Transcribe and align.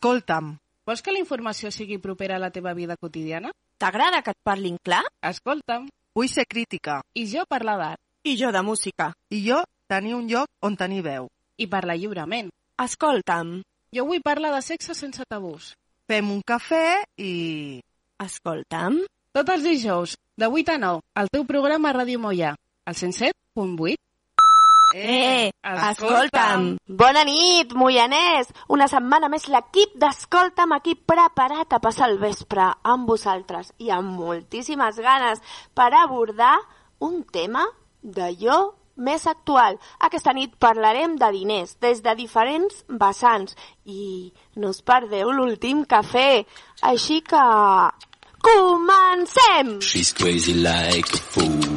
Escolta'm. 0.00 0.54
Vols 0.88 1.02
que 1.04 1.12
la 1.12 1.20
informació 1.20 1.68
sigui 1.68 1.98
propera 2.00 2.38
a 2.38 2.40
la 2.40 2.48
teva 2.50 2.72
vida 2.72 2.94
quotidiana? 2.96 3.50
T'agrada 3.76 4.22
que 4.24 4.32
et 4.32 4.38
parlin 4.48 4.78
clar? 4.80 5.02
Escolta'm. 5.20 5.90
Vull 6.16 6.30
ser 6.32 6.46
crítica. 6.48 7.02
I 7.12 7.26
jo 7.28 7.44
parlar 7.44 7.74
d'art. 7.76 8.00
I 8.24 8.32
jo 8.40 8.48
de 8.48 8.62
música. 8.64 9.10
I 9.28 9.42
jo 9.44 9.58
tenir 9.92 10.14
un 10.16 10.24
lloc 10.30 10.48
on 10.64 10.78
tenir 10.80 11.02
veu. 11.04 11.28
I 11.60 11.68
parlar 11.68 11.98
lliurement. 12.00 12.48
Escolta'm. 12.80 13.58
Jo 13.92 14.06
vull 14.08 14.24
parlar 14.24 14.54
de 14.56 14.62
sexe 14.64 14.96
sense 14.96 15.28
tabús. 15.28 15.74
Fem 16.08 16.32
un 16.32 16.40
cafè 16.48 17.04
i... 17.20 17.84
Escolta'm. 18.24 19.02
Tots 19.36 19.52
els 19.52 19.68
dijous, 19.68 20.16
de 20.40 20.48
8 20.48 20.78
a 20.78 20.80
9, 20.80 21.04
al 21.12 21.28
teu 21.28 21.44
programa 21.44 21.92
a 21.92 21.98
Ràdio 22.00 22.24
Mollà, 22.24 22.56
al 22.88 22.96
107.8. 22.96 24.00
Eh, 24.94 25.50
escolta'm. 25.62 26.76
Bona 26.86 27.22
nit, 27.24 27.74
Moianès. 27.78 28.50
Una 28.68 28.88
setmana 28.90 29.30
més 29.30 29.46
l'equip 29.52 29.94
d'Escolta'm 30.00 30.74
aquí 30.76 30.96
preparat 30.96 31.72
a 31.72 31.80
passar 31.82 32.10
el 32.10 32.18
vespre 32.18 32.66
amb 32.82 33.08
vosaltres 33.08 33.72
i 33.78 33.92
amb 33.94 34.18
moltíssimes 34.18 34.98
ganes 34.98 35.40
per 35.74 35.92
abordar 35.94 36.56
un 37.00 37.22
tema 37.24 37.64
d'allò 38.02 38.60
més 39.00 39.26
actual. 39.26 39.78
Aquesta 40.06 40.34
nit 40.36 40.56
parlarem 40.60 41.16
de 41.20 41.30
diners 41.32 41.76
des 41.80 42.02
de 42.04 42.14
diferents 42.18 42.84
vessants 42.88 43.56
i 43.86 44.32
no 44.56 44.74
us 44.74 44.82
perdeu 44.82 45.32
l'últim 45.32 45.84
cafè. 45.88 46.44
Així 46.82 47.22
que... 47.22 47.44
Comencem! 48.40 49.82
She's 49.82 50.14
crazy 50.14 50.54
like 50.54 51.12
a 51.12 51.18
fool. 51.18 51.69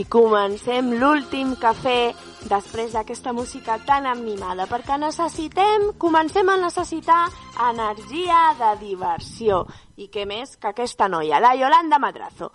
I 0.00 0.04
comencem 0.08 0.94
l'últim 0.96 1.50
cafè 1.60 2.12
després 2.48 2.94
d'aquesta 2.94 3.34
música 3.36 3.74
tan 3.84 4.06
animada, 4.08 4.64
perquè 4.70 4.96
necessitem, 4.96 5.90
comencem 6.00 6.48
a 6.48 6.54
necessitar 6.56 7.26
energia 7.66 8.38
de 8.56 8.70
diversió. 8.80 9.58
I 10.00 10.08
què 10.08 10.24
més 10.30 10.54
que 10.56 10.70
aquesta 10.70 11.10
noia, 11.10 11.42
la 11.42 11.52
Yolanda 11.58 11.98
Madrazo. 12.00 12.48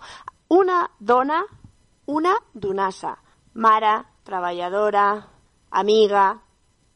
Una 0.56 0.80
dona, 0.98 1.44
una 2.10 2.34
donassa, 2.52 3.14
mare, 3.62 3.94
treballadora, 4.26 5.06
amiga, 5.70 6.26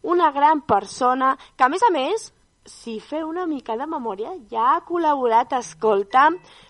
una 0.03 0.33
gran 0.35 0.65
persona 0.67 1.37
que, 1.55 1.63
a 1.63 1.71
més 1.71 1.87
a 1.87 1.95
més, 1.95 2.31
si 2.67 2.99
feu 2.99 3.29
una 3.29 3.47
mica 3.47 3.79
de 3.79 3.87
memòria, 3.87 4.35
ja 4.51 4.73
ha 4.75 4.85
col·laborat, 4.89 5.55
escolta, 5.63 6.27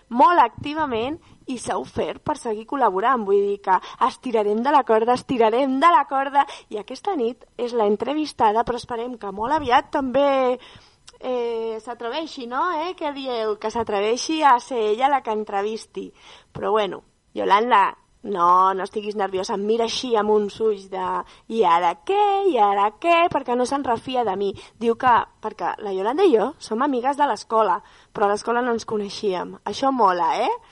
molt 0.09 0.43
activament 0.43 1.17
i 1.47 1.57
s'ha 1.57 1.77
ofert 1.81 2.21
per 2.25 2.37
seguir 2.37 2.67
col·laborant. 2.69 3.25
Vull 3.25 3.41
dir 3.47 3.59
que 3.65 3.79
estirarem 4.07 4.61
de 4.63 4.73
la 4.73 4.83
corda, 4.87 5.17
estirarem 5.17 5.79
de 5.81 5.91
la 5.95 6.05
corda 6.09 6.45
i 6.69 6.79
aquesta 6.81 7.15
nit 7.15 7.45
és 7.57 7.73
la 7.73 7.89
entrevistada, 7.89 8.65
però 8.67 8.79
esperem 8.81 9.17
que 9.21 9.33
molt 9.35 9.57
aviat 9.57 9.91
també 9.97 10.29
eh, 11.19 11.79
s'atreveixi, 11.81 12.47
no? 12.47 12.67
Eh? 12.83 12.93
Què 12.97 13.13
dieu? 13.15 13.57
Que 13.61 13.71
s'atreveixi 13.73 14.41
a 14.43 14.57
ser 14.59 14.81
ella 14.93 15.11
la 15.11 15.21
que 15.25 15.33
entrevisti. 15.35 16.09
Però 16.51 16.71
bueno, 16.71 17.03
Yolanda, 17.33 17.83
no, 18.23 18.73
no 18.73 18.83
estiguis 18.83 19.15
nerviosa, 19.17 19.55
em 19.57 19.63
mira 19.65 19.87
així 19.87 20.11
amb 20.19 20.33
uns 20.33 20.59
ulls 20.61 20.87
de 20.91 21.05
i 21.55 21.63
ara 21.65 21.95
què, 22.05 22.25
i 22.51 22.57
ara 22.61 22.91
què, 23.01 23.25
perquè 23.33 23.55
no 23.57 23.65
se'n 23.65 23.85
refia 23.87 24.25
de 24.27 24.35
mi. 24.37 24.51
Diu 24.77 24.97
que, 24.99 25.13
perquè 25.41 25.73
la 25.81 25.93
Yolanda 25.95 26.27
i 26.27 26.35
jo 26.35 26.51
som 26.59 26.85
amigues 26.85 27.17
de 27.17 27.27
l'escola, 27.29 27.79
però 28.13 28.27
a 28.27 28.33
l'escola 28.33 28.61
no 28.61 28.75
ens 28.75 28.85
coneixíem. 28.85 29.57
Això 29.65 29.91
mola, 29.91 30.35
eh? 30.45 30.70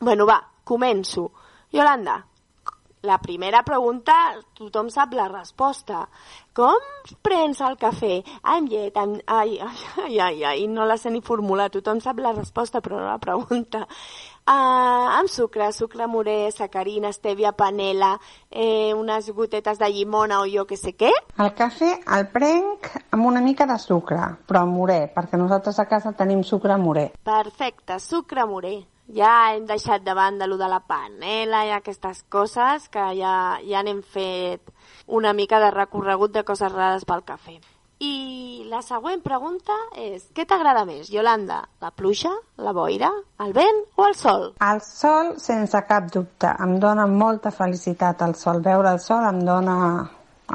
Bueno, 0.00 0.24
va, 0.24 0.40
començo. 0.64 1.30
Yolanda, 1.70 2.24
la 3.02 3.18
primera 3.20 3.62
pregunta, 3.64 4.14
tothom 4.56 4.88
sap 4.88 5.12
la 5.12 5.26
resposta. 5.28 6.06
Com 6.56 6.86
prens 7.24 7.60
el 7.64 7.76
cafè? 7.80 8.14
Amb 8.54 8.68
llet, 8.72 8.96
amb... 8.96 9.18
Ai, 9.28 9.58
ai, 9.60 9.82
ai, 10.04 10.18
ai, 10.24 10.44
ai, 10.50 10.66
no 10.72 10.86
la 10.88 10.96
sé 10.96 11.12
ni 11.12 11.20
formular. 11.24 11.68
Tothom 11.72 12.00
sap 12.00 12.20
la 12.24 12.32
resposta, 12.32 12.80
però 12.80 12.96
no 12.96 13.10
la 13.10 13.18
pregunta. 13.20 13.82
Uh, 14.50 15.20
amb 15.20 15.28
sucre, 15.28 15.68
sucre 15.76 16.08
morè, 16.08 16.38
sacarina, 16.52 17.12
stèvia, 17.12 17.52
panela, 17.52 18.14
eh, 18.48 18.94
unes 18.96 19.28
gotetes 19.36 19.78
de 19.78 19.90
llimona 19.92 20.40
o 20.40 20.48
jo 20.48 20.64
que 20.66 20.80
sé 20.80 20.94
què? 20.96 21.12
El 21.44 21.52
cafè 21.58 21.90
el 22.16 22.24
prenc 22.32 22.88
amb 23.12 23.28
una 23.28 23.44
mica 23.44 23.68
de 23.68 23.76
sucre, 23.78 24.32
però 24.48 24.64
morè, 24.66 25.02
perquè 25.12 25.38
nosaltres 25.38 25.78
a 25.78 25.86
casa 25.92 26.16
tenim 26.16 26.40
sucre 26.42 26.80
morè. 26.80 27.10
Perfecte, 27.22 28.00
sucre 28.00 28.48
morè. 28.48 28.78
Ja 29.16 29.52
hem 29.54 29.66
deixat 29.66 30.04
de 30.06 30.14
banda 30.14 30.46
lo 30.46 30.56
de 30.60 30.68
la 30.70 30.80
panela 30.86 31.64
i 31.66 31.72
aquestes 31.74 32.22
coses 32.28 32.86
que 32.92 33.10
ja, 33.18 33.34
ja 33.66 33.82
n'hem 33.82 34.04
fet 34.06 34.70
una 35.06 35.32
mica 35.34 35.58
de 35.58 35.70
recorregut 35.74 36.32
de 36.32 36.44
coses 36.46 36.72
rares 36.72 37.06
pel 37.08 37.24
cafè. 37.26 37.58
I 38.00 38.64
la 38.70 38.80
següent 38.80 39.20
pregunta 39.20 39.74
és, 40.00 40.22
què 40.32 40.46
t'agrada 40.48 40.86
més, 40.88 41.10
Yolanda? 41.12 41.58
La 41.84 41.90
pluja, 41.92 42.30
la 42.56 42.72
boira, 42.72 43.10
el 43.44 43.52
vent 43.52 43.82
o 44.00 44.06
el 44.06 44.16
sol? 44.16 44.46
El 44.64 44.80
sol, 44.86 45.34
sense 45.42 45.82
cap 45.88 46.08
dubte, 46.14 46.54
em 46.64 46.78
dona 46.80 47.04
molta 47.10 47.52
felicitat 47.52 48.24
el 48.24 48.32
sol. 48.40 48.62
Veure 48.64 48.94
el 48.94 49.02
sol 49.04 49.26
em 49.28 49.42
dona, 49.44 49.76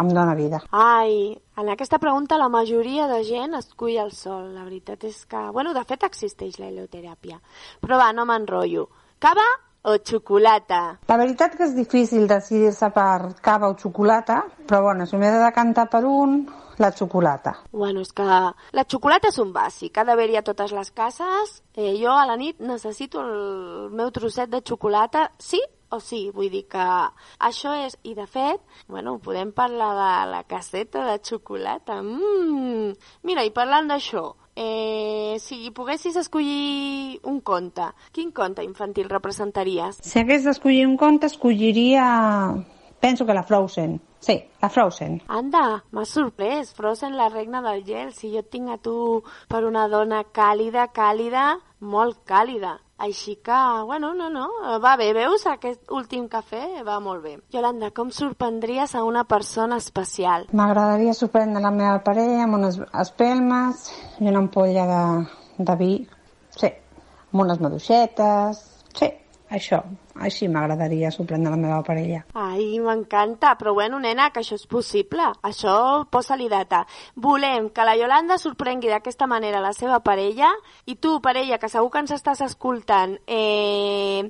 em 0.01 0.09
dona 0.13 0.35
vida. 0.35 0.61
Ai, 0.71 1.35
en 1.57 1.69
aquesta 1.71 1.99
pregunta 1.99 2.39
la 2.41 2.49
majoria 2.49 3.07
de 3.07 3.21
gent 3.27 3.55
escull 3.59 3.97
el 4.01 4.11
sol. 4.11 4.51
La 4.55 4.65
veritat 4.65 5.03
és 5.07 5.23
que... 5.29 5.41
Bueno, 5.55 5.73
de 5.73 5.85
fet 5.87 6.03
existeix 6.07 6.59
la 6.59 6.69
helioteràpia. 6.71 7.39
Però 7.81 7.99
va, 8.01 8.11
no 8.15 8.27
m'enrotllo. 8.27 8.89
Cava 9.23 9.45
o 9.85 9.95
xocolata? 10.01 10.97
La 11.07 11.17
veritat 11.21 11.55
que 11.55 11.67
és 11.67 11.75
difícil 11.77 12.27
decidir-se 12.27 12.89
per 12.93 13.35
cava 13.45 13.69
o 13.69 13.77
xocolata, 13.79 14.41
però 14.65 14.81
bueno, 14.89 15.05
si 15.05 15.17
m'he 15.17 15.31
de 15.31 15.43
decantar 15.43 15.87
per 15.91 16.03
un, 16.09 16.39
la 16.81 16.91
xocolata. 16.91 17.53
Bueno, 17.71 18.01
és 18.01 18.11
que 18.11 18.25
la 18.25 18.85
xocolata 18.89 19.29
és 19.31 19.39
un 19.39 19.53
bàsic, 19.55 19.95
ha 19.97 20.07
d'haver-hi 20.07 20.41
a 20.41 20.43
totes 20.43 20.73
les 20.75 20.91
cases. 20.91 21.61
Eh, 21.75 21.93
jo 22.01 22.11
a 22.11 22.25
la 22.25 22.35
nit 22.39 22.59
necessito 22.59 23.21
el 23.21 23.93
meu 23.95 24.11
trosset 24.11 24.49
de 24.51 24.63
xocolata, 24.65 25.29
sí 25.39 25.61
o 25.89 25.99
sí, 25.99 26.29
vull 26.33 26.49
dir 26.53 26.65
que 26.71 26.85
això 27.47 27.75
és, 27.85 27.97
i 28.03 28.15
de 28.17 28.25
fet, 28.27 28.61
bueno, 28.91 29.17
podem 29.23 29.51
parlar 29.55 29.91
de 29.97 30.31
la 30.31 30.43
caseta 30.47 31.05
de 31.09 31.19
xocolata. 31.23 32.01
Mmm! 32.01 32.95
Mira, 33.23 33.45
i 33.45 33.53
parlant 33.55 33.89
d'això, 33.91 34.27
eh, 34.55 35.37
si 35.39 35.71
poguessis 35.75 36.15
escollir 36.19 37.19
un 37.23 37.41
conte, 37.41 37.91
quin 38.11 38.31
conte 38.31 38.63
infantil 38.63 39.09
representaries? 39.11 39.99
Si 40.01 40.19
hagués 40.19 40.47
d'escollir 40.47 40.85
un 40.87 40.97
conte, 40.97 41.31
escolliria... 41.31 42.07
Penso 43.05 43.23
que 43.23 43.35
la 43.35 43.43
Frozen. 43.43 44.01
Sí, 44.17 44.43
la 44.59 44.67
Frozen. 44.67 45.19
Anda, 45.27 45.83
m'has 45.93 46.09
sorprès, 46.09 46.71
Frozen, 46.73 47.13
la 47.15 47.27
regna 47.29 47.61
del 47.61 47.83
gel. 47.85 48.07
Si 48.17 48.31
jo 48.33 48.39
et 48.41 48.47
tinc 48.49 48.71
a 48.73 48.77
tu 48.81 49.21
per 49.45 49.59
una 49.67 49.83
dona 49.91 50.23
càlida, 50.33 50.87
càlida, 50.89 51.43
molt 51.85 52.23
càlida. 52.25 52.79
Així 52.97 53.35
que, 53.45 53.57
bueno, 53.85 54.15
no, 54.17 54.31
no, 54.33 54.47
va 54.81 54.95
bé, 54.97 55.11
veus? 55.13 55.45
Aquest 55.51 55.93
últim 55.93 56.25
cafè 56.31 56.81
va 56.87 56.95
molt 56.97 57.21
bé. 57.21 57.35
Yolanda, 57.53 57.91
com 57.93 58.09
sorprendries 58.09 58.95
a 58.95 59.03
una 59.05 59.21
persona 59.29 59.77
especial? 59.77 60.47
M'agradaria 60.57 61.13
sorprendre 61.13 61.61
la 61.61 61.73
meva 61.75 61.99
parella 62.07 62.47
amb 62.47 62.57
unes 62.57 62.79
espelmes 63.03 63.85
i 64.17 64.31
una 64.31 64.41
ampolla 64.41 64.87
de, 64.89 65.03
de 65.69 65.77
vi. 65.83 65.91
Sí, 66.57 66.73
amb 67.29 67.45
unes 67.45 67.61
maduixetes. 67.61 68.65
Sí, 68.97 69.11
això. 69.59 69.83
Així 70.15 70.47
m'agradaria 70.47 71.11
sorprendre 71.11 71.51
la 71.51 71.59
meva 71.59 71.81
parella. 71.83 72.21
Ai, 72.39 72.79
m'encanta, 72.79 73.55
però 73.59 73.73
bueno, 73.75 73.99
nena, 73.99 74.29
que 74.31 74.39
això 74.39 74.55
és 74.55 74.63
possible. 74.67 75.25
Això 75.43 76.05
posa-li 76.11 76.47
data. 76.47 76.85
Volem 77.15 77.67
que 77.75 77.83
la 77.83 77.97
Yolanda 77.99 78.37
sorprengui 78.39 78.91
d'aquesta 78.91 79.27
manera 79.27 79.59
la 79.59 79.73
seva 79.75 79.99
parella 79.99 80.53
i 80.85 80.95
tu, 80.95 81.17
parella, 81.19 81.59
que 81.59 81.69
segur 81.71 81.91
que 81.91 82.03
ens 82.05 82.15
estàs 82.15 82.45
escoltant, 82.45 83.17
eh, 83.27 84.23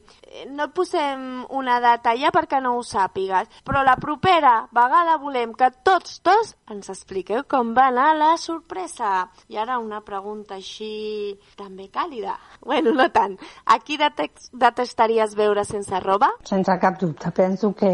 no 0.49 0.67
posem 0.73 1.45
una 1.53 1.77
data 1.83 2.15
ja 2.17 2.31
perquè 2.33 2.59
no 2.63 2.75
ho 2.79 2.83
sàpigues, 2.83 3.51
però 3.63 3.83
la 3.85 3.95
propera 4.01 4.55
vegada 4.73 5.19
volem 5.21 5.53
que 5.53 5.69
tots 5.85 6.17
dos 6.25 6.55
ens 6.71 6.89
expliqueu 6.89 7.45
com 7.47 7.75
va 7.77 7.89
anar 7.91 8.09
la 8.17 8.31
sorpresa. 8.41 9.29
I 9.53 9.61
ara 9.61 9.77
una 9.79 10.01
pregunta 10.01 10.57
així 10.57 11.37
també 11.59 11.91
càlida. 11.93 12.39
Bueno, 12.65 12.95
no 12.97 13.07
tant. 13.13 13.37
A 13.65 13.77
qui 13.85 13.99
detestaries 14.01 15.35
veure 15.37 15.65
sense 15.75 15.99
roba? 16.03 16.31
Sense 16.47 16.79
cap 16.81 16.99
dubte, 17.01 17.31
penso 17.35 17.73
que 17.75 17.91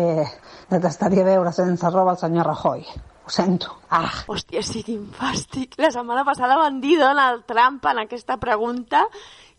detestaria 0.72 1.28
veure 1.28 1.54
sense 1.56 1.90
roba 1.90 2.16
el 2.16 2.22
senyor 2.22 2.52
Rajoy. 2.54 2.86
Ho 3.22 3.30
sento. 3.30 3.76
Ah, 3.94 4.10
Hòstia, 4.28 4.64
sí, 4.66 4.82
quin 4.86 5.06
fàstic. 5.14 5.78
La 5.82 5.92
setmana 5.94 6.24
passada 6.26 6.58
van 6.58 6.80
dir 6.82 6.98
Donald 7.00 7.46
Trump 7.50 7.86
en 7.92 8.02
aquesta 8.02 8.38
pregunta 8.42 9.06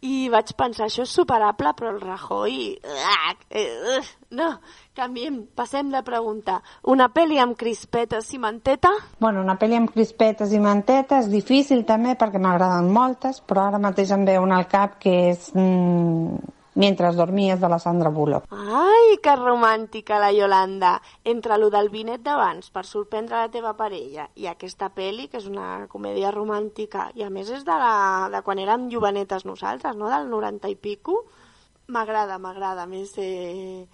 i 0.02 0.26
vaig 0.32 0.50
pensar, 0.58 0.88
això 0.88 1.04
és 1.06 1.12
superable, 1.14 1.70
però 1.78 1.92
el 1.92 2.00
Rajoy... 2.02 2.56
Ah, 3.06 3.34
eh, 3.54 4.00
no, 4.34 4.48
canviem, 4.98 5.36
passem 5.54 5.92
de 5.92 6.00
pregunta. 6.02 6.58
Una 6.90 7.06
pel·li 7.14 7.38
amb 7.38 7.54
crispetes 7.58 8.32
i 8.34 8.40
manteta? 8.42 8.90
bueno, 9.22 9.44
una 9.46 9.54
pel·li 9.60 9.78
amb 9.78 9.92
crispetes 9.94 10.52
i 10.52 10.58
mantetes, 10.62 11.30
difícil 11.30 11.86
també 11.86 12.16
perquè 12.18 12.42
m'agraden 12.42 12.90
moltes, 12.90 13.38
però 13.46 13.68
ara 13.68 13.82
mateix 13.82 14.10
em 14.10 14.26
ve 14.26 14.40
una 14.42 14.58
al 14.58 14.66
cap 14.66 14.98
que 14.98 15.14
és 15.30 15.52
mm, 15.54 16.58
Mientras 16.74 17.16
dormies 17.16 17.60
de 17.60 17.68
la 17.68 17.78
Sandra 17.78 18.08
Bullock. 18.08 18.46
Ai, 18.50 19.18
que 19.22 19.34
romàntica 19.36 20.18
la 20.18 20.32
Yolanda. 20.32 21.02
Entre 21.24 21.58
lo 21.58 21.68
del 21.70 21.90
vinet 21.92 22.22
d'abans 22.24 22.70
per 22.72 22.86
sorprendre 22.88 23.36
la 23.36 23.50
teva 23.52 23.74
parella 23.76 24.24
i 24.40 24.48
aquesta 24.48 24.88
peli, 24.88 25.28
que 25.28 25.36
és 25.36 25.50
una 25.50 25.86
comèdia 25.92 26.32
romàntica, 26.32 27.10
i 27.14 27.26
a 27.26 27.30
més 27.30 27.50
és 27.52 27.66
de, 27.68 27.76
la, 27.76 28.30
de 28.32 28.40
quan 28.46 28.62
érem 28.62 28.88
jovenetes 28.88 29.44
nosaltres, 29.44 29.96
no? 30.00 30.08
Del 30.08 30.30
90 30.32 30.72
i 30.72 30.76
pico. 30.80 31.20
M'agrada, 31.92 32.38
m'agrada. 32.40 32.86
Més, 32.88 33.12
eh, 33.20 33.84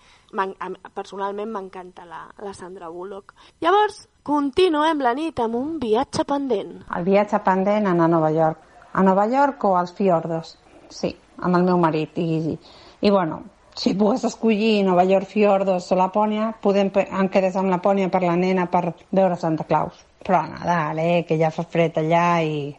personalment 0.95 1.51
m'encanta 1.51 2.07
la, 2.07 2.27
la 2.39 2.55
Sandra 2.55 2.93
Bullock. 2.95 3.35
Llavors, 3.65 4.05
continuem 4.23 5.03
la 5.03 5.17
nit 5.19 5.41
amb 5.43 5.59
un 5.59 5.79
viatge 5.83 6.23
pendent. 6.29 6.85
El 6.95 7.09
viatge 7.09 7.43
pendent 7.43 7.91
anar 7.91 8.07
a 8.07 8.15
Nova 8.15 8.31
York. 8.31 8.67
A 8.93 9.03
Nova 9.03 9.27
York 9.27 9.65
o 9.65 9.77
als 9.77 9.93
fiordos? 9.93 10.59
Sí, 10.89 11.17
amb 11.39 11.57
el 11.57 11.65
meu 11.67 11.79
marit. 11.79 12.19
I, 12.19 12.57
i 13.01 13.11
bueno, 13.11 13.43
si 13.79 13.95
pogués 13.95 14.25
escollir 14.27 14.83
Nova 14.83 15.05
York, 15.07 15.29
fiordos 15.31 15.87
o 15.93 15.97
Lapònia, 15.99 16.51
podem 16.63 16.91
em 16.99 17.29
quedés 17.31 17.57
amb 17.57 17.71
Lapònia 17.71 18.11
per 18.11 18.25
la 18.25 18.35
nena 18.35 18.67
per 18.67 18.93
veure 19.15 19.39
Santa 19.39 19.67
Claus. 19.69 20.01
Però 20.25 20.41
a 20.41 20.49
Nadal, 20.51 20.99
eh, 20.99 21.25
que 21.29 21.39
ja 21.39 21.53
fa 21.55 21.63
fred 21.63 22.01
allà 22.01 22.41
i... 22.43 22.73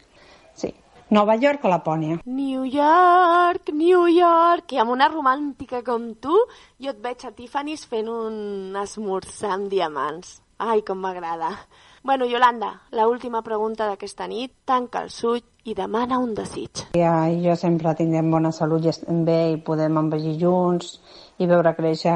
Sí, 0.59 0.73
Nova 1.15 1.37
York 1.39 1.63
o 1.63 1.71
Lapònia. 1.71 2.19
New 2.25 2.65
York, 2.67 3.71
New 3.71 4.09
York, 4.11 4.75
i 4.75 4.81
amb 4.83 4.91
una 4.91 5.07
romàntica 5.07 5.79
com 5.87 6.11
tu, 6.19 6.35
jo 6.83 6.91
et 6.91 6.99
veig 6.99 7.23
a 7.23 7.31
Tiffany's 7.31 7.87
fent 7.87 8.11
un 8.11 8.75
esmorzar 8.83 9.55
amb 9.55 9.71
diamants. 9.71 10.41
Ai, 10.59 10.83
com 10.83 10.99
m'agrada. 10.99 11.53
Bueno, 12.03 12.25
Yolanda, 12.27 12.81
la 12.91 13.07
última 13.07 13.41
pregunta 13.41 13.87
d'aquesta 13.87 14.27
nit, 14.27 14.51
tanca 14.67 15.05
els 15.07 15.23
ulls 15.23 15.47
i 15.65 15.75
demana 15.75 16.19
un 16.19 16.35
desig. 16.35 16.85
Ja, 16.95 17.27
jo 17.31 17.55
sempre 17.59 17.95
tinguem 17.95 18.31
bona 18.31 18.51
salut 18.55 18.85
i 18.85 18.93
estem 18.93 19.25
bé 19.27 19.39
i 19.53 19.57
podem 19.63 19.97
envellir 19.99 20.37
junts 20.41 20.99
i 21.39 21.47
veure 21.47 21.75
créixer 21.75 22.15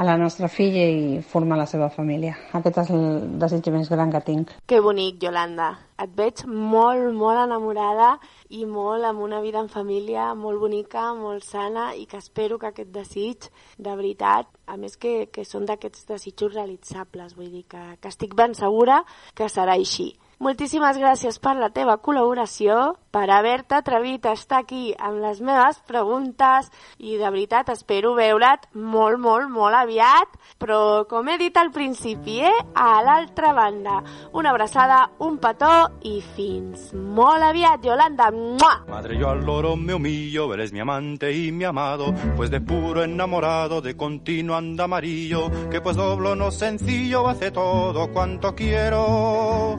a 0.00 0.04
la 0.04 0.16
nostra 0.16 0.48
filla 0.48 0.80
i 0.88 1.18
formar 1.20 1.58
la 1.60 1.66
seva 1.68 1.90
família. 1.92 2.32
Aquest 2.56 2.78
és 2.80 2.90
el 2.96 3.02
desig 3.42 3.66
més 3.74 3.90
gran 3.92 4.08
que 4.08 4.22
tinc. 4.24 4.54
Que 4.64 4.78
bonic, 4.80 5.18
Yolanda. 5.20 5.74
Et 6.00 6.14
veig 6.16 6.40
molt, 6.48 7.10
molt 7.12 7.42
enamorada 7.42 8.14
i 8.48 8.64
molt 8.64 9.04
amb 9.04 9.20
una 9.20 9.42
vida 9.44 9.60
en 9.60 9.68
família 9.68 10.30
molt 10.32 10.62
bonica, 10.62 11.10
molt 11.12 11.44
sana 11.44 11.90
i 12.00 12.06
que 12.08 12.16
espero 12.16 12.56
que 12.56 12.70
aquest 12.70 12.94
desig, 12.96 13.50
de 13.76 13.92
veritat, 13.92 14.48
a 14.64 14.78
més 14.80 14.96
que, 14.96 15.28
que 15.28 15.44
són 15.44 15.68
d'aquests 15.68 16.08
desitjos 16.08 16.56
realitzables, 16.56 17.36
vull 17.36 17.52
dir 17.52 17.66
que, 17.68 17.84
que 18.00 18.08
estic 18.08 18.32
ben 18.32 18.56
segura 18.56 19.02
que 19.36 19.52
serà 19.52 19.76
així. 19.76 20.14
Moltíssimes 20.40 20.96
gràcies 20.96 21.36
per 21.36 21.52
la 21.58 21.66
teva 21.68 21.98
col·laboració, 22.00 22.94
per 23.12 23.26
haver-te 23.28 23.74
atrevit 23.76 24.24
a 24.24 24.32
estar 24.32 24.62
aquí 24.62 24.94
amb 24.96 25.18
les 25.20 25.42
meves 25.44 25.82
preguntes 25.84 26.70
i 26.96 27.18
de 27.20 27.26
veritat 27.26 27.68
espero 27.74 28.14
veure't 28.16 28.64
molt, 28.72 29.20
molt, 29.20 29.50
molt 29.52 29.76
aviat, 29.76 30.38
però 30.56 31.04
com 31.10 31.28
he 31.28 31.36
dit 31.42 31.58
al 31.60 31.68
principi, 31.74 32.38
eh, 32.40 32.54
a 32.72 33.02
l'altra 33.04 33.50
banda. 33.52 33.98
Una 34.32 34.54
abraçada, 34.54 35.02
un 35.18 35.36
petó 35.42 35.90
i 36.08 36.22
fins 36.38 36.88
molt 36.94 37.44
aviat, 37.50 37.84
Yolanda. 37.84 38.30
Mua! 38.32 38.72
Madre, 38.88 39.18
yo 39.20 39.28
al 39.28 39.44
loro 39.44 39.74
me 39.76 39.92
humillo, 39.92 40.54
eres 40.54 40.72
mi 40.72 40.80
amante 40.80 41.34
y 41.36 41.52
mi 41.52 41.64
amado, 41.64 42.14
pues 42.36 42.50
de 42.50 42.62
puro 42.62 43.04
enamorado, 43.04 43.82
de 43.82 43.94
continuo 43.94 44.56
anda 44.56 44.84
amarillo, 44.84 45.50
que 45.68 45.82
pues 45.82 45.98
doblo 45.98 46.34
no 46.34 46.50
sencillo, 46.50 47.28
hace 47.28 47.50
todo 47.50 48.10
cuanto 48.10 48.54
quiero. 48.54 49.76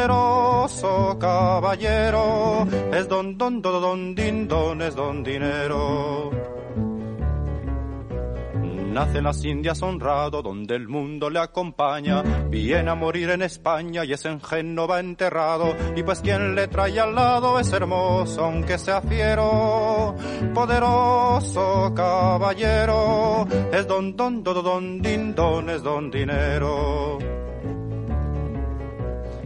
Poderoso 0.00 1.18
caballero, 1.18 2.66
es 2.90 3.06
don 3.06 3.36
don 3.36 3.60
don 3.60 3.82
don 3.82 4.14
din 4.14 4.48
don, 4.48 4.80
es 4.80 4.94
don 4.94 5.22
dinero. 5.22 6.30
Nace 8.94 9.18
en 9.18 9.24
las 9.24 9.44
Indias 9.44 9.82
honrado, 9.82 10.40
donde 10.40 10.74
el 10.76 10.88
mundo 10.88 11.28
le 11.28 11.40
acompaña. 11.40 12.22
Viene 12.48 12.90
a 12.90 12.94
morir 12.94 13.28
en 13.28 13.42
España 13.42 14.02
y 14.06 14.14
es 14.14 14.24
en 14.24 14.40
Génova 14.40 15.00
enterrado. 15.00 15.76
Y 15.94 16.02
pues 16.02 16.20
quien 16.20 16.54
le 16.54 16.68
trae 16.68 16.98
al 16.98 17.14
lado 17.14 17.60
es 17.60 17.70
hermoso, 17.70 18.46
aunque 18.46 18.78
sea 18.78 19.02
fiero. 19.02 20.16
Poderoso 20.54 21.92
caballero, 21.94 23.46
es 23.70 23.86
don 23.86 24.16
don 24.16 24.42
don 24.42 24.64
don 24.64 25.02
din 25.02 25.34
don, 25.34 25.68
es 25.68 25.82
don 25.82 26.10
dinero. 26.10 27.18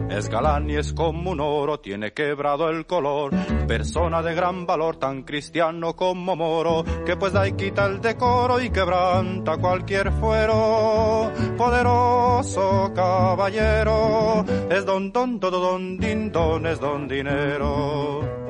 Es 0.09 0.29
galán 0.29 0.69
y 0.69 0.75
es 0.75 0.93
como 0.93 1.31
un 1.31 1.39
oro, 1.39 1.79
tiene 1.79 2.13
quebrado 2.13 2.69
el 2.69 2.85
color. 2.85 3.33
Persona 3.67 4.21
de 4.21 4.33
gran 4.33 4.65
valor, 4.65 4.97
tan 4.97 5.23
cristiano 5.23 5.95
como 5.95 6.35
moro, 6.35 6.83
que 7.05 7.17
pues 7.17 7.33
da 7.33 7.47
y 7.47 7.53
quita 7.53 7.85
el 7.85 7.99
decoro 7.99 8.61
y 8.61 8.69
quebranta 8.69 9.57
cualquier 9.57 10.11
fuero. 10.11 11.31
Poderoso 11.57 12.91
caballero, 12.95 14.45
es 14.69 14.85
don 14.85 15.11
don 15.11 15.39
don 15.39 15.51
don 15.51 15.97
din 15.97 16.31
don, 16.31 16.65
es 16.67 16.79
don 16.79 17.07
dinero. 17.07 18.44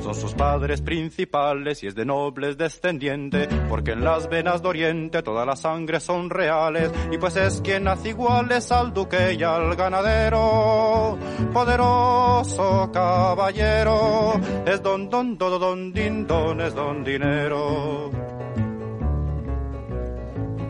Son 0.00 0.14
sus 0.14 0.34
padres 0.34 0.80
principales 0.80 1.82
y 1.82 1.86
es 1.86 1.94
de 1.94 2.04
nobles 2.04 2.56
descendiente, 2.56 3.48
porque 3.68 3.92
en 3.92 4.04
las 4.04 4.28
venas 4.28 4.62
de 4.62 4.68
Oriente 4.68 5.22
toda 5.22 5.46
la 5.46 5.56
sangre 5.56 6.00
son 6.00 6.30
reales, 6.30 6.92
y 7.10 7.18
pues 7.18 7.36
es 7.36 7.60
quien 7.60 7.88
hace 7.88 8.10
iguales 8.10 8.70
al 8.72 8.92
duque 8.92 9.34
y 9.38 9.42
al 9.42 9.74
ganadero. 9.76 11.18
Poderoso 11.52 12.90
caballero, 12.92 14.40
es 14.66 14.82
don 14.82 15.08
don 15.08 15.38
don 15.38 15.60
don 15.60 15.92
din 15.92 16.26
don, 16.26 16.60
es 16.60 16.74
don 16.74 17.04
dinero 17.04 18.33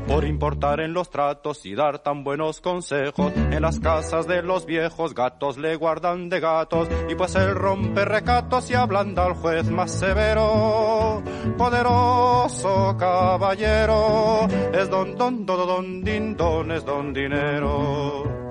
por 0.07 0.25
importar 0.25 0.81
en 0.81 0.93
los 0.93 1.11
tratos 1.11 1.65
y 1.67 1.75
dar 1.75 1.99
tan 2.01 2.25
buenos 2.25 2.61
consejos. 2.61 3.33
En 3.37 3.63
las 3.63 3.81
casas 3.81 4.27
de 4.27 4.43
los 4.43 4.67
viejos 4.67 5.15
gatos 5.15 5.59
le 5.59 5.77
guardan 5.77 6.29
de 6.29 6.41
gatos 6.41 6.89
y 7.09 7.15
pues 7.15 7.35
él 7.35 7.55
rompe 7.55 8.05
recatos 8.05 8.71
y 8.71 8.75
ablanda 8.75 9.25
al 9.25 9.35
juez 9.35 9.71
más 9.71 9.91
severo. 9.93 11.23
Poderoso 11.57 12.97
caballero, 12.99 14.47
es 14.73 14.91
don 14.91 15.17
don 15.17 15.47
don 15.47 15.67
don 15.67 16.05
din 16.05 16.37
don, 16.37 16.71
es 16.73 16.85
don 16.85 17.13
dinero. 17.13 18.44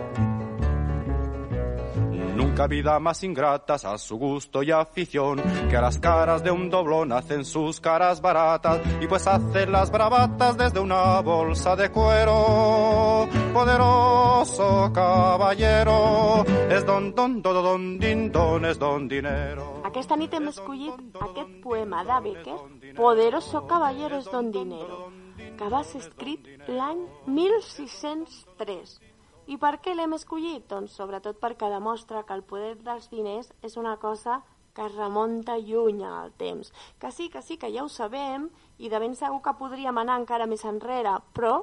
Nunca 2.35 2.67
vida 2.67 2.99
más 2.99 3.23
ingratas 3.23 3.85
a 3.85 3.97
su 3.97 4.17
gusto 4.17 4.63
y 4.63 4.71
afición, 4.71 5.41
que 5.69 5.77
a 5.77 5.81
las 5.81 5.99
caras 5.99 6.43
de 6.43 6.51
un 6.51 6.69
doblón 6.69 7.11
hacen 7.11 7.45
sus 7.45 7.79
caras 7.79 8.21
baratas 8.21 8.81
y 9.01 9.07
pues 9.07 9.27
hacen 9.27 9.71
las 9.71 9.91
bravatas 9.91 10.57
desde 10.57 10.79
una 10.79 11.21
bolsa 11.21 11.75
de 11.75 11.89
cuero. 11.91 13.27
Poderoso 13.53 14.91
caballero, 14.93 16.43
es 16.69 16.85
don 16.85 17.13
don 17.13 17.41
don 17.41 17.53
don 17.53 17.99
din 17.99 18.31
don, 18.31 18.65
es 18.65 18.79
don 18.79 19.07
dinero. 19.07 19.81
Aquesta 19.83 20.15
nit 20.17 20.33
hem 20.33 20.47
escollit 20.49 21.17
aquest 21.21 21.59
poema 21.61 22.01
de 22.07 22.19
Becker, 22.25 22.55
Poderoso 22.97 23.67
Caballero 23.69 24.17
és 24.17 24.25
don 24.31 24.49
dinero, 24.51 25.11
que 25.37 25.69
va 25.69 25.83
ser 25.85 26.01
escrit 26.01 26.49
l'any 26.65 27.03
1603. 27.27 29.12
I 29.51 29.57
per 29.59 29.77
què 29.83 29.95
l'hem 29.95 30.15
escollit? 30.15 30.67
Doncs 30.71 30.95
sobretot 30.99 31.39
perquè 31.41 31.69
demostra 31.71 32.23
que 32.23 32.35
el 32.37 32.43
poder 32.47 32.75
dels 32.83 33.09
diners 33.11 33.51
és 33.61 33.75
una 33.77 33.97
cosa 33.99 34.41
que 34.73 34.85
es 34.87 34.95
remunta 34.95 35.57
lluny 35.59 36.01
en 36.01 36.13
el 36.13 36.31
temps. 36.39 36.71
Que 36.99 37.11
sí, 37.11 37.29
que 37.29 37.41
sí, 37.41 37.57
que 37.57 37.71
ja 37.73 37.83
ho 37.83 37.89
sabem 37.89 38.47
i 38.79 38.89
de 38.89 39.01
ben 39.03 39.15
segur 39.15 39.41
que 39.43 39.53
podríem 39.59 39.99
anar 40.01 40.17
encara 40.21 40.47
més 40.49 40.63
enrere, 40.65 41.17
però 41.35 41.59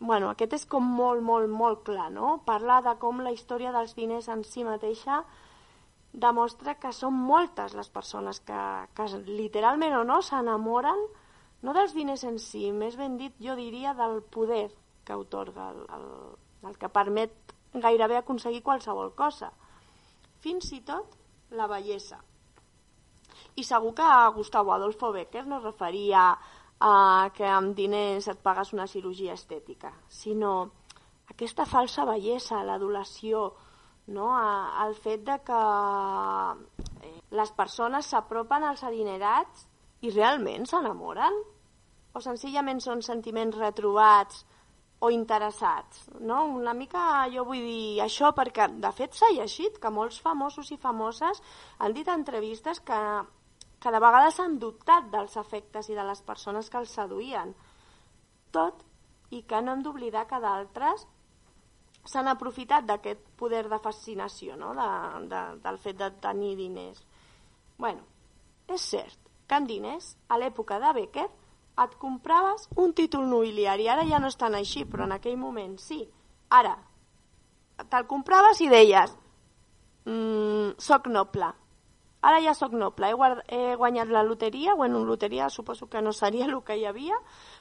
bueno, 0.00 0.30
aquest 0.30 0.56
és 0.56 0.66
com 0.66 0.84
molt, 0.96 1.20
molt, 1.22 1.48
molt 1.52 1.84
clar, 1.84 2.08
no? 2.10 2.38
Parlar 2.48 2.80
de 2.86 2.96
com 2.98 3.20
la 3.20 3.34
història 3.36 3.72
dels 3.72 3.94
diners 3.94 4.30
en 4.32 4.42
si 4.48 4.64
mateixa 4.64 5.20
demostra 6.12 6.74
que 6.80 6.90
són 6.96 7.14
moltes 7.14 7.76
les 7.78 7.90
persones 7.92 8.40
que, 8.40 8.60
que 8.96 9.06
literalment 9.28 9.94
o 10.00 10.04
no 10.08 10.18
s'enamoren 10.24 11.04
no 11.62 11.74
dels 11.76 11.92
diners 11.94 12.24
en 12.24 12.40
si, 12.42 12.70
més 12.72 12.96
ben 12.96 13.18
dit 13.20 13.36
jo 13.38 13.54
diria 13.54 13.92
del 13.94 14.22
poder 14.22 14.70
que 15.04 15.14
otorga 15.14 15.68
el, 15.70 15.84
el, 15.94 16.08
el 16.66 16.76
que 16.78 16.92
permet 16.92 17.54
gairebé 17.74 18.18
aconseguir 18.18 18.62
qualsevol 18.66 19.14
cosa 19.14 19.52
fins 20.44 20.72
i 20.76 20.80
tot 20.86 21.16
la 21.56 21.68
bellesa 21.70 22.20
i 23.56 23.64
segur 23.64 23.94
que 23.94 24.08
Gustavo 24.34 24.72
Adolfo 24.72 25.12
Becker 25.12 25.46
no 25.46 25.58
es 25.58 25.64
referia 25.64 26.24
a 26.80 27.30
que 27.36 27.44
amb 27.44 27.74
diners 27.76 28.28
et 28.32 28.38
pagues 28.40 28.72
una 28.72 28.86
cirurgia 28.88 29.34
estètica, 29.36 29.92
sinó 30.08 30.70
aquesta 31.28 31.66
falsa 31.68 32.06
bellesa, 32.08 32.62
l'adulació, 32.64 33.50
no? 34.16 34.30
El 34.84 34.96
fet 34.96 35.26
de 35.26 35.36
que 35.44 35.60
eh, 35.60 37.12
les 37.36 37.52
persones 37.52 38.08
s'apropen 38.08 38.64
als 38.64 38.84
adinerats 38.88 39.66
i 40.00 40.12
realment 40.14 40.64
s'enamoren? 40.66 41.36
O 42.16 42.22
senzillament 42.24 42.80
són 42.82 43.04
sentiments 43.06 43.60
retrobats 43.60 44.40
o 45.00 45.10
interessats? 45.10 46.04
No? 46.20 46.44
Una 46.60 46.74
mica 46.76 47.26
jo 47.32 47.44
vull 47.48 47.62
dir 47.64 48.00
això 48.04 48.32
perquè 48.36 48.68
de 48.84 48.92
fet 48.96 49.16
s'ha 49.16 49.32
llegit 49.36 49.78
que 49.80 49.92
molts 49.92 50.20
famosos 50.20 50.70
i 50.70 50.80
famoses 50.80 51.40
han 51.78 51.96
dit 51.96 52.08
a 52.08 52.16
entrevistes 52.18 52.82
que, 52.84 53.00
que 53.80 53.94
de 53.94 54.02
vegades 54.06 54.40
han 54.40 54.58
dubtat 54.60 55.08
dels 55.12 55.36
efectes 55.40 55.88
i 55.88 55.96
de 55.96 56.04
les 56.04 56.20
persones 56.22 56.68
que 56.70 56.82
els 56.82 56.92
seduïen. 56.98 57.54
Tot 58.52 58.84
i 59.30 59.42
que 59.48 59.62
no 59.62 59.72
hem 59.72 59.82
d'oblidar 59.86 60.26
que 60.28 60.40
d'altres 60.42 61.06
s'han 62.08 62.28
aprofitat 62.28 62.86
d'aquest 62.88 63.24
poder 63.40 63.66
de 63.68 63.78
fascinació, 63.82 64.56
no? 64.56 64.72
de, 64.76 64.90
de, 65.32 65.42
del 65.64 65.78
fet 65.78 65.98
de 66.00 66.10
tenir 66.20 66.54
diners. 66.56 67.02
bueno, 67.80 68.04
és 68.68 68.82
cert 68.84 69.30
que 69.48 69.56
amb 69.56 69.66
diners, 69.66 70.14
a 70.28 70.36
l'època 70.38 70.78
de 70.78 70.92
Becker, 70.94 71.26
et 71.84 71.94
compraves 71.98 72.68
un 72.76 72.92
títol 72.94 73.26
nobiliari. 73.30 73.88
Ara 73.88 74.04
ja 74.08 74.18
no 74.20 74.28
és 74.28 74.36
tan 74.36 74.54
així, 74.54 74.84
però 74.84 75.06
en 75.06 75.16
aquell 75.16 75.38
moment 75.40 75.78
sí. 75.80 76.02
Ara, 76.50 76.76
te'l 77.88 78.06
compraves 78.10 78.60
i 78.60 78.68
deies 78.68 79.16
mm, 80.04 80.76
soc 80.78 81.08
noble. 81.08 81.50
Ara 82.20 82.40
ja 82.44 82.52
sóc 82.52 82.74
noble, 82.76 83.08
he, 83.08 83.14
guard... 83.16 83.40
he 83.48 83.76
guanyat 83.80 84.10
la 84.12 84.22
loteria, 84.22 84.74
bueno, 84.74 85.04
loteria 85.04 85.48
suposo 85.48 85.88
que 85.88 86.02
no 86.02 86.12
seria 86.12 86.44
el 86.44 86.58
que 86.62 86.76
hi 86.76 86.84
havia, 86.84 87.16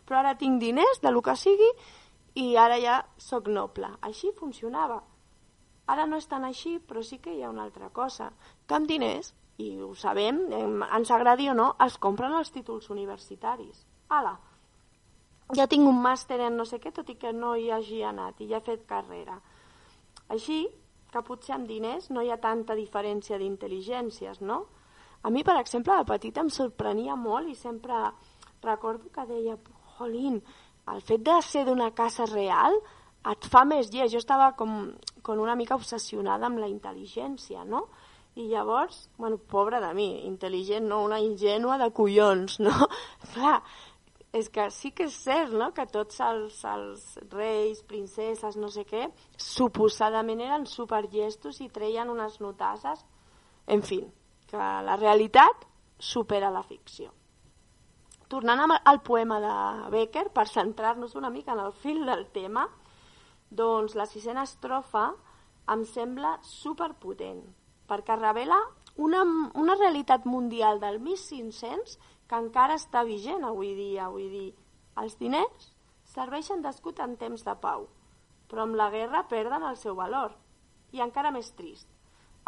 però 0.06 0.20
ara 0.20 0.36
tinc 0.36 0.60
diners 0.60 1.00
de 1.02 1.14
lo 1.16 1.22
que 1.24 1.36
sigui 1.40 1.70
i 2.36 2.58
ara 2.60 2.76
ja 2.84 2.98
sóc 3.18 3.48
noble. 3.48 3.88
Així 4.02 4.34
funcionava. 4.36 5.00
Ara 5.90 6.06
no 6.06 6.20
és 6.20 6.28
tan 6.28 6.44
així, 6.46 6.76
però 6.80 7.02
sí 7.02 7.18
que 7.24 7.32
hi 7.34 7.42
ha 7.44 7.50
una 7.50 7.64
altra 7.64 7.90
cosa. 7.90 8.34
Que 8.68 8.76
amb 8.76 8.88
diners, 8.92 9.32
i 9.64 9.72
ho 9.82 9.94
sabem, 9.96 10.44
em- 10.54 10.84
ens 10.84 11.12
agradi 11.12 11.48
o 11.50 11.56
no, 11.56 11.72
es 11.86 11.98
compren 11.98 12.36
els 12.38 12.52
títols 12.52 12.90
universitaris. 12.92 13.86
Ala, 14.10 14.36
ja 15.58 15.66
tinc 15.70 15.88
un 15.90 16.02
màster 16.02 16.40
en 16.46 16.58
no 16.58 16.66
sé 16.66 16.80
què, 16.82 16.92
tot 16.94 17.10
i 17.10 17.18
que 17.22 17.34
no 17.34 17.56
hi 17.56 17.70
hagi 17.74 18.04
anat 18.06 18.42
i 18.42 18.50
ja 18.50 18.60
he 18.60 18.66
fet 18.66 18.86
carrera. 18.90 19.40
Així 20.30 20.64
que 21.10 21.24
potser 21.26 21.56
amb 21.56 21.70
diners 21.70 22.10
no 22.14 22.22
hi 22.22 22.30
ha 22.30 22.38
tanta 22.42 22.78
diferència 22.78 23.40
d'intel·ligències, 23.42 24.42
no? 24.46 24.64
A 25.24 25.32
mi, 25.34 25.44
per 25.44 25.58
exemple, 25.60 25.96
de 25.98 26.08
petita 26.08 26.44
em 26.46 26.52
sorprenia 26.54 27.16
molt 27.20 27.50
i 27.50 27.56
sempre 27.58 27.98
recordo 28.64 29.10
que 29.12 29.26
deia, 29.28 29.58
jolín, 29.98 30.40
el 30.94 31.02
fet 31.06 31.26
de 31.26 31.36
ser 31.46 31.66
d'una 31.68 31.90
casa 31.98 32.28
real 32.30 32.78
et 33.30 33.50
fa 33.52 33.66
més 33.68 33.90
llest. 33.92 34.14
Jo 34.14 34.22
estava 34.22 34.54
com, 34.60 34.94
com 35.26 35.42
una 35.44 35.58
mica 35.60 35.76
obsessionada 35.76 36.48
amb 36.48 36.62
la 36.62 36.70
intel·ligència, 36.72 37.66
no? 37.68 37.88
I 38.40 38.46
llavors, 38.48 39.10
bueno, 39.18 39.40
pobra 39.52 39.82
de 39.84 39.90
mi, 39.98 40.08
intel·ligent, 40.30 40.88
no? 40.88 41.02
Una 41.04 41.20
ingènua 41.20 41.78
de 41.82 41.90
collons, 41.92 42.60
no? 42.64 42.76
Clar, 43.34 43.58
és 44.32 44.50
que 44.54 44.68
sí 44.70 44.92
que 44.94 45.08
és 45.10 45.16
cert, 45.24 45.54
no?, 45.58 45.72
que 45.74 45.86
tots 45.90 46.20
els, 46.22 46.60
els 46.70 47.06
reis, 47.32 47.82
princeses, 47.90 48.58
no 48.62 48.70
sé 48.70 48.86
què, 48.86 49.08
suposadament 49.42 50.44
eren 50.46 50.68
supergestos 50.70 51.62
i 51.66 51.70
treien 51.74 52.12
unes 52.14 52.38
notasses. 52.44 53.02
En 53.66 53.82
fi, 53.86 54.04
que 54.50 54.58
la 54.86 54.98
realitat 54.98 55.66
supera 55.98 56.52
la 56.54 56.62
ficció. 56.64 57.12
Tornant 58.30 58.62
al 58.78 59.02
poema 59.02 59.40
de 59.42 59.56
Becker, 59.90 60.28
per 60.30 60.46
centrar-nos 60.48 61.16
una 61.18 61.32
mica 61.34 61.56
en 61.56 61.64
el 61.64 61.74
fil 61.74 62.06
del 62.06 62.28
tema, 62.30 62.68
doncs 63.50 63.96
la 63.98 64.06
sisena 64.06 64.46
estrofa 64.46 65.08
em 65.74 65.82
sembla 65.86 66.36
superpotent, 66.46 67.42
perquè 67.90 68.18
revela 68.20 68.60
una, 69.02 69.24
una 69.58 69.76
realitat 69.80 70.26
mundial 70.30 70.78
del 70.82 71.00
1500 71.02 71.98
que 72.30 72.38
encara 72.38 72.78
està 72.80 73.04
vigent 73.08 73.46
avui 73.46 73.74
dia. 73.78 74.10
Vull 74.14 74.30
dir, 74.32 74.50
els 75.02 75.18
diners 75.20 75.72
serveixen 76.14 76.62
d'escut 76.62 77.02
en 77.06 77.16
temps 77.18 77.46
de 77.46 77.56
pau, 77.62 77.88
però 78.50 78.66
amb 78.66 78.78
la 78.78 78.90
guerra 78.94 79.26
perden 79.32 79.66
el 79.66 79.78
seu 79.82 79.98
valor. 79.98 80.36
I 80.94 81.04
encara 81.06 81.34
més 81.34 81.52
trist, 81.58 81.90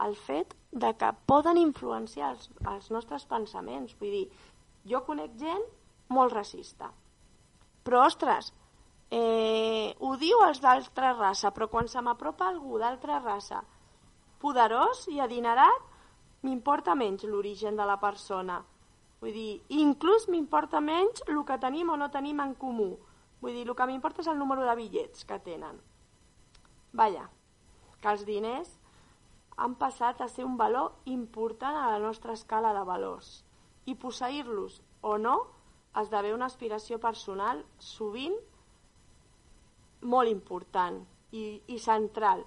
el 0.05 0.15
fet 0.17 0.55
de 0.71 0.93
que 0.97 1.11
poden 1.29 1.59
influenciar 1.61 2.31
els, 2.35 2.49
els 2.69 2.89
nostres 2.93 3.27
pensaments. 3.29 3.93
Vull 3.99 4.15
dir, 4.17 4.25
jo 4.89 5.03
conec 5.05 5.37
gent 5.41 5.67
molt 6.09 6.33
racista. 6.33 6.89
Però, 7.85 8.05
ostres, 8.05 8.51
eh, 9.09 9.93
ho 9.99 10.15
diu 10.21 10.41
els 10.47 10.61
d'altra 10.61 11.13
raça, 11.17 11.51
però 11.53 11.69
quan 11.69 11.89
se 11.89 12.01
m'apropa 12.01 12.49
algú 12.49 12.79
d'altra 12.81 13.19
raça 13.21 13.61
poderós 14.41 15.05
i 15.13 15.19
adinerat, 15.21 15.89
m'importa 16.41 16.95
menys 16.97 17.27
l'origen 17.29 17.77
de 17.77 17.85
la 17.85 17.99
persona. 18.01 18.57
Vull 19.21 19.35
dir, 19.35 19.61
inclús 19.77 20.23
m'importa 20.33 20.79
menys 20.81 21.21
el 21.27 21.43
que 21.45 21.59
tenim 21.61 21.91
o 21.93 21.97
no 22.01 22.09
tenim 22.09 22.39
en 22.41 22.55
comú. 22.57 22.95
Vull 23.41 23.53
dir, 23.53 23.67
el 23.67 23.75
que 23.77 23.85
m'importa 23.85 24.23
és 24.23 24.29
el 24.31 24.39
número 24.39 24.65
de 24.65 24.73
bitllets 24.79 25.27
que 25.29 25.37
tenen. 25.45 25.77
Vaja, 26.97 27.27
que 28.01 28.09
els 28.09 28.23
diners 28.25 28.71
han 29.61 29.75
passat 29.77 30.23
a 30.25 30.27
ser 30.27 30.45
un 30.47 30.55
valor 30.57 30.95
important 31.05 31.77
a 31.77 31.91
la 31.93 31.99
nostra 32.01 32.33
escala 32.33 32.73
de 32.73 32.81
valors. 32.87 33.43
I 33.85 33.93
posseir-los 33.93 34.79
o 35.01 35.17
no 35.21 35.35
esdevé 36.01 36.33
una 36.33 36.49
aspiració 36.49 36.97
personal 37.03 37.61
sovint 37.77 38.33
molt 40.01 40.33
important 40.33 40.97
i, 41.31 41.61
i 41.67 41.77
central. 41.77 42.41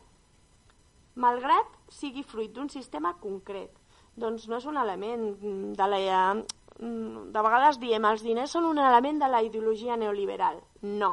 Malgrat 1.22 1.78
sigui 1.94 2.26
fruit 2.26 2.50
d'un 2.50 2.70
sistema 2.72 3.14
concret, 3.22 3.70
doncs 4.18 4.48
no 4.50 4.58
és 4.58 4.66
un 4.66 4.82
element 4.82 5.30
de 5.78 5.90
la... 5.90 6.02
mm, 6.80 7.30
De 7.34 7.44
vegades 7.46 7.78
diem 7.82 8.04
els 8.04 8.22
diners 8.22 8.56
són 8.56 8.68
un 8.70 8.78
element 8.78 9.20
de 9.22 9.28
la 9.28 9.42
ideologia 9.42 9.96
neoliberal. 9.96 10.60
No. 10.82 11.12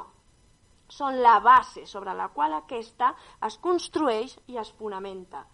Són 0.87 1.21
la 1.23 1.39
base 1.39 1.85
sobre 1.85 2.13
la 2.13 2.29
qual 2.29 2.53
aquesta 2.53 3.13
es 3.47 3.57
construeix 3.57 4.37
i 4.47 4.57
es 4.57 4.71
fonamenta. 4.79 5.45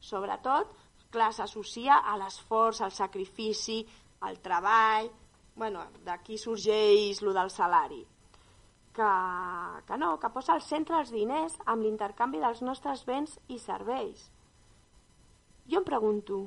Sobretot, 0.00 0.72
clar, 1.10 1.30
s'associa 1.32 2.00
a 2.02 2.16
l'esforç, 2.18 2.80
al 2.82 2.92
sacrifici, 2.92 3.84
al 4.20 4.40
treball... 4.40 5.12
bueno, 5.54 5.84
d'aquí 6.02 6.34
sorgeix 6.34 7.20
lo 7.22 7.32
del 7.32 7.50
salari 7.50 8.00
que, 8.94 9.10
que 9.86 9.98
no, 9.98 10.18
que 10.20 10.30
posa 10.30 10.54
al 10.54 10.62
centre 10.62 10.96
els 11.02 11.10
diners 11.12 11.56
amb 11.66 11.84
l'intercanvi 11.84 12.40
dels 12.40 12.62
nostres 12.62 13.02
béns 13.08 13.34
i 13.50 13.58
serveis. 13.58 14.28
Jo 15.68 15.80
em 15.82 15.86
pregunto, 15.88 16.44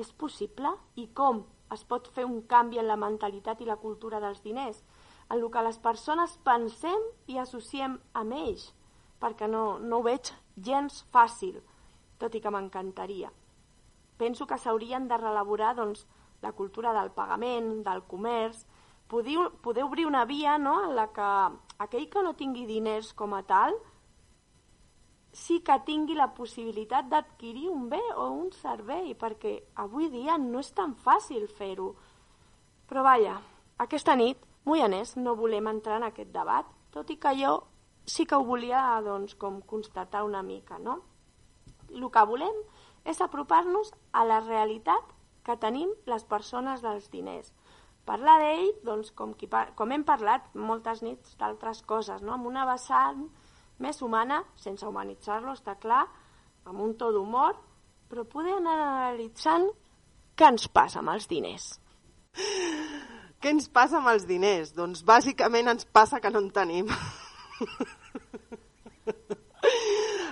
és 0.00 0.10
possible 0.16 0.72
i 0.96 1.10
com 1.14 1.44
es 1.74 1.84
pot 1.84 2.08
fer 2.14 2.24
un 2.26 2.42
canvi 2.50 2.80
en 2.80 2.88
la 2.88 2.98
mentalitat 2.98 3.60
i 3.60 3.68
la 3.68 3.78
cultura 3.78 4.20
dels 4.20 4.42
diners, 4.42 4.82
en 5.30 5.38
el 5.38 5.50
que 5.50 5.62
les 5.62 5.78
persones 5.78 6.36
pensem 6.46 7.02
i 7.30 7.38
associem 7.38 7.98
amb 8.18 8.34
ells, 8.34 8.70
perquè 9.22 9.46
no, 9.48 9.78
no 9.78 10.00
ho 10.00 10.06
veig 10.06 10.32
gens 10.56 11.04
fàcil, 11.14 11.60
tot 12.18 12.34
i 12.34 12.40
que 12.42 12.50
m'encantaria. 12.50 13.30
Penso 14.18 14.46
que 14.46 14.58
s'haurien 14.58 15.06
de 15.08 15.16
relaborar 15.16 15.74
doncs, 15.78 16.06
la 16.42 16.52
cultura 16.52 16.92
del 16.96 17.12
pagament, 17.12 17.80
del 17.84 18.02
comerç, 18.08 18.64
poder, 19.08 19.50
poder 19.62 19.84
obrir 19.84 20.06
una 20.06 20.24
via 20.24 20.58
no, 20.58 20.76
en 20.88 20.96
la 20.96 21.08
que 21.12 21.30
aquell 21.84 22.08
que 22.10 22.22
no 22.24 22.34
tingui 22.36 22.66
diners 22.66 23.12
com 23.14 23.34
a 23.34 23.42
tal 23.42 23.76
sí 25.32 25.60
que 25.66 25.76
tingui 25.86 26.16
la 26.18 26.30
possibilitat 26.34 27.08
d'adquirir 27.10 27.68
un 27.70 27.88
bé 27.90 28.00
o 28.16 28.30
un 28.34 28.50
servei, 28.56 29.14
perquè 29.14 29.56
avui 29.84 30.08
dia 30.10 30.38
no 30.38 30.62
és 30.62 30.72
tan 30.74 30.94
fàcil 30.94 31.46
fer-ho. 31.58 31.92
Però 32.90 33.04
vaja, 33.06 33.36
aquesta 33.78 34.16
nit, 34.18 34.42
Moianès, 34.64 35.16
no 35.16 35.36
volem 35.38 35.70
entrar 35.70 36.00
en 36.00 36.08
aquest 36.10 36.32
debat, 36.34 36.66
tot 36.90 37.10
i 37.10 37.16
que 37.16 37.32
jo 37.38 37.54
sí 38.06 38.26
que 38.26 38.36
ho 38.36 38.44
volia 38.44 38.82
doncs, 39.06 39.36
com 39.38 39.62
constatar 39.62 40.24
una 40.26 40.42
mica, 40.42 40.78
no? 40.78 41.00
El 41.90 42.06
que 42.10 42.26
volem 42.26 42.60
és 43.04 43.20
apropar-nos 43.20 43.94
a 44.12 44.26
la 44.26 44.40
realitat 44.42 45.14
que 45.46 45.56
tenim 45.56 45.94
les 46.06 46.26
persones 46.28 46.82
dels 46.82 47.08
diners, 47.10 47.54
Parlar 48.08 48.38
d'ell, 48.42 48.70
doncs, 48.82 49.12
com, 49.14 49.34
qui, 49.38 49.46
com 49.78 49.92
hem 49.94 50.04
parlat 50.08 50.46
moltes 50.56 51.02
nits 51.04 51.36
d'altres 51.38 51.82
coses, 51.86 52.24
no? 52.26 52.32
amb 52.34 52.48
una 52.48 52.64
vessant 52.66 53.26
més 53.80 54.00
humana, 54.04 54.42
sense 54.60 54.86
humanitzar-lo, 54.86 55.52
està 55.56 55.74
clar, 55.80 56.04
amb 56.68 56.80
un 56.84 56.94
to 57.00 57.10
d'humor, 57.14 57.56
però 58.10 58.24
poder 58.28 58.56
anar 58.58 58.76
analitzant 58.84 59.70
què 60.36 60.48
ens 60.52 60.68
passa 60.72 61.00
amb 61.00 61.12
els 61.14 61.26
diners. 61.30 61.72
Què 63.40 63.48
ens 63.54 63.68
passa 63.72 63.98
amb 63.98 64.10
els 64.12 64.26
diners? 64.28 64.74
Doncs 64.76 65.02
bàsicament 65.08 65.68
ens 65.72 65.86
passa 65.88 66.20
que 66.20 66.30
no 66.32 66.42
en 66.44 66.50
tenim. 66.52 66.90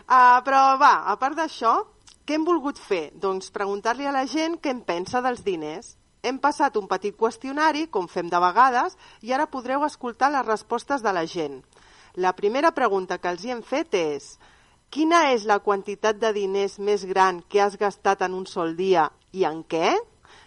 uh, 0.09 0.39
però 0.47 0.63
va, 0.81 0.95
a 1.09 1.15
part 1.21 1.37
d'això, 1.39 1.73
què 2.29 2.37
hem 2.37 2.45
volgut 2.45 2.77
fer? 2.77 3.07
Doncs 3.17 3.49
preguntar-li 3.55 4.05
a 4.05 4.13
la 4.13 4.27
gent 4.29 4.59
què 4.61 4.75
en 4.75 4.83
pensa 4.85 5.23
dels 5.25 5.41
diners. 5.47 5.95
Hem 6.21 6.37
passat 6.43 6.77
un 6.77 6.89
petit 6.91 7.17
qüestionari, 7.17 7.87
com 7.89 8.09
fem 8.13 8.29
de 8.29 8.41
vegades, 8.43 8.99
i 9.25 9.33
ara 9.33 9.49
podreu 9.49 9.87
escoltar 9.87 10.29
les 10.35 10.45
respostes 10.45 11.01
de 11.01 11.13
la 11.17 11.25
gent. 11.25 11.63
La 12.19 12.33
primera 12.35 12.73
pregunta 12.75 13.19
que 13.23 13.31
els 13.31 13.45
hi 13.47 13.53
hem 13.55 13.61
fet 13.63 13.95
és 13.95 14.33
Quina 14.91 15.19
és 15.35 15.45
la 15.45 15.59
quantitat 15.61 16.17
de 16.19 16.31
diners 16.33 16.79
més 16.81 17.03
gran 17.07 17.43
que 17.53 17.61
has 17.61 17.77
gastat 17.77 18.23
en 18.25 18.33
un 18.35 18.47
sol 18.49 18.73
dia 18.79 19.05
i 19.37 19.45
en 19.45 19.61
què? 19.69 19.91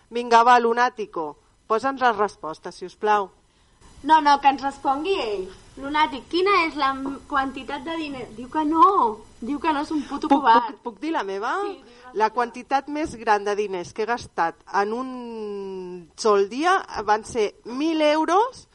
Vinga, 0.09 0.41
va, 0.43 0.55
Lunàtico, 0.59 1.27
posa'ns 1.69 2.01
les 2.01 2.17
respostes, 2.17 2.75
si 2.75 2.89
us 2.89 2.95
plau. 2.97 3.29
No, 4.03 4.17
no, 4.25 4.33
que 4.41 4.49
ens 4.49 4.63
respongui 4.65 5.13
ell. 5.21 5.43
Lunàtic, 5.77 6.25
quina 6.31 6.55
és 6.65 6.73
la 6.75 6.89
quantitat 7.29 7.85
de 7.85 7.93
diners? 7.99 8.33
Diu 8.35 8.49
que 8.51 8.63
no, 8.65 8.87
diu 9.39 9.61
que 9.61 9.71
no 9.71 9.85
és 9.85 9.93
un 9.93 10.01
puto 10.09 10.27
Puc, 10.27 10.41
covard. 10.41 10.73
puc, 10.73 10.81
puc 10.89 10.97
dir 11.05 11.13
la 11.13 11.21
meva? 11.23 11.53
Sí, 11.61 11.77
digues. 11.77 12.17
la 12.23 12.31
quantitat 12.33 12.89
més 12.89 13.13
gran 13.21 13.45
de 13.45 13.55
diners 13.55 13.93
que 13.93 14.03
he 14.03 14.09
gastat 14.09 14.57
en 14.81 14.91
un 14.97 15.13
sol 16.17 16.49
dia 16.49 16.79
van 17.07 17.23
ser 17.23 17.51
1.000 17.63 18.01
euros 18.09 18.65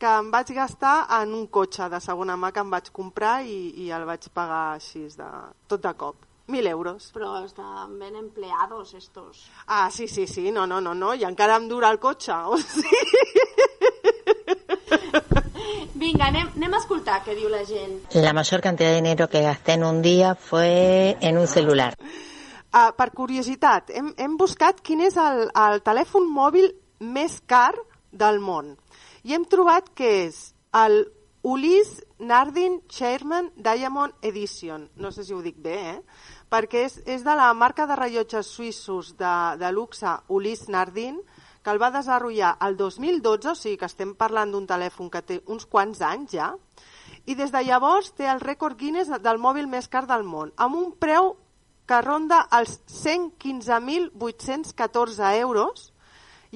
que 0.00 0.08
em 0.08 0.30
vaig 0.32 0.54
gastar 0.56 0.94
en 1.20 1.34
un 1.36 1.46
cotxe 1.52 1.90
de 1.92 2.00
segona 2.00 2.36
mà 2.40 2.50
que 2.56 2.62
em 2.64 2.72
vaig 2.72 2.88
comprar 2.96 3.42
i, 3.44 3.58
i 3.84 3.90
el 3.92 4.06
vaig 4.08 4.26
pagar 4.32 4.64
així, 4.78 5.04
de, 5.20 5.30
tot 5.68 5.84
de 5.84 5.92
cop. 6.00 6.26
1.000 6.50 6.66
euros. 6.66 7.10
Però 7.14 7.44
estan 7.44 7.98
ben 8.00 8.16
empleados 8.16 8.94
estos. 8.94 9.44
Ah, 9.66 9.88
sí, 9.92 10.08
sí, 10.08 10.26
sí, 10.26 10.50
no, 10.50 10.66
no, 10.66 10.80
no, 10.80 10.94
no, 10.94 11.14
i 11.14 11.22
encara 11.28 11.60
em 11.60 11.68
dura 11.70 11.92
el 11.92 12.00
cotxe. 12.02 12.34
O 12.50 12.58
sigui, 12.58 13.14
Vinga, 16.00 16.30
anem, 16.30 16.48
anem 16.56 16.74
a 16.74 16.80
escoltar 16.80 17.20
què 17.22 17.36
diu 17.36 17.52
la 17.52 17.60
gent. 17.68 18.00
La 18.16 18.32
mayor 18.32 18.62
cantidad 18.64 18.90
de 18.90 19.02
dinero 19.02 19.28
que 19.28 19.42
gasté 19.44 19.76
en 19.76 19.84
un 19.84 20.00
día 20.02 20.34
fue 20.34 21.16
en 21.20 21.38
un 21.38 21.46
celular. 21.46 21.94
Uh, 22.70 22.90
per 22.96 23.10
curiositat, 23.12 23.90
hem, 23.92 24.14
hem 24.16 24.36
buscat 24.40 24.80
quin 24.80 25.02
és 25.04 25.16
el, 25.20 25.48
el 25.52 25.82
telèfon 25.84 26.28
mòbil 26.30 26.70
més 27.00 27.40
car 27.46 27.74
del 28.10 28.40
món. 28.40 28.76
I 29.22 29.34
hem 29.36 29.44
trobat 29.44 29.90
que 29.96 30.08
és 30.26 30.54
el 30.72 31.04
Ulysse 31.42 32.04
Nardin 32.18 32.80
Chairman 32.88 33.50
Diamond 33.56 34.12
Edition. 34.22 34.88
No 34.96 35.10
sé 35.12 35.24
si 35.24 35.34
ho 35.34 35.42
dic 35.44 35.56
bé, 35.60 35.76
eh? 35.96 36.02
Perquè 36.50 36.84
és, 36.86 37.00
és 37.06 37.24
de 37.24 37.34
la 37.36 37.54
marca 37.54 37.86
de 37.88 37.96
rellotges 37.96 38.46
suïssos 38.48 39.16
de, 39.20 39.56
de 39.60 39.72
luxe 39.72 40.08
Ulysse 40.28 40.70
Nardin, 40.72 41.20
que 41.62 41.70
el 41.70 41.78
va 41.80 41.90
desenvolupar 41.92 42.56
el 42.66 42.76
2012, 42.76 43.48
o 43.50 43.54
sigui 43.54 43.76
que 43.76 43.86
estem 43.88 44.14
parlant 44.16 44.50
d'un 44.52 44.66
telèfon 44.68 45.10
que 45.12 45.22
té 45.22 45.42
uns 45.46 45.66
quants 45.68 46.00
anys 46.00 46.30
ja, 46.36 46.56
i 47.28 47.34
des 47.36 47.50
de 47.52 47.62
llavors 47.64 48.12
té 48.16 48.26
el 48.28 48.40
rècord 48.40 48.78
Guinness 48.80 49.10
del 49.20 49.38
mòbil 49.38 49.66
més 49.68 49.88
car 49.88 50.06
del 50.08 50.22
món, 50.24 50.52
amb 50.56 50.76
un 50.76 50.92
preu 50.96 51.36
que 51.86 52.00
ronda 52.00 52.48
els 52.56 52.80
115.814 52.88 55.40
euros 55.40 55.92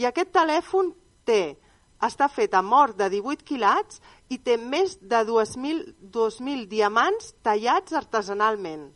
i 0.01 0.05
aquest 0.09 0.33
telèfon 0.33 0.95
té, 1.29 1.59
està 2.03 2.29
fet 2.29 2.55
amb 2.55 2.73
or 2.73 2.95
de 2.97 3.09
18 3.13 3.47
quilats 3.47 4.01
i 4.29 4.39
té 4.39 4.57
més 4.59 4.99
de 5.01 5.23
2.000 5.29 5.95
2.000 6.15 6.67
diamants 6.69 7.35
tallats 7.43 7.93
artesanalment. 7.93 8.91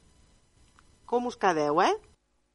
Com 1.07 1.27
us 1.27 1.39
quedeu, 1.41 1.81
eh? 1.81 1.95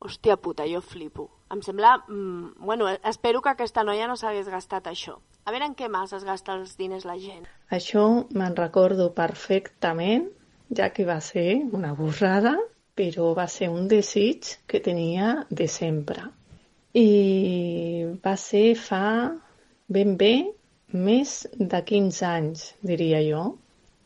Hòstia 0.04 0.36
puta, 0.38 0.66
jo 0.68 0.82
flipo. 0.82 1.30
Em 1.54 1.62
sembla... 1.62 1.96
Mm, 2.08 2.66
bueno, 2.66 2.90
espero 2.90 3.42
que 3.42 3.54
aquesta 3.54 3.84
noia 3.88 4.08
no 4.10 4.18
s'hagués 4.20 4.50
gastat 4.52 4.90
això. 4.92 5.16
A 5.46 5.52
veure 5.52 5.68
en 5.70 5.76
què 5.80 5.90
més 5.92 6.14
es 6.16 6.26
gasta 6.28 6.56
els 6.58 6.76
diners 6.80 7.06
la 7.08 7.16
gent. 7.20 7.48
Això 7.72 8.04
me'n 8.36 8.56
recordo 8.60 9.10
perfectament, 9.16 10.30
ja 10.70 10.90
que 10.96 11.08
va 11.08 11.20
ser 11.22 11.64
una 11.72 11.94
borrada, 11.98 12.56
però 12.96 13.32
va 13.38 13.48
ser 13.48 13.70
un 13.74 13.88
desig 13.92 14.54
que 14.68 14.82
tenia 14.84 15.46
de 15.50 15.68
sempre. 15.68 16.28
I 16.94 17.10
va 18.24 18.36
ser 18.38 18.74
fa 18.78 19.06
ben 19.88 20.16
bé 20.18 20.34
més 21.08 21.32
de 21.58 21.82
15 21.92 22.26
anys, 22.28 22.68
diria 22.92 23.22
jo. 23.26 23.44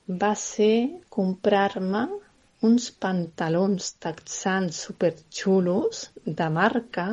Va 0.07 0.33
ser 0.39 1.03
comprar-me 1.09 2.03
uns 2.67 2.89
pantalons 3.03 3.91
texans 4.05 4.79
superxulos 4.87 6.05
de 6.25 6.47
marca 6.49 7.07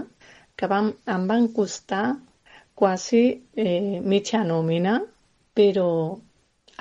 que 0.57 0.69
van, 0.71 0.93
em 1.17 1.27
van 1.29 1.49
costar 1.59 2.05
quasi 2.75 3.25
eh, 3.57 4.01
mitja 4.13 4.45
nòmina, 4.47 5.01
però 5.55 5.91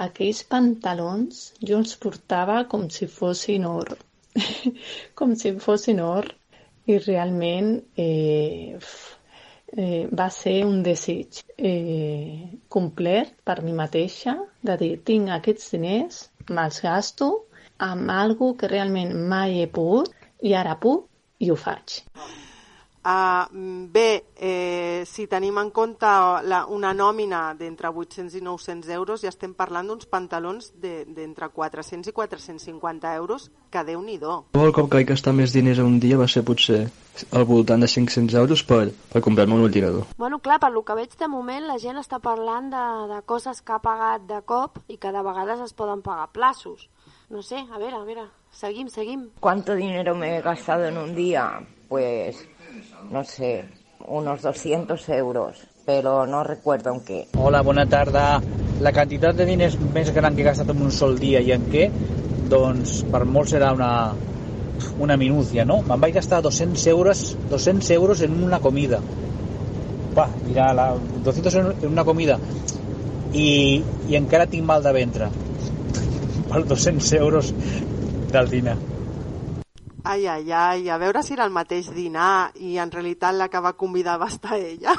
aquells 0.05 0.43
pantalons 0.49 1.41
jo 1.61 1.81
els 1.81 1.95
portava 2.05 2.63
com 2.69 2.87
si 2.89 3.09
fossin 3.17 3.65
or. 3.69 3.97
com 5.17 5.35
si 5.37 5.53
fossin 5.65 5.99
or 6.01 6.29
i 6.89 6.97
realment 6.97 7.75
eh, 7.97 8.79
eh, 9.77 10.07
va 10.11 10.29
ser 10.29 10.55
un 10.65 10.81
desig 10.85 11.41
eh, 11.57 12.49
complet 12.69 13.33
per 13.43 13.61
mi 13.65 13.73
mateixa 13.79 14.37
de 14.69 14.77
dir 14.81 14.93
tinc 15.09 15.33
aquests 15.35 15.73
diners, 15.75 16.21
me'ls 16.49 16.81
gasto 16.85 17.31
amb 17.89 18.11
algo 18.13 18.53
que 18.59 18.71
realment 18.71 19.13
mai 19.33 19.59
he 19.61 19.67
pogut 19.79 20.13
i 20.41 20.53
ara 20.59 20.77
puc 20.85 21.07
i 21.39 21.51
ho 21.51 21.59
faig. 21.67 22.01
Uh, 23.03 23.87
bé, 23.91 24.23
eh, 24.39 25.03
si 25.05 25.25
tenim 25.27 25.57
en 25.59 25.71
compte 25.75 26.07
la, 26.47 26.61
una 26.71 26.93
nòmina 26.95 27.49
d'entre 27.59 27.89
800 27.91 28.37
i 28.39 28.41
900 28.41 28.89
euros, 28.95 29.21
ja 29.25 29.27
estem 29.27 29.51
parlant 29.53 29.89
d'uns 29.89 30.05
pantalons 30.07 30.69
de- 30.79 31.03
d'entre 31.11 31.49
400 31.49 32.07
i 32.07 32.13
450 32.13 33.13
euros, 33.15 33.49
que 33.69 33.83
déu 33.83 34.01
nhi 34.01 34.13
El 34.53 34.71
cop 34.71 34.89
que 34.89 34.97
vaig 35.01 35.07
gastar 35.07 35.33
més 35.33 35.51
diners 35.51 35.79
en 35.79 35.85
un 35.85 35.99
dia 35.99 36.17
va 36.17 36.27
ser 36.27 36.45
potser 36.45 36.87
al 37.31 37.43
voltant 37.43 37.81
de 37.81 37.87
500 37.87 38.33
euros 38.35 38.63
per, 38.63 38.93
per 39.11 39.21
comprar-me 39.21 39.55
un 39.55 39.65
ordinador. 39.65 40.05
Bueno, 40.17 40.39
clar, 40.39 40.59
per 40.59 40.71
lo 40.71 40.83
que 40.85 40.95
veig 40.95 41.17
de 41.17 41.27
moment 41.27 41.67
la 41.67 41.77
gent 41.79 41.97
està 41.97 42.19
parlant 42.19 42.69
de, 42.71 42.85
de 43.15 43.21
coses 43.25 43.61
que 43.61 43.73
ha 43.73 43.79
pagat 43.79 44.21
de 44.29 44.41
cop 44.45 44.79
i 44.87 44.97
que 44.97 45.11
de 45.11 45.21
vegades 45.21 45.59
es 45.59 45.73
poden 45.73 46.01
pagar 46.01 46.31
plaços. 46.31 46.89
No 47.29 47.41
sé, 47.41 47.57
a 47.57 47.77
veure, 47.77 47.95
a 47.95 48.03
veure, 48.05 48.27
seguim, 48.51 48.87
seguim. 48.87 49.29
¿Cuánto 49.39 49.73
dinero 49.75 50.15
me 50.15 50.37
he 50.37 50.41
gastado 50.41 50.85
en 50.85 50.97
un 50.97 51.15
día? 51.15 51.59
Pues, 51.89 52.47
no 53.11 53.23
sé, 53.23 53.65
unos 54.07 54.41
200 54.41 55.09
euros, 55.09 55.57
pero 55.85 56.25
no 56.25 56.43
recuerdo 56.43 56.93
en 56.93 57.01
qué. 57.01 57.27
Hola, 57.37 57.61
bona 57.61 57.85
tarda. 57.85 58.41
La 58.81 58.91
quantitat 58.91 59.37
de 59.37 59.45
diners 59.47 59.77
més 59.93 60.11
gran 60.15 60.35
que 60.35 60.43
he 60.43 60.47
gastat 60.47 60.71
en 60.73 60.81
un 60.81 60.91
sol 60.91 61.17
dia 61.19 61.39
i 61.39 61.53
en 61.55 61.67
què? 61.71 61.87
Doncs 62.51 63.03
per 63.11 63.23
molt 63.29 63.53
serà 63.53 63.71
una, 63.75 63.91
una 64.99 65.17
minúcia, 65.17 65.65
no? 65.65 65.81
Me'n 65.87 66.01
vaig 66.01 66.17
gastar 66.17 66.41
200 66.43 66.87
euros, 66.91 67.23
200 67.51 67.91
euros 67.95 68.23
en 68.25 68.35
una 68.43 68.59
comida. 68.59 68.99
Va, 70.17 70.27
mira, 70.47 70.73
la, 70.73 70.91
200 71.23 71.55
euros 71.61 71.83
en 71.83 71.91
una 71.91 72.03
comida. 72.03 72.39
I, 73.33 73.83
I 74.09 74.17
encara 74.19 74.49
tinc 74.49 74.65
mal 74.65 74.83
de 74.83 74.93
ventre. 74.93 75.29
Per 76.49 76.65
200 76.69 77.13
euros 77.21 77.53
del 78.33 78.49
dinar. 78.49 78.77
Ai, 80.03 80.27
ai, 80.27 80.51
ai, 80.51 80.89
a 80.89 80.97
veure 80.99 81.23
si 81.23 81.33
era 81.33 81.45
el 81.47 81.53
mateix 81.55 81.87
dinar 81.95 82.51
i 82.59 82.77
en 82.81 82.91
realitat 82.91 83.35
la 83.37 83.47
que 83.47 83.61
va 83.63 83.77
convidar 83.79 84.17
va 84.19 84.27
estar 84.27 84.57
ella. 84.59 84.91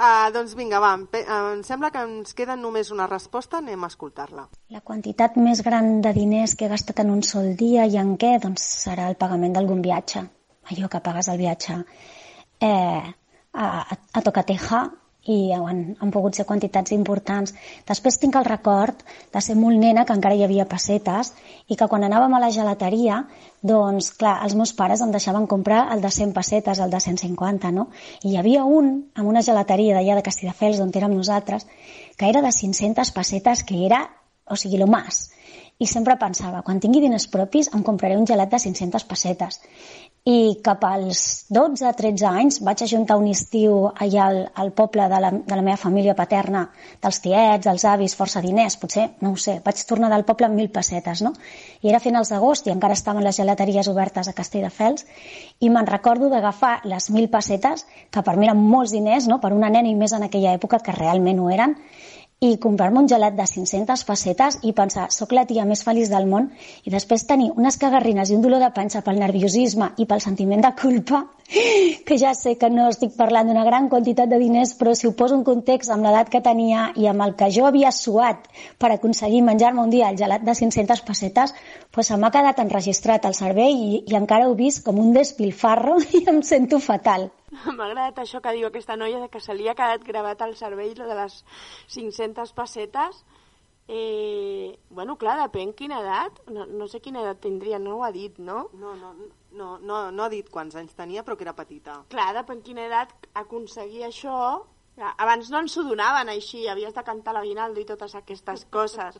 uh, 0.00 0.30
doncs 0.36 0.54
vinga, 0.56 0.80
va, 0.80 0.94
em 0.96 1.60
sembla 1.68 1.90
que 1.92 2.00
ens 2.08 2.32
queda 2.32 2.56
només 2.56 2.90
una 2.94 3.06
resposta, 3.10 3.60
anem 3.60 3.84
a 3.84 3.90
escoltar-la. 3.92 4.46
La 4.72 4.80
quantitat 4.80 5.36
més 5.36 5.60
gran 5.66 6.00
de 6.00 6.14
diners 6.16 6.56
que 6.56 6.64
he 6.64 6.72
gastat 6.72 7.04
en 7.04 7.12
un 7.12 7.22
sol 7.22 7.52
dia 7.60 7.84
i 7.84 8.00
en 8.00 8.16
què? 8.16 8.38
Doncs 8.40 8.64
serà 8.86 9.10
el 9.12 9.20
pagament 9.20 9.52
d'algun 9.52 9.84
viatge. 9.84 10.24
Allò 10.72 10.88
que 10.88 11.04
pagues 11.04 11.28
el 11.28 11.36
viatge 11.44 11.76
eh, 12.64 13.04
a, 13.52 13.66
a 13.92 14.22
Tocateja 14.24 14.86
i 15.30 15.52
han, 15.56 15.82
han 16.00 16.12
pogut 16.12 16.36
ser 16.36 16.44
quantitats 16.48 16.92
importants. 16.96 17.54
Després 17.88 18.18
tinc 18.20 18.36
el 18.36 18.46
record 18.48 19.00
de 19.32 19.42
ser 19.44 19.56
molt 19.56 19.80
nena, 19.80 20.04
que 20.04 20.16
encara 20.16 20.36
hi 20.36 20.44
havia 20.44 20.66
pessetes, 20.68 21.32
i 21.68 21.78
que 21.80 21.88
quan 21.88 22.04
anàvem 22.04 22.36
a 22.36 22.42
la 22.42 22.50
gelateria, 22.52 23.22
doncs, 23.62 24.10
clar, 24.20 24.36
els 24.44 24.56
meus 24.58 24.74
pares 24.76 25.00
em 25.00 25.14
deixaven 25.14 25.46
comprar 25.50 25.86
el 25.94 26.04
de 26.04 26.10
100 26.12 26.34
pessetes, 26.36 26.80
el 26.84 26.92
de 26.92 27.00
150, 27.00 27.72
no? 27.72 27.88
I 28.22 28.34
hi 28.34 28.40
havia 28.40 28.64
un, 28.64 28.92
amb 29.16 29.30
una 29.30 29.42
gelateria 29.42 29.96
d'allà 29.96 30.18
de 30.18 30.26
Castelldefels, 30.26 30.82
on 30.84 30.92
érem 30.94 31.16
nosaltres, 31.16 31.64
que 32.18 32.28
era 32.28 32.44
de 32.44 32.52
500 32.52 33.14
pessetes, 33.16 33.64
que 33.64 33.86
era, 33.86 34.04
o 34.44 34.60
sigui, 34.60 34.76
lo 34.78 34.86
más. 34.86 35.30
i 35.78 35.86
sempre 35.90 36.14
pensava, 36.20 36.62
quan 36.62 36.78
tingui 36.82 37.00
diners 37.02 37.26
propis 37.30 37.68
em 37.74 37.82
compraré 37.82 38.16
un 38.16 38.26
gelat 38.30 38.52
de 38.52 38.60
500 38.62 39.04
pessetes. 39.10 39.60
I 40.24 40.56
cap 40.64 40.80
als 40.88 41.18
12-13 41.52 42.22
anys 42.24 42.56
vaig 42.64 42.80
ajuntar 42.86 43.18
un 43.20 43.26
estiu 43.28 43.90
allà 43.92 44.22
al, 44.24 44.38
al 44.56 44.70
poble 44.72 45.04
de 45.12 45.18
la, 45.20 45.30
de 45.34 45.58
la 45.58 45.64
meva 45.66 45.76
família 45.76 46.14
paterna, 46.16 46.62
dels 47.04 47.18
tiets, 47.20 47.66
dels 47.66 47.84
avis, 47.84 48.14
força 48.16 48.40
diners, 48.40 48.78
potser, 48.80 49.04
no 49.20 49.34
ho 49.34 49.36
sé, 49.36 49.58
vaig 49.66 49.82
tornar 49.84 50.08
del 50.08 50.24
poble 50.24 50.48
amb 50.48 50.56
mil 50.56 50.70
pessetes, 50.72 51.20
no? 51.26 51.34
I 51.84 51.92
era 51.92 52.00
finals 52.00 52.32
d'agost 52.32 52.64
i 52.64 52.72
encara 52.72 52.96
estaven 52.96 53.20
les 53.20 53.36
gelateries 53.36 53.92
obertes 53.92 54.32
a 54.32 54.36
Castelldefels 54.38 55.04
i 55.60 55.68
me'n 55.68 55.92
recordo 55.92 56.32
d'agafar 56.32 56.78
les 56.88 57.10
mil 57.12 57.28
pessetes, 57.28 57.84
que 58.08 58.24
per 58.24 58.38
mi 58.38 58.48
eren 58.48 58.64
molts 58.64 58.96
diners, 58.96 59.28
no?, 59.28 59.42
per 59.44 59.52
una 59.52 59.68
nena 59.68 59.92
i 59.92 59.94
més 59.94 60.16
en 60.16 60.24
aquella 60.24 60.56
època 60.56 60.80
que 60.80 60.96
realment 60.96 61.44
ho 61.44 61.52
eren, 61.52 61.76
i 62.44 62.56
comprar-me 62.60 63.00
un 63.00 63.06
gelat 63.08 63.36
de 63.38 63.44
500 63.48 64.02
pessetes 64.04 64.58
i 64.68 64.72
pensar, 64.76 65.06
sóc 65.14 65.30
la 65.32 65.46
tia 65.48 65.64
més 65.68 65.82
feliç 65.86 66.10
del 66.12 66.26
món 66.28 66.50
i 66.84 66.92
després 66.92 67.24
tenir 67.28 67.46
unes 67.56 67.78
cagarrines 67.80 68.30
i 68.30 68.36
un 68.36 68.42
dolor 68.44 68.60
de 68.60 68.68
panxa 68.76 69.00
pel 69.06 69.20
nerviosisme 69.22 69.92
i 70.02 70.04
pel 70.10 70.20
sentiment 70.20 70.64
de 70.64 70.72
culpa, 70.80 71.22
que 72.06 72.18
ja 72.20 72.34
sé 72.36 72.56
que 72.60 72.68
no 72.72 72.90
estic 72.92 73.14
parlant 73.16 73.48
d'una 73.48 73.64
gran 73.68 73.88
quantitat 73.92 74.28
de 74.28 74.40
diners, 74.42 74.74
però 74.76 74.92
si 74.92 75.08
ho 75.08 75.14
poso 75.16 75.38
en 75.38 75.44
context 75.46 75.94
amb 75.94 76.04
l'edat 76.04 76.32
que 76.34 76.42
tenia 76.44 76.90
i 77.00 77.08
amb 77.08 77.24
el 77.24 77.32
que 77.38 77.48
jo 77.54 77.64
havia 77.68 77.92
suat 77.96 78.44
per 78.78 78.92
aconseguir 78.92 79.40
menjar-me 79.46 79.80
un 79.86 79.94
dia 79.94 80.10
el 80.12 80.20
gelat 80.20 80.44
de 80.44 80.56
500 80.60 81.04
pessetes, 81.08 81.54
doncs 81.94 82.12
se 82.12 82.18
m'ha 82.20 82.32
quedat 82.34 82.60
enregistrat 82.60 83.24
al 83.24 83.38
cervell 83.38 83.72
i, 83.72 84.02
i 84.04 84.20
encara 84.20 84.50
ho 84.50 84.52
he 84.52 84.60
vist 84.60 84.84
com 84.84 85.00
un 85.00 85.16
despilfarro 85.16 85.96
i 86.20 86.26
em 86.28 86.44
sento 86.44 86.82
fatal. 86.90 87.30
M'ha 87.76 87.86
agradat 87.86 88.20
això 88.22 88.40
que 88.42 88.52
diu 88.56 88.68
aquesta 88.68 88.96
noia, 88.98 89.22
de 89.22 89.30
que 89.30 89.40
se 89.40 89.54
li 89.54 89.68
ha 89.68 89.76
quedat 89.78 90.04
gravat 90.06 90.42
al 90.42 90.54
cervell 90.58 90.94
lo 90.98 91.08
de 91.08 91.16
les 91.22 91.40
500 91.94 92.52
pessetes. 92.56 93.24
Eh, 93.86 94.78
bueno, 94.88 95.18
clar, 95.20 95.36
depèn 95.42 95.74
quina 95.76 96.00
edat. 96.00 96.40
No, 96.50 96.64
no 96.66 96.88
sé 96.88 97.00
quina 97.04 97.22
edat 97.22 97.42
tindria, 97.44 97.78
no 97.78 97.98
ho 97.98 98.04
ha 98.04 98.12
dit, 98.14 98.38
no? 98.38 98.68
No, 98.80 98.94
no, 98.96 99.12
no, 99.52 99.78
no, 99.78 99.98
no 100.10 100.24
ha 100.24 100.30
dit 100.32 100.48
quants 100.50 100.76
anys 100.80 100.96
tenia, 100.96 101.24
però 101.24 101.36
que 101.36 101.44
era 101.44 101.56
petita. 101.56 102.00
Clar, 102.12 102.30
depèn 102.40 102.64
quina 102.64 102.86
edat 102.88 103.28
aconseguir 103.44 104.06
això... 104.08 104.38
Abans 104.94 105.48
no 105.50 105.58
ens 105.58 105.72
ho 105.74 105.82
donaven 105.82 106.28
així, 106.30 106.68
havies 106.70 106.92
de 106.94 107.02
cantar 107.02 107.32
l'aguinaldo 107.34 107.80
i 107.82 107.86
totes 107.88 108.12
aquestes 108.14 108.62
coses. 108.76 109.18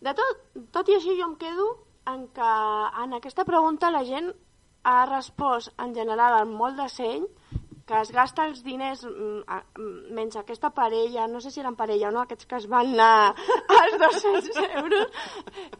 De 0.00 0.14
tot, 0.16 0.46
tot 0.72 0.88
i 0.88 0.96
així 0.96 1.18
jo 1.18 1.26
em 1.28 1.34
quedo 1.36 1.66
en 2.08 2.26
que 2.32 2.52
en 3.02 3.12
aquesta 3.18 3.44
pregunta 3.44 3.90
la 3.92 4.04
gent 4.08 4.30
ha 4.86 5.04
respost 5.10 5.72
en 5.82 5.94
general 5.96 6.40
amb 6.40 6.54
molt 6.54 6.78
de 6.78 6.88
seny 6.92 7.24
que 7.86 7.94
es 8.02 8.10
gasta 8.10 8.44
els 8.48 8.64
diners 8.66 9.04
mm, 9.06 9.42
mm, 9.78 10.14
menys 10.14 10.36
aquesta 10.40 10.72
parella, 10.74 11.28
no 11.30 11.40
sé 11.40 11.52
si 11.54 11.62
eren 11.62 11.76
parella 11.78 12.08
o 12.08 12.14
no, 12.14 12.24
aquests 12.24 12.48
que 12.50 12.58
es 12.58 12.66
van 12.70 12.90
anar 12.94 13.34
als 13.80 13.98
200 14.02 14.58
euros, 14.82 15.12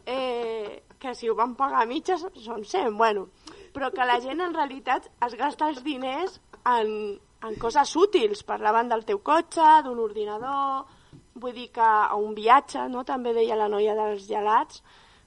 eh, 0.05 0.83
que 0.99 1.13
si 1.15 1.27
ho 1.29 1.35
van 1.35 1.55
pagar 1.59 1.83
a 1.83 1.89
mitges 1.89 2.23
són 2.45 2.63
100, 2.63 2.95
bueno, 2.97 3.27
però 3.75 3.91
que 3.91 4.07
la 4.07 4.21
gent 4.23 4.43
en 4.43 4.55
realitat 4.55 5.09
es 5.27 5.35
gasta 5.39 5.67
els 5.67 5.83
diners 5.83 6.39
en, 6.77 7.17
en 7.43 7.59
coses 7.59 7.91
útils, 7.99 8.45
parlaven 8.47 8.87
del 8.87 9.03
teu 9.05 9.19
cotxe, 9.19 9.67
d'un 9.83 9.99
ordinador, 9.99 10.87
vull 11.35 11.53
dir 11.53 11.67
que 11.75 11.83
a 11.83 12.15
un 12.15 12.31
viatge, 12.39 12.87
no? 12.87 13.03
també 13.03 13.35
deia 13.35 13.59
la 13.59 13.67
noia 13.67 13.97
dels 13.99 14.23
gelats, 14.31 14.79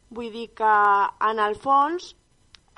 vull 0.08 0.32
dir 0.32 0.48
que 0.56 0.72
en 1.28 1.44
el 1.44 1.60
fons 1.60 2.14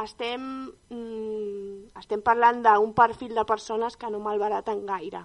estem, 0.05 0.43
mm, 0.91 1.99
estem 1.99 2.23
parlant 2.23 2.63
d'un 2.65 2.93
perfil 2.95 3.35
de 3.35 3.45
persones 3.45 3.97
que 3.97 4.11
no 4.11 4.21
malbaraten 4.21 4.85
gaire. 4.87 5.25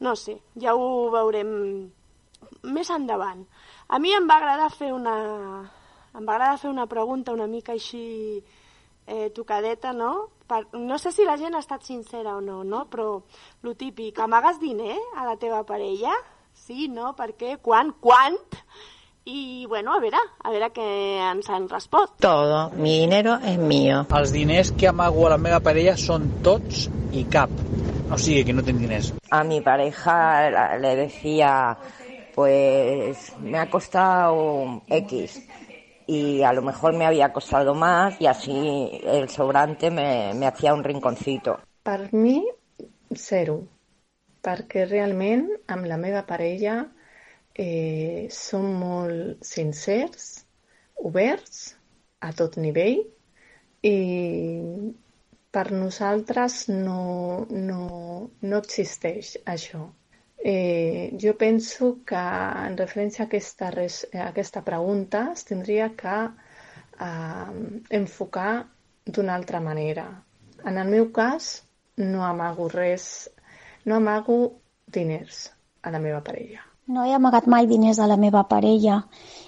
No 0.00 0.14
sé, 0.16 0.40
ja 0.60 0.74
ho 0.74 1.10
veurem 1.10 1.50
més 2.62 2.90
endavant. 2.90 3.46
A 3.88 3.98
mi 3.98 4.12
em 4.12 4.26
va 4.28 4.36
agradar 4.40 4.70
fer 4.74 4.92
una, 4.92 5.16
em 6.14 6.24
va 6.26 6.36
agradar 6.36 6.58
fer 6.60 6.70
una 6.70 6.86
pregunta 6.86 7.32
una 7.32 7.46
mica 7.46 7.72
així 7.72 8.42
eh, 9.06 9.30
tocadeta, 9.30 9.92
no? 9.92 10.28
Per, 10.46 10.66
no 10.78 10.98
sé 10.98 11.12
si 11.12 11.24
la 11.24 11.36
gent 11.38 11.54
ha 11.54 11.62
estat 11.62 11.86
sincera 11.86 12.36
o 12.36 12.40
no, 12.40 12.62
no? 12.64 12.84
Però 12.90 13.22
lo 13.62 13.74
típic, 13.74 14.18
amagues 14.20 14.60
diner 14.60 14.98
a 15.16 15.24
la 15.26 15.36
teva 15.40 15.64
parella? 15.66 16.14
Sí, 16.52 16.88
no? 16.88 17.14
Per 17.16 17.32
què? 17.38 17.56
Quan? 17.62 17.92
Quant? 18.00 18.38
I, 19.28 19.66
bueno, 19.66 19.92
a 19.92 19.98
veure, 19.98 20.20
a 20.38 20.50
veure 20.54 20.68
què 20.70 20.84
ens 21.32 21.48
han 21.50 21.64
respost. 21.68 22.12
Todo 22.22 22.70
mi 22.78 23.00
dinero 23.00 23.34
es 23.42 23.58
mío. 23.58 24.04
Els 24.14 24.30
diners 24.30 24.70
que 24.78 24.86
amago 24.86 25.24
a 25.26 25.32
la 25.32 25.38
meva 25.42 25.58
parella 25.66 25.96
són 25.98 26.28
tots 26.46 26.84
i 27.10 27.24
cap. 27.26 27.50
O 28.06 28.20
sigui 28.22 28.44
que 28.46 28.54
no 28.54 28.62
tinc 28.62 28.78
diners. 28.78 29.10
A 29.34 29.42
mi 29.42 29.58
pareja 29.66 30.78
le 30.78 30.94
decía, 30.94 31.50
pues 32.36 33.32
me 33.40 33.58
ha 33.58 33.68
costado 33.68 34.82
X 34.86 35.42
y 36.06 36.44
a 36.44 36.52
lo 36.52 36.62
mejor 36.62 36.94
me 36.94 37.04
había 37.04 37.32
costado 37.32 37.74
más 37.74 38.20
y 38.20 38.26
así 38.26 39.00
el 39.02 39.28
sobrante 39.28 39.90
me, 39.90 40.34
me 40.34 40.46
hacía 40.46 40.72
un 40.72 40.84
rinconcito. 40.84 41.58
Per 41.82 42.12
mi, 42.12 42.44
zero. 43.10 43.64
Perquè 44.46 44.86
realment 44.86 45.48
amb 45.66 45.90
la 45.90 45.98
meva 45.98 46.22
parella 46.30 46.84
eh, 47.56 48.28
som 48.30 48.66
molt 48.80 49.44
sincers, 49.44 50.44
oberts, 51.08 51.74
a 52.20 52.32
tot 52.36 52.56
nivell, 52.60 53.02
i 53.86 53.96
per 55.56 55.70
nosaltres 55.72 56.66
no, 56.68 57.46
no, 57.50 57.84
no 58.42 58.58
existeix 58.60 59.36
això. 59.48 59.86
Eh, 60.46 61.16
jo 61.22 61.32
penso 61.40 61.88
que 62.06 62.22
en 62.66 62.76
referència 62.78 63.24
a 63.24 63.26
aquesta, 63.30 63.70
res, 63.74 64.02
a 64.12 64.28
aquesta 64.28 64.62
pregunta 64.66 65.30
es 65.32 65.46
tindria 65.48 65.88
que 65.96 66.18
eh, 66.26 67.56
enfocar 68.00 68.52
d'una 69.06 69.34
altra 69.34 69.62
manera. 69.64 70.06
En 70.66 70.78
el 70.82 70.92
meu 70.92 71.10
cas, 71.12 71.50
no 71.96 72.24
amago 72.28 72.68
res, 72.68 73.10
no 73.84 73.96
amago 73.96 74.40
diners 74.86 75.46
a 75.82 75.94
la 75.94 76.02
meva 76.02 76.22
parella. 76.26 76.66
No 76.86 77.02
he 77.02 77.10
amagat 77.14 77.48
mai 77.50 77.66
diners 77.66 77.98
a 77.98 78.06
la 78.06 78.16
meva 78.16 78.44
parella. 78.46 79.00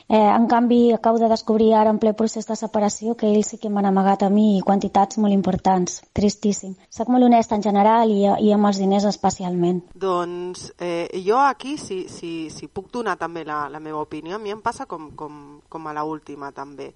Eh, 0.08 0.16
en 0.16 0.46
canvi, 0.48 0.92
acabo 0.92 1.18
de 1.18 1.28
descobrir 1.28 1.74
ara 1.74 1.90
en 1.90 2.00
ple 2.02 2.14
procés 2.18 2.48
de 2.48 2.56
separació 2.56 3.14
que 3.14 3.28
ells 3.28 3.52
sí 3.52 3.58
que 3.62 3.70
m'han 3.70 3.86
amagat 3.86 4.24
a 4.26 4.30
mi 4.32 4.62
quantitats 4.66 5.20
molt 5.22 5.36
importants. 5.36 6.00
Tristíssim. 6.18 6.74
Soc 6.90 7.12
molt 7.12 7.28
honesta 7.28 7.54
en 7.54 7.62
general 7.62 8.10
i, 8.10 8.24
i 8.26 8.50
amb 8.56 8.70
els 8.70 8.80
diners 8.82 9.06
especialment. 9.06 9.84
Doncs 9.94 10.72
eh, 10.80 11.06
jo 11.26 11.38
aquí, 11.38 11.76
si, 11.78 12.00
si, 12.08 12.32
si 12.50 12.66
puc 12.66 12.90
donar 12.90 13.14
també 13.20 13.44
la, 13.46 13.68
la 13.70 13.78
meva 13.78 14.02
opinió, 14.02 14.34
a 14.34 14.42
mi 14.42 14.50
em 14.50 14.64
passa 14.64 14.88
com, 14.90 15.12
com, 15.14 15.60
com 15.68 15.86
a 15.86 15.94
la 15.94 16.02
última 16.08 16.50
també. 16.56 16.90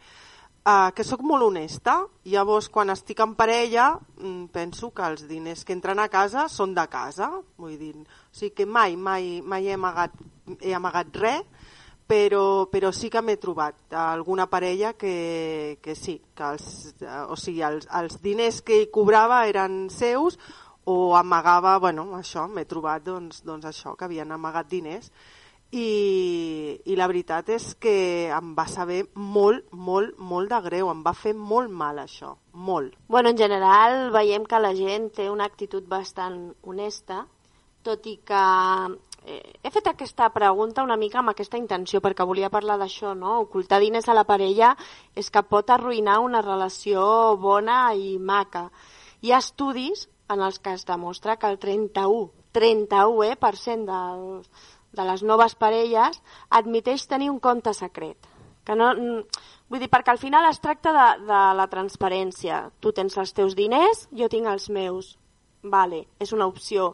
Uh, 0.62 0.92
que 0.94 1.02
sóc 1.02 1.24
molt 1.26 1.42
honesta, 1.42 1.96
llavors 2.30 2.68
quan 2.70 2.90
estic 2.90 3.18
en 3.22 3.32
parella 3.34 3.96
mm, 3.98 4.44
penso 4.54 4.92
que 4.94 5.02
els 5.02 5.24
diners 5.26 5.64
que 5.66 5.74
entren 5.74 5.98
a 5.98 6.06
casa 6.06 6.44
són 6.46 6.74
de 6.74 6.84
casa, 6.86 7.32
vull 7.58 7.74
dir, 7.80 7.96
o 8.32 8.36
sigui 8.36 8.54
que 8.56 8.66
mai, 8.66 8.96
mai, 8.96 9.42
mai 9.44 9.68
he 9.68 9.76
amagat, 9.76 10.16
he 10.60 10.72
amagat 10.74 11.16
res, 11.20 11.44
però, 12.08 12.66
però 12.72 12.90
sí 12.92 13.08
que 13.12 13.22
m'he 13.22 13.36
trobat 13.40 13.94
alguna 13.96 14.48
parella 14.50 14.94
que, 14.94 15.78
que 15.84 15.94
sí, 15.94 16.18
que 16.34 16.48
els, 16.54 16.64
o 17.28 17.36
sigui, 17.36 17.62
els, 17.64 17.86
els 18.00 18.18
diners 18.24 18.62
que 18.64 18.82
hi 18.82 18.88
cobrava 18.92 19.44
eren 19.48 19.86
seus 19.92 20.38
o 20.84 21.14
amagava, 21.16 21.76
bueno, 21.78 22.08
això, 22.18 22.48
m'he 22.48 22.66
trobat 22.66 23.04
doncs, 23.06 23.44
doncs 23.46 23.68
això, 23.70 23.94
que 23.96 24.08
havien 24.08 24.32
amagat 24.34 24.68
diners 24.72 25.12
i, 25.72 26.80
i 26.84 26.96
la 26.98 27.06
veritat 27.08 27.48
és 27.54 27.70
que 27.80 28.28
em 28.28 28.52
va 28.56 28.66
saber 28.68 29.06
molt, 29.14 29.70
molt, 29.72 30.18
molt 30.18 30.50
de 30.52 30.60
greu, 30.66 30.90
em 30.92 31.04
va 31.04 31.14
fer 31.16 31.32
molt 31.36 31.72
mal 31.72 32.02
això, 32.02 32.34
molt. 32.52 32.98
Bueno, 33.08 33.32
en 33.32 33.40
general 33.40 34.10
veiem 34.12 34.44
que 34.44 34.60
la 34.60 34.74
gent 34.76 35.08
té 35.16 35.30
una 35.32 35.48
actitud 35.48 35.86
bastant 35.88 36.50
honesta, 36.62 37.22
tot 37.82 38.06
i 38.06 38.16
que 38.26 38.42
eh, 39.26 39.40
he 39.62 39.70
fet 39.74 39.90
aquesta 39.90 40.28
pregunta 40.34 40.84
una 40.86 40.98
mica 41.00 41.20
amb 41.20 41.32
aquesta 41.32 41.60
intenció, 41.60 42.00
perquè 42.00 42.26
volia 42.26 42.50
parlar 42.50 42.78
d'això, 42.80 43.14
no? 43.18 43.40
Ocultar 43.46 43.80
diners 43.82 44.08
a 44.08 44.16
la 44.16 44.26
parella 44.28 44.72
és 45.14 45.30
que 45.30 45.42
pot 45.42 45.70
arruïnar 45.70 46.20
una 46.22 46.42
relació 46.42 47.04
bona 47.36 47.84
i 47.94 48.16
maca. 48.18 48.68
Hi 49.22 49.32
ha 49.32 49.42
estudis 49.42 50.08
en 50.32 50.40
els 50.40 50.58
que 50.58 50.74
es 50.78 50.86
demostra 50.88 51.36
que 51.36 51.50
el 51.50 51.58
31, 51.58 52.30
31 52.52 53.24
eh, 53.28 53.36
per 53.36 53.56
cent 53.56 53.86
dels, 53.88 54.68
de 54.92 55.06
les 55.08 55.24
noves 55.24 55.56
parelles 55.56 56.20
admiteix 56.50 57.06
tenir 57.08 57.30
un 57.30 57.40
compte 57.40 57.74
secret. 57.74 58.28
Que 58.62 58.76
no, 58.78 58.92
vull 59.72 59.82
dir, 59.82 59.90
perquè 59.90 60.12
al 60.12 60.20
final 60.22 60.46
es 60.46 60.60
tracta 60.62 60.92
de, 60.94 61.06
de 61.26 61.40
la 61.58 61.66
transparència. 61.72 62.68
Tu 62.80 62.92
tens 62.94 63.18
els 63.18 63.34
teus 63.34 63.56
diners, 63.58 64.06
jo 64.14 64.28
tinc 64.30 64.46
els 64.46 64.68
meus. 64.70 65.16
Vale, 65.62 66.04
és 66.22 66.32
una 66.34 66.46
opció. 66.50 66.92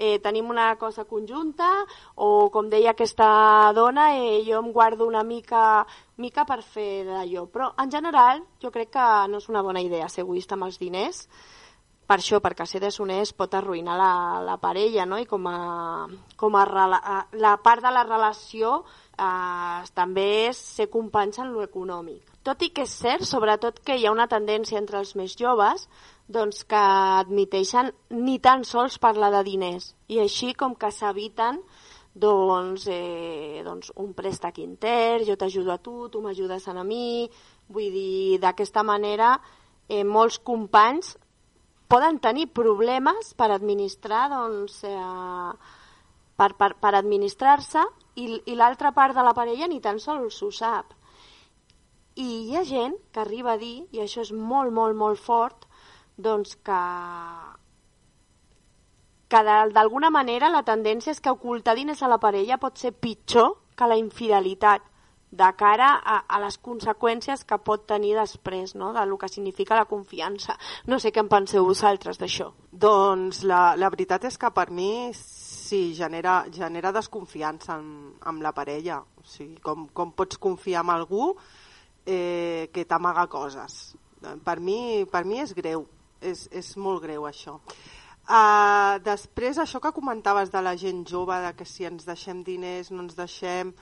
Eh, 0.00 0.16
tenim 0.24 0.48
una 0.48 0.70
cosa 0.80 1.04
conjunta 1.04 1.68
o, 2.16 2.48
com 2.48 2.70
deia 2.72 2.94
aquesta 2.94 3.28
dona, 3.76 4.14
eh, 4.16 4.40
jo 4.46 4.56
em 4.62 4.70
guardo 4.72 5.04
una 5.04 5.20
mica, 5.28 5.84
mica 6.16 6.46
per 6.48 6.62
fer 6.64 7.04
d'allò. 7.04 7.44
Però, 7.52 7.68
en 7.84 7.92
general, 7.92 8.40
jo 8.64 8.72
crec 8.72 8.94
que 8.96 9.08
no 9.28 9.42
és 9.44 9.50
una 9.52 9.60
bona 9.66 9.82
idea 9.84 10.08
ser 10.08 10.24
egoista 10.24 10.56
amb 10.56 10.70
els 10.70 10.80
diners, 10.80 11.26
per 12.10 12.16
això, 12.18 12.40
perquè 12.42 12.64
ser 12.66 12.80
deshonest 12.82 13.36
pot 13.38 13.52
arruïnar 13.54 13.94
la, 13.94 14.14
la 14.42 14.56
parella, 14.58 15.04
no? 15.06 15.20
I 15.20 15.28
com 15.30 15.44
a, 15.46 16.08
com 16.40 16.56
a 16.58 16.64
rela, 16.66 16.98
la 17.38 17.52
part 17.62 17.84
de 17.84 17.92
la 17.94 18.02
relació 18.08 18.80
eh, 18.80 19.84
també 19.94 20.26
és 20.48 20.58
ser 20.80 20.88
companys 20.90 21.38
en 21.44 21.52
lo 21.54 21.62
econòmic. 21.62 22.24
Tot 22.42 22.64
i 22.66 22.72
que 22.74 22.82
és 22.88 22.96
cert, 23.04 23.28
sobretot 23.28 23.78
que 23.86 23.94
hi 23.94 24.08
ha 24.08 24.14
una 24.16 24.26
tendència 24.32 24.80
entre 24.80 24.98
els 24.98 25.14
més 25.14 25.36
joves 25.38 25.86
doncs 26.30 26.62
que 26.70 26.80
admiteixen 27.20 27.90
ni 28.14 28.38
tan 28.38 28.62
sols 28.64 29.00
parlar 29.02 29.32
de 29.34 29.42
diners 29.48 29.94
i 30.08 30.20
així 30.22 30.52
com 30.54 30.76
que 30.78 30.92
s'eviten 30.94 31.58
doncs, 32.14 32.86
eh, 32.90 33.62
doncs 33.64 33.90
un 34.02 34.12
préstec 34.14 34.58
intern, 34.62 35.24
jo 35.26 35.36
t'ajudo 35.38 35.72
a 35.72 35.78
tu, 35.78 36.08
tu 36.08 36.22
m'ajudes 36.22 36.68
a 36.68 36.84
mi, 36.84 37.30
vull 37.68 37.90
dir, 37.94 38.38
d'aquesta 38.42 38.82
manera 38.82 39.36
eh, 39.88 40.04
molts 40.04 40.38
companys 40.38 41.16
poden 41.90 42.20
tenir 42.22 42.46
problemes 42.54 43.34
per 43.34 43.50
administrar 43.50 44.28
doncs, 44.30 44.82
eh, 44.84 45.50
per, 46.36 46.54
per, 46.54 46.74
per 46.78 46.94
administrar-se 46.94 47.82
i, 48.16 48.26
i 48.46 48.54
l'altra 48.54 48.92
part 48.92 49.14
de 49.14 49.24
la 49.26 49.34
parella 49.34 49.66
ni 49.66 49.80
tan 49.80 49.98
sols 49.98 50.42
ho 50.42 50.50
sap. 50.54 50.94
I 52.14 52.50
hi 52.50 52.56
ha 52.56 52.62
gent 52.66 52.96
que 53.12 53.22
arriba 53.22 53.54
a 53.54 53.58
dir, 53.58 53.86
i 53.94 54.02
això 54.02 54.22
és 54.22 54.32
molt, 54.34 54.72
molt, 54.74 54.96
molt 54.98 55.18
fort, 55.18 55.66
doncs 56.16 56.56
que, 56.64 56.82
que 59.30 59.42
d'alguna 59.74 60.10
manera 60.10 60.50
la 60.50 60.64
tendència 60.66 61.14
és 61.14 61.20
que 61.20 61.32
ocultar 61.32 61.76
diners 61.78 62.02
a 62.02 62.10
la 62.10 62.20
parella 62.22 62.58
pot 62.58 62.78
ser 62.78 62.92
pitjor 62.92 63.56
que 63.76 63.88
la 63.88 63.96
infidelitat 63.96 64.90
de 65.30 65.46
cara 65.56 65.92
a, 65.94 66.16
a 66.26 66.40
les 66.42 66.58
conseqüències 66.58 67.44
que 67.46 67.58
pot 67.62 67.84
tenir 67.86 68.16
després, 68.18 68.74
no?, 68.74 68.90
de 68.92 69.04
lo 69.06 69.16
que 69.18 69.28
significa 69.30 69.78
la 69.78 69.86
confiança. 69.86 70.56
No 70.90 70.98
sé 70.98 71.12
què 71.14 71.22
en 71.22 71.30
penseu 71.30 71.64
vosaltres 71.64 72.18
d'això. 72.18 72.50
Doncs 72.72 73.44
la, 73.46 73.76
la 73.78 73.90
veritat 73.94 74.26
és 74.26 74.38
que 74.40 74.50
per 74.50 74.66
mi 74.74 75.12
sí, 75.14 75.94
genera, 75.94 76.42
genera 76.50 76.90
desconfiança 76.92 77.76
amb, 77.78 78.18
amb 78.26 78.42
la 78.42 78.52
parella. 78.56 78.98
O 79.22 79.24
sigui, 79.24 79.60
com, 79.62 79.86
com 79.94 80.10
pots 80.18 80.40
confiar 80.42 80.82
en 80.82 80.94
algú 80.96 81.30
eh, 82.06 82.68
que 82.74 82.84
t'amaga 82.84 83.28
coses. 83.30 83.94
Per 84.20 84.58
mi, 84.60 85.06
per 85.08 85.22
mi 85.24 85.38
és 85.40 85.54
greu, 85.56 85.86
és, 86.20 86.46
és 86.52 86.76
molt 86.76 87.02
greu 87.04 87.26
això. 87.28 87.58
Uh, 88.30 89.00
després, 89.02 89.58
això 89.58 89.80
que 89.82 89.90
comentaves 89.96 90.52
de 90.52 90.60
la 90.62 90.76
gent 90.78 91.02
jove, 91.08 91.34
de 91.42 91.50
que 91.58 91.66
si 91.66 91.86
ens 91.88 92.06
deixem 92.06 92.44
diners, 92.46 92.92
no 92.94 93.02
ens 93.02 93.16
deixem 93.18 93.72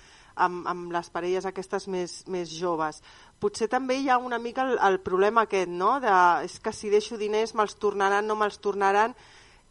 amb, 0.40 0.62
amb 0.70 0.94
les 0.94 1.10
parelles 1.12 1.44
aquestes 1.44 1.88
més, 1.90 2.22
més 2.30 2.48
joves. 2.54 3.02
Potser 3.42 3.68
també 3.68 3.98
hi 3.98 4.08
ha 4.08 4.16
una 4.22 4.38
mica 4.40 4.64
el, 4.64 4.78
el 4.88 5.00
problema 5.04 5.44
aquest, 5.44 5.68
no? 5.68 5.98
De, 6.00 6.14
és 6.46 6.56
que 6.64 6.72
si 6.72 6.88
deixo 6.88 7.18
diners 7.20 7.52
me'ls 7.58 7.76
tornaran, 7.82 8.26
no 8.26 8.38
me'ls 8.38 8.56
tornaran, 8.64 9.12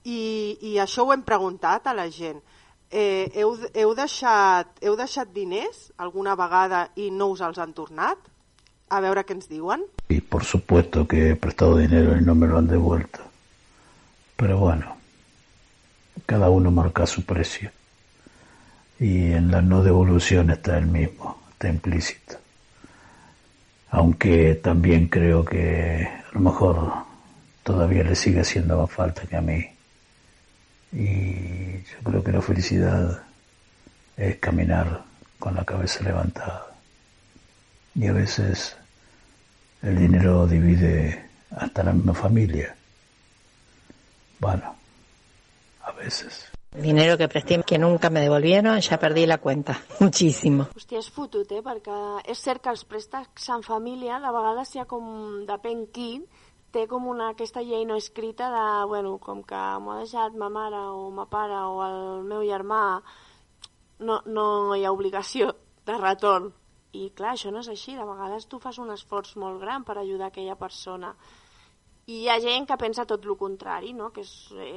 i, 0.06 0.20
i 0.62 0.78
això 0.84 1.08
ho 1.08 1.14
hem 1.16 1.26
preguntat 1.26 1.88
a 1.88 1.96
la 1.98 2.08
gent. 2.14 2.44
Eh, 2.88 3.28
heu, 3.36 3.58
heu, 3.74 3.94
deixat, 3.98 4.78
heu 4.86 4.96
deixat 4.96 5.34
diners 5.36 5.88
alguna 6.00 6.38
vegada 6.40 6.86
i 6.96 7.10
no 7.12 7.34
us 7.34 7.42
els 7.44 7.60
han 7.60 7.74
tornat? 7.76 8.22
A 8.90 9.02
veure 9.04 9.24
què 9.28 9.36
ens 9.36 9.50
diuen. 9.52 9.84
Y 10.08 10.22
por 10.22 10.46
supuesto 10.46 11.08
que 11.08 11.32
he 11.32 11.36
prestado 11.36 11.78
dinero 11.78 12.16
y 12.18 12.22
no 12.24 12.36
me 12.36 12.48
lo 12.48 12.58
han 12.58 12.68
devuelto. 12.68 13.20
Pero 14.38 14.60
bueno, 14.60 14.96
cada 16.26 16.50
uno 16.50 16.72
marca 16.72 17.06
su 17.06 17.26
precio. 17.26 17.72
Y 19.00 19.32
en 19.32 19.52
la 19.52 19.62
no 19.62 19.84
devolución 19.84 20.50
está 20.50 20.78
el 20.78 20.88
mismo, 20.88 21.42
está 21.52 21.70
implícito. 21.70 22.38
Aunque 23.90 24.56
también 24.56 25.08
creo 25.08 25.44
que 25.46 26.08
a 26.08 26.34
lo 26.34 26.40
mejor 26.40 26.94
todavía 27.64 28.04
le 28.04 28.16
sigue 28.16 28.42
haciendo 28.42 28.82
más 28.82 28.92
falta 28.92 29.24
que 29.24 29.36
a 29.36 29.42
mí. 29.42 29.66
Y 30.94 31.84
yo 31.84 31.98
creo 32.04 32.24
que 32.24 32.32
la 32.32 32.42
felicidad 32.42 33.24
es 34.16 34.38
caminar 34.38 35.04
con 35.40 35.56
la 35.56 35.66
cabeza 35.66 36.04
levantada. 36.04 36.67
Y 37.98 38.06
a 38.06 38.14
veces 38.14 38.78
el 39.82 39.98
dinero 39.98 40.46
divide 40.46 41.30
hasta 41.50 41.84
la 41.84 41.94
misma 41.94 42.14
familia. 42.14 42.76
Bueno, 44.40 44.76
a 45.82 45.92
veces. 45.94 46.46
Dinero 46.72 47.18
que 47.18 47.28
presté 47.28 47.64
que 47.64 47.80
nunca 47.80 48.12
me 48.12 48.20
devolvieron, 48.20 48.80
ya 48.82 49.00
perdí 49.00 49.26
la 49.26 49.40
cuenta. 49.40 49.82
Muchísimo. 50.00 50.68
Hòstia, 50.76 51.00
és 51.02 51.10
fotut, 51.10 51.50
eh? 51.56 51.64
Perquè 51.66 51.98
és 52.30 52.38
cert 52.38 52.62
que 52.62 52.70
els 52.70 52.84
préstecs 52.86 53.50
en 53.56 53.66
família, 53.66 54.20
de 54.22 54.34
vegades 54.36 54.76
hi 54.76 54.84
ha 54.84 54.86
com, 54.86 55.08
depèn 55.50 55.88
qui, 55.90 56.20
té 56.70 56.86
com 56.86 57.08
una, 57.10 57.32
aquesta 57.34 57.66
llei 57.66 57.88
no 57.90 57.98
escrita 57.98 58.52
de, 58.54 58.68
bueno, 58.94 59.16
com 59.18 59.42
que 59.42 59.64
m'ho 59.82 59.96
ha 59.96 60.04
deixat 60.04 60.38
ma 60.38 60.52
mare 60.54 60.84
o 60.94 61.10
ma 61.10 61.26
pare 61.26 61.66
o 61.66 61.82
el 61.88 62.00
meu 62.30 62.46
germà, 62.46 63.02
no, 64.06 64.22
no 64.30 64.48
hi 64.78 64.86
ha 64.86 64.94
obligació 64.94 65.56
de 65.88 65.98
retorn. 65.98 66.52
I 66.98 67.10
clar, 67.18 67.34
això 67.36 67.52
no 67.54 67.64
és 67.64 67.72
així, 67.74 67.96
de 67.98 68.06
vegades 68.08 68.48
tu 68.52 68.60
fas 68.64 68.80
un 68.84 68.94
esforç 68.94 69.36
molt 69.42 69.62
gran 69.62 69.86
per 69.88 69.98
ajudar 69.98 70.32
aquella 70.32 70.58
persona. 70.60 71.14
I 72.08 72.22
hi 72.24 72.30
ha 72.32 72.40
gent 72.44 72.68
que 72.68 72.80
pensa 72.80 73.06
tot 73.06 73.26
el 73.26 73.36
contrari, 73.40 73.92
no? 73.94 74.12
que 74.16 74.24
és, 74.24 74.32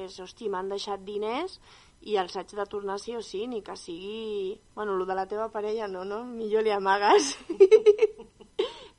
és 0.07 0.19
hosti, 0.21 0.51
m'han 0.51 0.73
deixat 0.73 1.05
diners 1.07 1.61
i 2.01 2.17
els 2.21 2.35
haig 2.37 2.53
de 2.57 2.67
tornar 2.67 2.99
sí 2.99 3.15
o 3.17 3.23
sí, 3.23 3.47
ni 3.47 3.61
que 3.63 3.77
sigui... 3.77 4.59
Bueno, 4.75 4.97
el 4.97 5.07
de 5.07 5.15
la 5.15 5.29
teva 5.31 5.51
parella 5.53 5.89
no, 5.89 6.05
no? 6.05 6.25
Millor 6.25 6.65
li 6.67 6.73
amagues. 6.75 7.37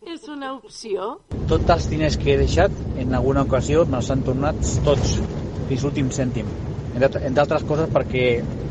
és 0.02 0.24
una 0.34 0.54
opció. 0.56 1.12
Tots 1.50 1.70
els 1.76 1.88
diners 1.92 2.18
que 2.18 2.34
he 2.34 2.38
deixat, 2.40 2.74
en 3.02 3.14
alguna 3.18 3.44
ocasió 3.46 3.84
me'ls 3.90 4.10
han 4.14 4.24
tornat 4.26 4.58
tots, 4.86 5.18
fins 5.70 5.86
l'últim 5.86 6.10
cèntim. 6.14 6.50
Entre 6.98 7.44
altres 7.44 7.64
coses 7.70 7.92
perquè 7.94 8.26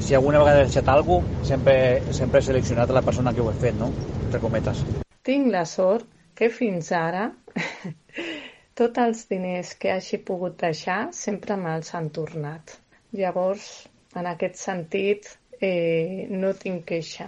si 0.04 0.16
alguna 0.18 0.42
vegada 0.42 0.60
he 0.60 0.66
deixat 0.68 0.90
alguna 0.92 1.24
cosa, 1.24 1.46
sempre, 1.52 1.76
sempre 2.16 2.40
he 2.40 2.48
seleccionat 2.48 2.90
la 2.92 3.04
persona 3.06 3.32
que 3.32 3.44
ho 3.44 3.48
he 3.50 3.54
fet, 3.62 3.78
no? 3.78 3.92
Entre 4.30 4.44
cometes. 4.46 4.80
Tinc 5.26 5.48
la 5.50 5.64
sort 5.66 6.06
que 6.38 6.46
fins 6.54 6.92
ara 6.94 7.24
tots 8.78 9.00
els 9.02 9.24
diners 9.26 9.72
que 9.74 9.90
hagi 9.90 10.20
pogut 10.22 10.54
deixar 10.60 10.98
sempre 11.18 11.56
me'ls 11.58 11.90
han 11.98 12.06
tornat. 12.14 12.76
Llavors, 13.18 13.64
en 14.14 14.28
aquest 14.30 14.60
sentit, 14.60 15.26
eh, 15.58 16.28
no 16.30 16.52
tinc 16.54 16.86
queixa. 16.92 17.26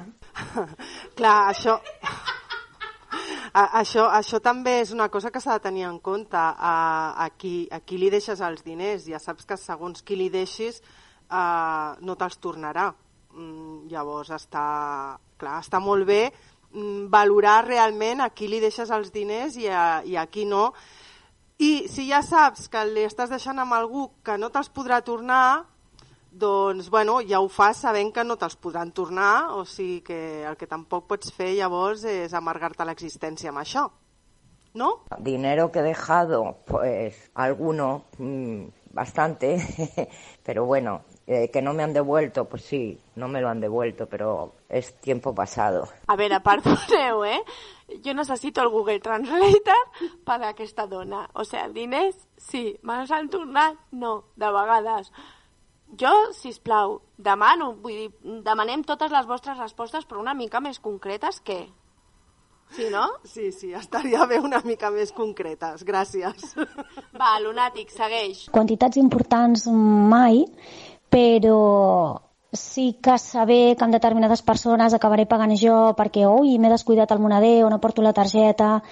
Clar, 1.18 1.34
això... 1.48 1.74
A, 3.52 3.66
això, 3.82 4.06
això 4.08 4.38
també 4.40 4.78
és 4.80 4.94
una 4.94 5.10
cosa 5.12 5.28
que 5.28 5.40
s'ha 5.42 5.58
de 5.58 5.66
tenir 5.66 5.82
en 5.84 5.98
compte. 6.00 6.38
A, 6.38 6.76
a, 7.18 7.26
qui, 7.36 7.66
a 7.68 7.82
qui 7.84 7.98
li 8.00 8.08
deixes 8.14 8.40
els 8.40 8.62
diners? 8.64 9.10
Ja 9.10 9.18
saps 9.20 9.44
que 9.44 9.58
segons 9.60 10.06
qui 10.06 10.16
li 10.16 10.30
deixis 10.32 10.78
uh, 10.80 11.98
no 12.00 12.16
te'ls 12.16 12.38
tornarà. 12.40 12.86
Mm, 13.34 13.90
llavors 13.90 14.30
està, 14.32 14.64
clar, 15.42 15.58
està 15.66 15.82
molt 15.84 16.08
bé 16.08 16.22
valorar 17.08 17.66
realment 17.66 18.20
a 18.20 18.30
qui 18.30 18.48
li 18.48 18.60
deixes 18.60 18.90
els 18.90 19.12
diners 19.12 19.56
i 19.60 19.68
a, 19.68 20.02
i 20.04 20.16
a 20.16 20.26
qui 20.26 20.46
no. 20.48 20.70
I 21.62 21.86
si 21.92 22.08
ja 22.08 22.22
saps 22.24 22.68
que 22.72 22.82
li 22.88 23.04
estàs 23.06 23.30
deixant 23.30 23.60
amb 23.62 23.76
algú 23.76 24.08
que 24.24 24.38
no 24.40 24.50
te'ls 24.50 24.72
podrà 24.74 25.02
tornar, 25.04 25.64
doncs 26.32 26.88
bueno, 26.90 27.20
ja 27.28 27.40
ho 27.40 27.48
fas 27.52 27.82
sabent 27.84 28.12
que 28.14 28.24
no 28.24 28.38
te'ls 28.40 28.56
podran 28.56 28.90
tornar, 28.96 29.52
o 29.52 29.66
sigui 29.68 30.00
que 30.00 30.42
el 30.48 30.56
que 30.56 30.66
tampoc 30.66 31.06
pots 31.10 31.32
fer 31.36 31.52
llavors 31.58 32.06
és 32.08 32.32
amargar-te 32.34 32.86
l'existència 32.88 33.52
amb 33.52 33.62
això. 33.62 33.90
¿No? 34.74 35.04
Dinero 35.20 35.70
que 35.70 35.80
he 35.80 35.82
dejado, 35.82 36.56
pues 36.64 37.30
alguno, 37.34 38.06
mm, 38.16 38.64
bastante, 38.92 39.60
pero 40.42 40.64
bueno, 40.64 41.02
eh, 41.32 41.50
que 41.50 41.62
no 41.62 41.72
me 41.72 41.82
han 41.82 41.92
devuelto, 41.92 42.44
pues 42.48 42.62
sí, 42.62 43.00
no 43.16 43.28
me 43.28 43.40
lo 43.40 43.48
han 43.48 43.60
devuelto, 43.60 44.06
pero 44.06 44.52
es 44.68 44.94
tiempo 45.00 45.34
pasado. 45.34 45.88
A 46.06 46.16
veure, 46.16 46.40
perdoneu, 46.40 47.24
eh? 47.34 47.40
Jo 48.04 48.14
necessito 48.14 48.62
el 48.62 48.68
Google 48.68 49.00
Translator 49.00 49.82
per 50.24 50.40
a 50.42 50.50
aquesta 50.50 50.86
dona. 50.86 51.26
O 51.34 51.44
sigui, 51.44 51.72
diners, 51.82 52.16
sí. 52.36 52.78
Me'ls 52.82 53.10
han 53.10 53.28
tornat? 53.28 53.78
No, 53.92 54.32
de 54.36 54.50
vegades. 54.52 55.12
Jo, 55.98 56.12
si 56.32 56.54
plau, 56.64 57.02
demano, 57.18 57.74
vull 57.84 57.98
dir, 57.98 58.40
demanem 58.46 58.80
totes 58.88 59.12
les 59.12 59.28
vostres 59.28 59.58
respostes, 59.60 60.06
però 60.08 60.22
una 60.22 60.34
mica 60.34 60.60
més 60.60 60.80
concretes 60.80 61.40
que... 61.44 61.66
Sí, 62.72 62.86
no? 62.88 63.04
Sí, 63.28 63.50
sí, 63.52 63.74
estaria 63.76 64.24
bé 64.24 64.38
una 64.40 64.62
mica 64.64 64.88
més 64.90 65.12
concretes. 65.12 65.82
Gràcies. 65.84 66.54
Va, 67.20 67.34
lunàtic, 67.44 67.92
segueix. 67.92 68.46
Quantitats 68.54 68.96
importants 68.96 69.66
mai, 69.68 70.46
però 71.12 72.20
sí 72.52 72.98
que 73.00 73.16
saber 73.18 73.76
que 73.76 73.84
amb 73.84 73.96
determinades 73.96 74.42
persones 74.44 74.94
acabaré 74.94 75.26
pagant 75.28 75.52
jo 75.56 75.92
perquè 75.96 76.24
ui, 76.28 76.58
m'he 76.58 76.72
descuidat 76.72 77.12
el 77.12 77.20
moneder 77.20 77.64
o 77.64 77.70
no 77.72 77.80
porto 77.80 78.04
la 78.04 78.12
targeta 78.16 78.82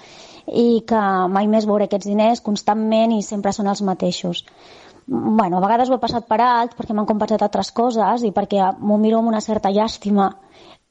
i 0.47 0.81
que 0.87 1.01
mai 1.29 1.47
més 1.47 1.67
veuré 1.69 1.85
aquests 1.85 2.09
diners 2.09 2.41
constantment 2.45 3.13
i 3.13 3.21
sempre 3.21 3.53
són 3.53 3.69
els 3.69 3.83
mateixos. 3.85 4.45
Bueno, 5.07 5.57
a 5.57 5.61
vegades 5.61 5.89
ho 5.89 5.97
he 5.97 6.01
passat 6.01 6.27
per 6.29 6.39
alt 6.45 6.73
perquè 6.77 6.93
m'han 6.93 7.09
compensat 7.09 7.41
altres 7.45 7.71
coses 7.71 8.25
i 8.25 8.33
perquè 8.33 8.71
m'ho 8.79 8.97
miro 9.01 9.19
amb 9.19 9.29
una 9.33 9.41
certa 9.41 9.69
llàstima 9.73 10.31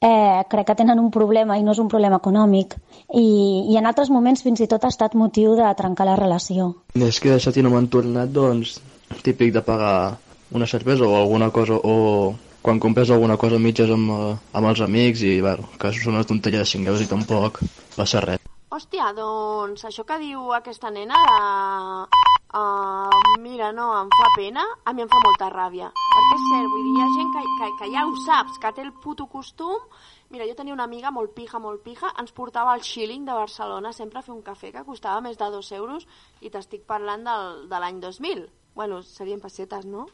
eh, 0.01 0.41
crec 0.51 0.67
que 0.67 0.75
tenen 0.75 0.99
un 0.99 1.11
problema 1.11 1.57
i 1.57 1.63
no 1.63 1.75
és 1.75 1.79
un 1.79 1.91
problema 1.91 2.19
econòmic 2.19 2.75
i, 3.15 3.27
i 3.71 3.77
en 3.79 3.87
altres 3.87 4.11
moments 4.11 4.43
fins 4.43 4.63
i 4.63 4.67
tot 4.67 4.83
ha 4.83 4.91
estat 4.91 5.15
motiu 5.15 5.55
de 5.59 5.67
trencar 5.77 6.07
la 6.07 6.17
relació. 6.19 6.73
Més 6.95 7.19
que 7.19 7.35
i 7.35 7.63
no 7.63 7.71
m'han 7.71 7.87
tornat, 7.87 8.31
doncs, 8.31 8.79
típic 9.23 9.53
de 9.53 9.63
pagar 9.63 10.17
una 10.51 10.67
cervesa 10.67 11.07
o 11.07 11.15
alguna 11.15 11.49
cosa, 11.49 11.75
o 11.75 12.35
quan 12.61 12.79
compres 12.79 13.09
alguna 13.09 13.37
cosa 13.37 13.55
a 13.55 13.59
mitges 13.59 13.89
amb, 13.89 14.11
eh, 14.11 14.37
amb 14.53 14.67
els 14.67 14.81
amics 14.81 15.23
i, 15.25 15.39
bueno, 15.41 15.67
que 15.79 15.91
són 15.95 16.15
una 16.15 16.27
tonteria 16.27 16.61
de 16.61 16.69
5 16.69 16.91
euros 16.91 17.01
i 17.01 17.09
tampoc 17.09 17.61
passa 17.95 18.21
res. 18.21 18.43
Hòstia, 18.71 19.11
doncs 19.15 19.83
això 19.87 20.05
que 20.07 20.19
diu 20.21 20.53
aquesta 20.55 20.91
nena 20.91 21.17
de... 21.27 22.19
Uh, 22.51 23.39
mira, 23.39 23.69
no, 23.71 23.85
em 23.95 24.09
fa 24.11 24.27
pena, 24.35 24.63
a 24.83 24.91
mi 24.91 25.03
em 25.03 25.09
fa 25.11 25.19
molta 25.23 25.47
ràbia. 25.51 25.87
Perquè 25.95 26.37
és 26.37 26.47
cert, 26.49 26.69
vull 26.71 26.83
dir, 26.83 26.93
hi 26.97 27.03
ha 27.03 27.09
gent 27.15 27.29
que, 27.31 27.43
que, 27.59 27.69
que 27.79 27.89
ja 27.93 28.03
ho 28.07 28.15
saps, 28.25 28.57
que 28.59 28.71
té 28.75 28.83
el 28.83 28.91
puto 29.03 29.27
costum. 29.31 29.85
Mira, 30.31 30.47
jo 30.47 30.55
tenia 30.55 30.75
una 30.75 30.87
amiga 30.87 31.11
molt 31.15 31.31
pija, 31.35 31.59
molt 31.63 31.83
pija, 31.83 32.11
ens 32.19 32.35
portava 32.35 32.73
al 32.75 32.83
Schilling 32.83 33.23
de 33.27 33.35
Barcelona 33.35 33.93
sempre 33.95 34.19
a 34.19 34.25
fer 34.25 34.35
un 34.35 34.43
cafè 34.43 34.71
que 34.75 34.83
costava 34.87 35.23
més 35.23 35.39
de 35.39 35.51
dos 35.51 35.71
euros 35.75 36.07
i 36.41 36.51
t'estic 36.51 36.83
parlant 36.87 37.23
del, 37.27 37.63
de 37.71 37.83
l'any 37.83 38.03
2000. 38.03 38.43
Bueno, 38.75 38.99
serien 39.03 39.43
pessetes, 39.43 39.87
no? 39.87 40.07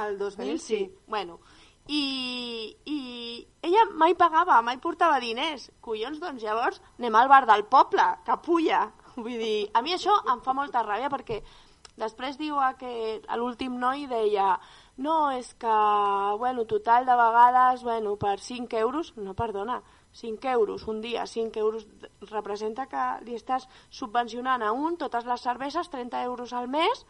El 0.00 0.18
2000 0.18 0.58
sí. 0.60 0.80
Bueno, 1.06 1.38
i, 1.86 2.76
i 2.86 2.98
ella 3.62 3.84
mai 3.98 4.14
pagava, 4.14 4.60
mai 4.62 4.78
portava 4.78 5.20
diners. 5.20 5.68
Collons, 5.84 6.20
doncs 6.22 6.44
llavors 6.44 6.80
anem 6.98 7.18
al 7.18 7.30
bar 7.32 7.44
del 7.50 7.66
poble, 7.66 8.06
capulla. 8.26 8.86
Vull 9.16 9.36
dir, 9.36 9.68
a 9.74 9.82
mi 9.82 9.92
això 9.94 10.14
em 10.32 10.40
fa 10.44 10.54
molta 10.56 10.84
ràbia 10.86 11.10
perquè 11.12 11.42
després 12.00 12.38
diu 12.40 12.56
que 12.78 13.20
l'últim 13.36 13.74
noi 13.78 14.06
deia 14.08 14.54
no, 14.96 15.30
és 15.32 15.52
que, 15.60 15.72
bueno, 16.38 16.64
total 16.68 17.06
de 17.06 17.16
vegades, 17.16 17.82
bueno, 17.82 18.16
per 18.16 18.38
5 18.40 18.76
euros, 18.76 19.12
no, 19.16 19.34
perdona, 19.34 19.82
5 20.12 20.48
euros 20.48 20.86
un 20.88 21.00
dia, 21.00 21.26
5 21.26 21.58
euros 21.58 21.86
representa 22.30 22.86
que 22.86 23.04
li 23.24 23.34
estàs 23.34 23.68
subvencionant 23.90 24.62
a 24.62 24.72
un 24.72 24.98
totes 25.00 25.24
les 25.24 25.40
cerveses, 25.40 25.88
30 25.88 26.22
euros 26.28 26.52
al 26.52 26.68
mes, 26.68 27.06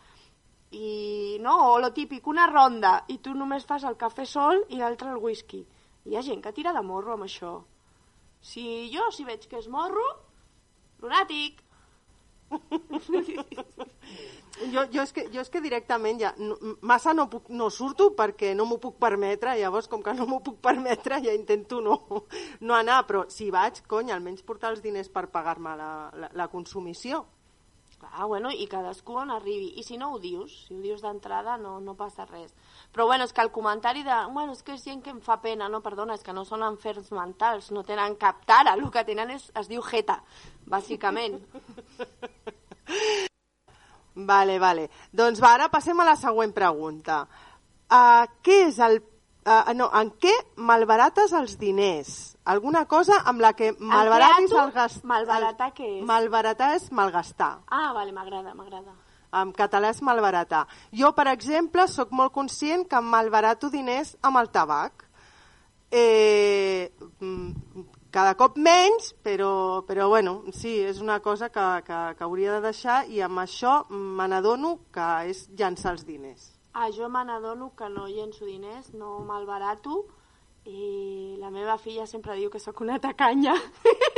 i 0.72 1.38
no, 1.40 1.54
o 1.72 1.78
lo 1.80 1.92
típic, 1.92 2.26
una 2.26 2.46
ronda, 2.48 3.02
i 3.12 3.18
tu 3.24 3.35
només 3.37 3.66
fas 3.68 3.85
el 3.88 3.98
cafè 4.00 4.24
sol 4.28 4.64
i 4.70 4.80
l'altre 4.80 5.12
el 5.12 5.20
whisky. 5.20 5.62
Hi 6.08 6.16
ha 6.16 6.24
gent 6.26 6.40
que 6.42 6.52
tira 6.56 6.72
de 6.72 6.82
morro 6.82 7.14
amb 7.14 7.28
això. 7.28 7.58
Si 8.42 8.64
jo, 8.92 9.11
si 9.14 9.26
veig 9.28 9.44
que 9.48 9.61
és 9.61 9.68
morro, 9.70 10.06
lunàtic. 11.02 11.61
Jo, 14.72 14.82
jo, 14.92 15.02
és 15.02 15.12
que, 15.16 15.22
jo 15.32 15.40
és 15.40 15.48
que 15.48 15.62
directament 15.64 16.18
ja 16.20 16.32
no, 16.37 16.56
massa 16.85 17.14
no, 17.16 17.24
puc, 17.32 17.48
no 17.56 17.70
surto 17.72 18.11
perquè 18.18 18.52
no 18.54 18.66
m'ho 18.68 18.76
puc 18.82 18.98
permetre, 19.00 19.54
llavors 19.58 19.88
com 19.88 20.02
que 20.04 20.12
no 20.18 20.26
m'ho 20.28 20.42
puc 20.44 20.58
permetre 20.62 21.22
ja 21.24 21.32
intento 21.32 21.80
no, 21.80 21.96
no 22.61 22.76
anar, 22.76 23.00
però 23.08 23.24
si 23.32 23.48
vaig, 23.50 23.80
cony, 23.88 24.12
almenys 24.12 24.44
portar 24.44 24.74
els 24.74 24.82
diners 24.85 25.08
per 25.08 25.30
pagar-me 25.32 25.72
la, 25.78 25.92
la, 26.12 26.28
la 26.37 26.48
consumició. 26.52 27.24
Ah, 28.10 28.26
bueno, 28.26 28.50
i 28.50 28.66
cadascú 28.66 29.16
on 29.20 29.30
arribi. 29.30 29.72
I 29.78 29.84
si 29.86 29.96
no 29.96 30.12
ho 30.12 30.18
dius, 30.18 30.52
si 30.66 30.74
ho 30.74 30.80
dius 30.82 31.02
d'entrada 31.04 31.56
no, 31.56 31.78
no 31.80 31.94
passa 31.94 32.26
res. 32.26 32.52
Però 32.92 33.06
bueno, 33.06 33.24
és 33.24 33.32
que 33.32 33.42
el 33.44 33.52
comentari 33.54 34.02
de... 34.02 34.16
Bueno, 34.34 34.52
és 34.56 34.62
que 34.66 34.74
és 34.74 34.84
gent 34.84 35.02
que 35.04 35.14
em 35.14 35.20
fa 35.24 35.38
pena, 35.42 35.68
no, 35.72 35.80
perdona, 35.84 36.18
és 36.18 36.24
que 36.26 36.34
no 36.34 36.44
són 36.44 36.64
enferms 36.66 37.12
mentals, 37.14 37.70
no 37.70 37.84
tenen 37.86 38.18
cap 38.20 38.42
tara, 38.48 38.74
el 38.74 38.90
que 38.90 39.04
tenen 39.08 39.30
és, 39.36 39.48
es 39.54 39.70
diu 39.70 39.84
jeta, 39.86 40.20
bàsicament. 40.66 41.40
Vale, 44.14 44.58
vale. 44.60 44.90
Doncs 45.16 45.40
va, 45.40 45.54
ara 45.56 45.70
passem 45.72 45.96
a 46.02 46.04
la 46.04 46.18
següent 46.20 46.52
pregunta. 46.52 47.22
Uh, 47.88 48.26
què 48.44 48.66
és 48.66 48.78
el... 48.84 48.98
Uh, 49.42 49.72
no, 49.74 49.88
en 49.98 50.12
què 50.22 50.33
malbarates 50.62 51.33
els 51.35 51.57
diners? 51.59 52.11
Alguna 52.46 52.85
cosa 52.87 53.16
amb 53.26 53.42
la 53.42 53.52
que 53.59 53.72
malbaratis 53.78 54.52
el 54.55 54.70
gast... 54.74 55.02
Malbaratar 55.07 55.72
què 55.74 55.88
és? 55.96 56.05
Malbaratar 56.07 56.68
és 56.76 56.85
malgastar. 56.94 57.57
Ah, 57.66 57.90
vale, 57.96 58.14
m'agrada, 58.14 58.55
m'agrada. 58.55 58.94
En 59.35 59.50
català 59.57 59.90
és 59.90 60.02
malbaratar. 60.05 60.66
Jo, 60.94 61.11
per 61.16 61.26
exemple, 61.33 61.88
sóc 61.90 62.12
molt 62.14 62.35
conscient 62.35 62.87
que 62.87 63.00
malbarato 63.02 63.70
diners 63.72 64.14
amb 64.22 64.38
el 64.42 64.52
tabac. 64.55 65.09
Eh, 65.90 66.92
mm, 67.18 67.85
cada 68.14 68.37
cop 68.38 68.62
menys, 68.62 69.11
però, 69.26 69.83
però 69.88 70.07
bueno, 70.12 70.42
sí, 70.55 70.78
és 70.87 71.02
una 71.02 71.18
cosa 71.24 71.50
que, 71.50 71.68
que, 71.87 72.00
que 72.14 72.24
hauria 72.24 72.55
de 72.59 72.66
deixar 72.68 73.02
i 73.11 73.24
amb 73.26 73.42
això 73.42 73.81
me 73.90 74.31
n'adono 74.31 74.76
que 74.94 75.12
és 75.33 75.48
llançar 75.59 75.96
els 75.96 76.07
diners. 76.07 76.52
Ah, 76.74 76.88
jo 76.90 77.08
me 77.08 77.24
n'adono 77.24 77.74
que 77.76 77.88
no 77.92 78.06
llenço 78.08 78.46
diners, 78.48 78.92
no 78.94 79.18
malbarato, 79.28 80.06
i 80.64 81.37
la 81.38 81.50
meva 81.50 81.76
filla 81.78 82.06
sempre 82.06 82.37
diu 82.38 82.50
que 82.50 82.61
sóc 82.62 82.80
una 82.80 82.98
tacanya. 82.98 83.54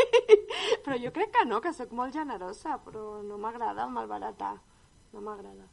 però 0.85 0.99
jo 1.01 1.11
crec 1.13 1.33
que 1.33 1.45
no, 1.49 1.61
que 1.61 1.73
sóc 1.73 1.93
molt 1.97 2.15
generosa, 2.15 2.79
però 2.85 3.23
no 3.25 3.39
m'agrada 3.41 3.89
malbaratar, 3.89 4.55
no 5.13 5.25
m'agrada. 5.25 5.67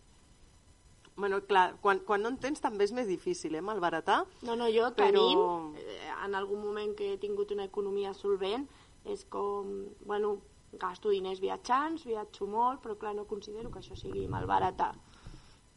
Bueno, 1.16 1.42
clar, 1.46 1.76
quan, 1.84 2.00
quan 2.08 2.24
no 2.24 2.32
en 2.32 2.38
tens 2.42 2.64
també 2.64 2.88
és 2.88 2.94
més 2.96 3.06
difícil, 3.06 3.54
eh, 3.54 3.62
malbaratar. 3.62 4.24
No, 4.48 4.56
no, 4.56 4.70
jo 4.72 4.88
Però- 4.96 5.12
tenint, 5.12 5.76
eh, 5.78 6.08
en 6.26 6.36
algun 6.40 6.64
moment 6.64 6.96
que 6.96 7.14
he 7.14 7.18
tingut 7.18 7.52
una 7.52 7.68
economia 7.68 8.14
solvent, 8.16 8.66
és 9.06 9.26
com, 9.30 9.70
bueno, 10.08 10.38
gasto 10.80 11.10
diners 11.12 11.42
viatjants, 11.44 12.06
viatjo 12.08 12.48
molt, 12.48 12.82
però 12.82 12.98
clar, 12.98 13.14
no 13.14 13.28
considero 13.28 13.70
que 13.70 13.80
això 13.80 13.96
sigui 14.00 14.28
malbaratar. 14.28 14.94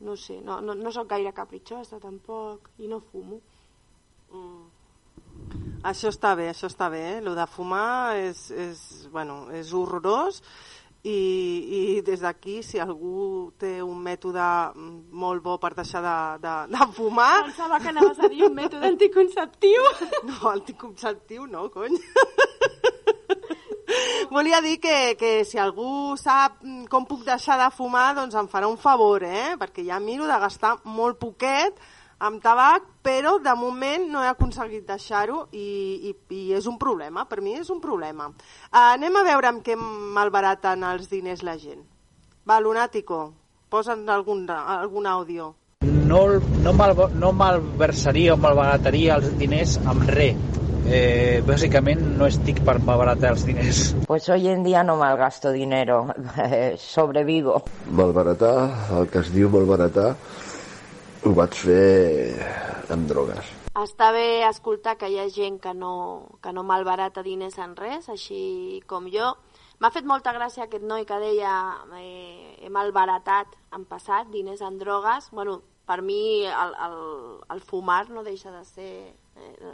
No 0.04 0.16
sé, 0.20 0.40
no, 0.44 0.60
no, 0.60 0.74
no 0.76 0.92
sóc 0.92 1.08
gaire 1.14 1.32
capritxosa 1.32 1.98
tampoc, 2.02 2.68
i 2.78 2.90
no 2.90 3.00
fumo. 3.00 3.40
Això 5.84 6.08
està 6.12 6.34
bé, 6.36 6.48
això 6.52 6.68
està 6.70 6.88
bé, 6.92 7.02
eh? 7.16 7.20
Lo 7.24 7.34
de 7.36 7.44
fumar 7.50 8.16
és, 8.16 8.46
és, 8.50 8.80
bueno, 9.12 9.44
és 9.52 9.72
horrorós 9.76 10.40
i, 11.04 11.16
i 11.76 11.80
des 12.04 12.22
d'aquí, 12.24 12.62
si 12.64 12.80
algú 12.80 13.52
té 13.60 13.74
un 13.84 13.98
mètode 14.00 14.40
mm, 14.40 15.12
molt 15.20 15.44
bo 15.44 15.58
per 15.60 15.74
deixar 15.76 16.00
de, 16.04 16.16
de, 16.40 16.54
de 16.72 16.88
fumar... 16.96 17.44
Pensava 17.50 17.80
que 17.84 17.92
anaves 17.92 18.22
a 18.24 18.30
dir 18.32 18.46
un 18.48 18.56
mètode 18.56 18.88
anticonceptiu. 18.88 19.84
No, 20.30 20.38
anticonceptiu 20.54 21.44
no, 21.50 21.68
cony. 21.74 22.00
Volia 24.30 24.60
dir 24.64 24.78
que, 24.80 25.14
que 25.20 25.32
si 25.44 25.60
algú 25.60 26.16
sap 26.20 26.62
com 26.90 27.04
puc 27.08 27.24
deixar 27.26 27.58
de 27.60 27.68
fumar, 27.74 28.14
doncs 28.16 28.34
em 28.38 28.48
farà 28.50 28.70
un 28.70 28.78
favor, 28.80 29.22
eh? 29.22 29.54
Perquè 29.60 29.84
ja 29.86 30.00
miro 30.02 30.26
de 30.30 30.38
gastar 30.40 30.78
molt 30.84 31.20
poquet 31.20 31.78
amb 32.24 32.40
tabac, 32.42 32.86
però 33.04 33.36
de 33.42 33.54
moment 33.58 34.06
no 34.10 34.22
he 34.22 34.28
aconseguit 34.30 34.86
deixar-ho 34.88 35.44
i, 35.52 36.10
i, 36.10 36.14
i 36.34 36.44
és 36.56 36.66
un 36.70 36.78
problema, 36.80 37.26
per 37.28 37.42
mi 37.44 37.56
és 37.58 37.70
un 37.70 37.82
problema. 37.82 38.30
Uh, 38.30 38.94
anem 38.94 39.18
a 39.20 39.24
veure 39.26 39.50
amb 39.50 39.64
què 39.66 39.76
malbaraten 39.76 40.86
els 40.94 41.10
diners 41.10 41.44
la 41.44 41.58
gent. 41.60 41.84
Va, 42.48 42.60
Lunàtico, 42.60 43.26
posa'n 43.72 44.08
algun, 44.08 44.46
algun 44.48 45.06
àudio. 45.06 45.54
no, 45.84 46.26
no, 46.62 46.72
mal, 46.72 46.94
no 47.14 47.32
malversaria 47.32 48.34
o 48.34 48.40
malbarataria 48.40 49.16
els 49.18 49.32
diners 49.40 49.78
amb 49.84 50.08
res. 50.08 50.63
Eh, 50.84 51.40
bàsicament 51.48 52.02
no 52.18 52.26
estic 52.28 52.58
per 52.64 52.76
malbaratar 52.84 53.30
els 53.32 53.46
diners. 53.48 53.94
Pues 54.06 54.28
hoy 54.28 54.48
en 54.48 54.62
día 54.64 54.82
no 54.84 54.98
malgasto 55.00 55.50
dinero, 55.50 56.06
sobrevivo. 56.76 57.62
Malbaratar, 57.90 58.56
el 58.98 59.08
que 59.08 59.22
es 59.24 59.32
diu 59.32 59.48
malbaratar, 59.48 60.10
ho 61.24 61.32
vaig 61.32 61.56
fer 61.56 62.36
amb 62.92 63.08
drogues. 63.08 63.48
Està 63.74 64.12
bé 64.14 64.44
escoltar 64.46 64.98
que 65.00 65.08
hi 65.08 65.16
ha 65.18 65.26
gent 65.32 65.56
que 65.58 65.72
no, 65.74 66.38
que 66.44 66.52
no 66.52 66.62
malbarata 66.62 67.24
diners 67.24 67.56
en 67.58 67.72
res, 67.80 68.10
així 68.12 68.84
com 68.86 69.08
jo. 69.10 69.32
M'ha 69.80 69.90
fet 69.90 70.06
molta 70.06 70.36
gràcia 70.36 70.68
aquest 70.68 70.84
noi 70.86 71.08
que 71.08 71.16
deia 71.18 71.54
eh, 71.98 72.60
he 72.60 72.70
malbaratat 72.70 73.56
en 73.74 73.88
passat 73.88 74.28
diners 74.30 74.60
en 74.62 74.78
drogues. 74.78 75.32
Bueno, 75.32 75.62
per 75.88 76.02
mi 76.02 76.44
el, 76.44 76.76
el, 76.86 76.96
el 77.50 77.60
fumar 77.60 78.08
no 78.10 78.22
deixa 78.22 78.52
de 78.52 78.64
ser... 78.68 78.94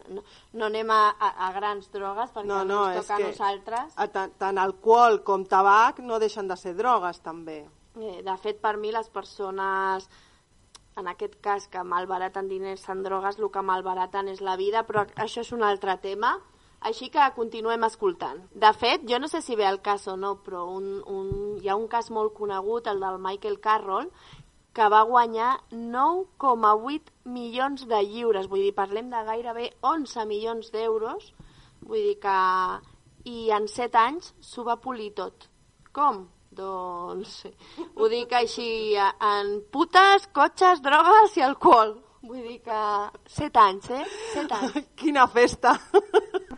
No, 0.08 0.22
no 0.56 0.64
anem 0.70 0.88
a, 0.90 1.00
a, 1.12 1.28
a 1.46 1.52
grans 1.52 1.90
drogues 1.92 2.30
perquè 2.32 2.48
No, 2.48 2.62
no, 2.64 2.78
no, 2.78 2.86
ens 2.88 3.02
és 3.02 3.06
toca 3.10 3.18
a 3.18 3.26
nosaltres. 3.26 3.92
a 3.96 4.06
tant, 4.08 4.32
tant 4.40 4.58
alcohol 4.58 5.20
com 5.22 5.44
tabac 5.44 6.00
no 6.00 6.18
deixen 6.18 6.48
de 6.48 6.56
ser 6.56 6.74
drogues, 6.78 7.20
també. 7.20 7.58
Eh, 8.00 8.22
de 8.24 8.36
fet, 8.40 8.60
per 8.62 8.76
mi, 8.80 8.92
les 8.94 9.08
persones, 9.12 10.08
en 10.96 11.08
aquest 11.12 11.36
cas, 11.44 11.66
que 11.68 11.82
malbaraten 11.84 12.48
diners 12.48 12.88
en 12.88 13.02
drogues, 13.02 13.38
el 13.38 13.50
que 13.52 13.62
malbaraten 13.62 14.28
és 14.32 14.40
la 14.40 14.56
vida, 14.56 14.86
però 14.88 15.04
això 15.16 15.44
és 15.44 15.52
un 15.52 15.62
altre 15.62 15.98
tema. 16.00 16.38
Així 16.80 17.10
que 17.12 17.20
continuem 17.36 17.82
escoltant. 17.84 18.38
De 18.56 18.70
fet, 18.72 19.02
jo 19.04 19.18
no 19.20 19.28
sé 19.28 19.42
si 19.44 19.52
ve 19.54 19.66
el 19.68 19.82
cas 19.84 20.06
o 20.08 20.14
no, 20.16 20.38
però 20.40 20.62
un, 20.72 21.02
un, 21.04 21.26
hi 21.60 21.68
ha 21.68 21.76
un 21.76 21.84
cas 21.92 22.08
molt 22.10 22.32
conegut, 22.32 22.86
el 22.88 23.00
del 23.04 23.18
Michael 23.20 23.58
Carroll, 23.60 24.08
que 24.76 24.88
va 24.92 25.02
guanyar 25.08 25.52
9,8 25.72 27.12
milions 27.36 27.86
de 27.90 28.00
lliures. 28.06 28.48
Vull 28.50 28.66
dir, 28.68 28.74
parlem 28.76 29.10
de 29.12 29.22
gairebé 29.26 29.70
11 29.82 30.26
milions 30.30 30.72
d'euros. 30.74 31.32
Vull 31.82 32.10
dir 32.10 32.18
que... 32.22 32.38
I 33.28 33.50
en 33.52 33.66
7 33.68 33.98
anys 34.00 34.30
s'ho 34.40 34.62
va 34.64 34.78
polir 34.80 35.10
tot. 35.12 35.44
Com? 35.92 36.22
Doncs 36.56 37.34
ho 37.94 38.08
dic 38.08 38.32
així, 38.38 38.96
en 38.96 39.50
putes, 39.74 40.24
cotxes, 40.32 40.80
drogues 40.80 41.36
i 41.36 41.44
alcohol. 41.44 41.92
Vull 42.24 42.40
dir 42.46 42.58
que 42.64 42.80
7 43.34 43.60
anys, 43.60 43.90
eh? 43.92 44.06
7 44.32 44.56
anys. 44.56 44.88
Quina 45.02 45.26
festa! 45.34 45.74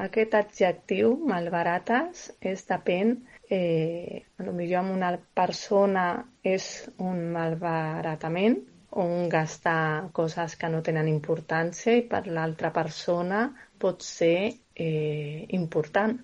Aquest 0.07 0.39
adjectiu, 0.39 1.13
malbarates, 1.27 2.29
és 2.53 2.65
depèn, 2.71 3.17
eh, 3.51 4.23
a 4.39 4.45
lo 4.47 4.53
millor 4.57 4.83
amb 4.83 4.97
una 4.97 5.13
persona 5.35 6.05
és 6.43 6.69
un 6.99 7.25
malbaratament, 7.35 8.59
un 9.03 9.29
gastar 9.33 10.11
coses 10.13 10.57
que 10.61 10.69
no 10.69 10.83
tenen 10.85 11.09
importància 11.09 11.95
i 11.97 12.05
per 12.09 12.27
l'altra 12.27 12.73
persona 12.75 13.47
pot 13.81 14.05
ser 14.05 14.53
eh, 14.75 15.47
important. 15.59 16.19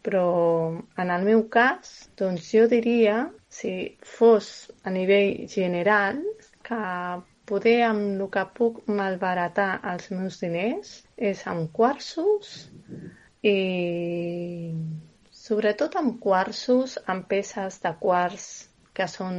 Però 0.00 0.26
en 1.02 1.10
el 1.12 1.26
meu 1.28 1.42
cas, 1.52 1.90
doncs 2.16 2.52
jo 2.54 2.66
diria, 2.68 3.16
si 3.48 3.72
fos 4.16 4.70
a 4.84 4.92
nivell 4.94 5.46
general, 5.52 6.22
que 6.64 6.80
poder 7.50 7.80
amb 7.84 8.04
el 8.06 8.28
que 8.32 8.44
puc 8.56 8.80
malbaratar 9.00 9.70
els 9.92 10.10
meus 10.14 10.38
diners 10.40 10.92
és 11.30 11.42
amb 11.50 11.68
quarços 11.76 12.52
i 13.42 13.56
sobretot 15.40 15.96
amb 15.96 16.18
quarços, 16.20 16.98
amb 17.08 17.26
peces 17.30 17.80
de 17.84 17.92
quarç 18.02 18.46
que 18.96 19.06
són, 19.08 19.38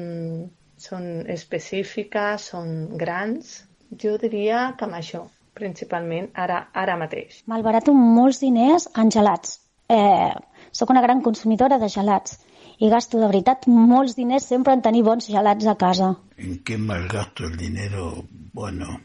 són 0.82 1.08
específiques, 1.30 2.49
són 2.54 2.97
grans. 2.97 3.60
Jo 4.04 4.16
diria 4.22 4.72
que 4.78 4.88
amb 4.88 4.97
això, 4.97 5.26
principalment, 5.58 6.32
ara, 6.45 6.64
ara 6.84 6.95
mateix. 6.97 7.41
Malbarato 7.52 7.93
molts 7.93 8.39
diners 8.41 8.88
en 8.97 9.12
gelats. 9.14 9.60
Eh, 9.91 10.32
soc 10.72 10.93
una 10.93 11.04
gran 11.04 11.22
consumidora 11.22 11.78
de 11.78 11.89
gelats 11.91 12.39
i 12.82 12.89
gasto 12.89 13.20
de 13.20 13.28
veritat 13.28 13.68
molts 13.68 14.16
diners 14.18 14.47
sempre 14.47 14.74
en 14.74 14.82
tenir 14.82 15.04
bons 15.06 15.28
gelats 15.30 15.68
a 15.68 15.76
casa. 15.76 16.16
¿En 16.38 16.62
qué 16.66 16.78
malgasto 16.78 17.45
el 17.45 17.58
dinero? 17.58 18.24
Bueno, 18.54 19.02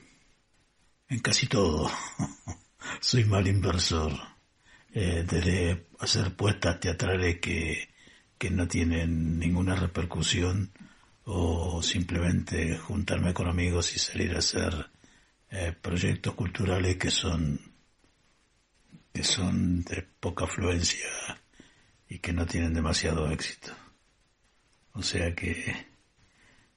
en 1.10 1.18
casi 1.20 1.48
todo. 1.48 1.90
Soy 3.00 3.24
mal 3.24 3.46
inversor. 3.46 4.12
Eh, 4.94 5.26
desde 5.28 5.85
hacer 6.00 6.34
puestas 6.34 6.80
teatrales 6.80 7.40
que, 7.40 7.88
que 8.38 8.50
no 8.50 8.68
tienen 8.68 9.38
ninguna 9.38 9.76
repercusión 9.76 10.70
o 11.24 11.82
simplemente 11.82 12.78
juntarme 12.78 13.34
con 13.34 13.48
amigos 13.48 13.94
y 13.94 13.98
salir 13.98 14.34
a 14.34 14.38
hacer 14.38 14.90
eh, 15.50 15.74
proyectos 15.80 16.34
culturales 16.34 16.96
que 16.96 17.10
son 17.10 17.60
que 19.12 19.24
son 19.24 19.82
de 19.84 20.06
poca 20.20 20.44
afluencia 20.44 21.08
y 22.08 22.18
que 22.18 22.34
no 22.34 22.44
tienen 22.44 22.74
demasiado 22.74 23.30
éxito. 23.30 23.72
O 24.92 25.02
sea 25.02 25.34
que 25.34 25.86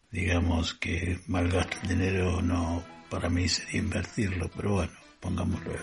digamos 0.09 0.73
que 0.75 1.19
malgasto 1.27 1.77
el 1.83 1.89
dinero 1.89 2.41
no 2.41 2.83
para 3.09 3.29
mí 3.29 3.49
sería 3.49 3.81
invertirlo, 3.81 4.49
pero 4.55 4.73
bueno, 4.75 4.93
pongámoslo 5.19 5.73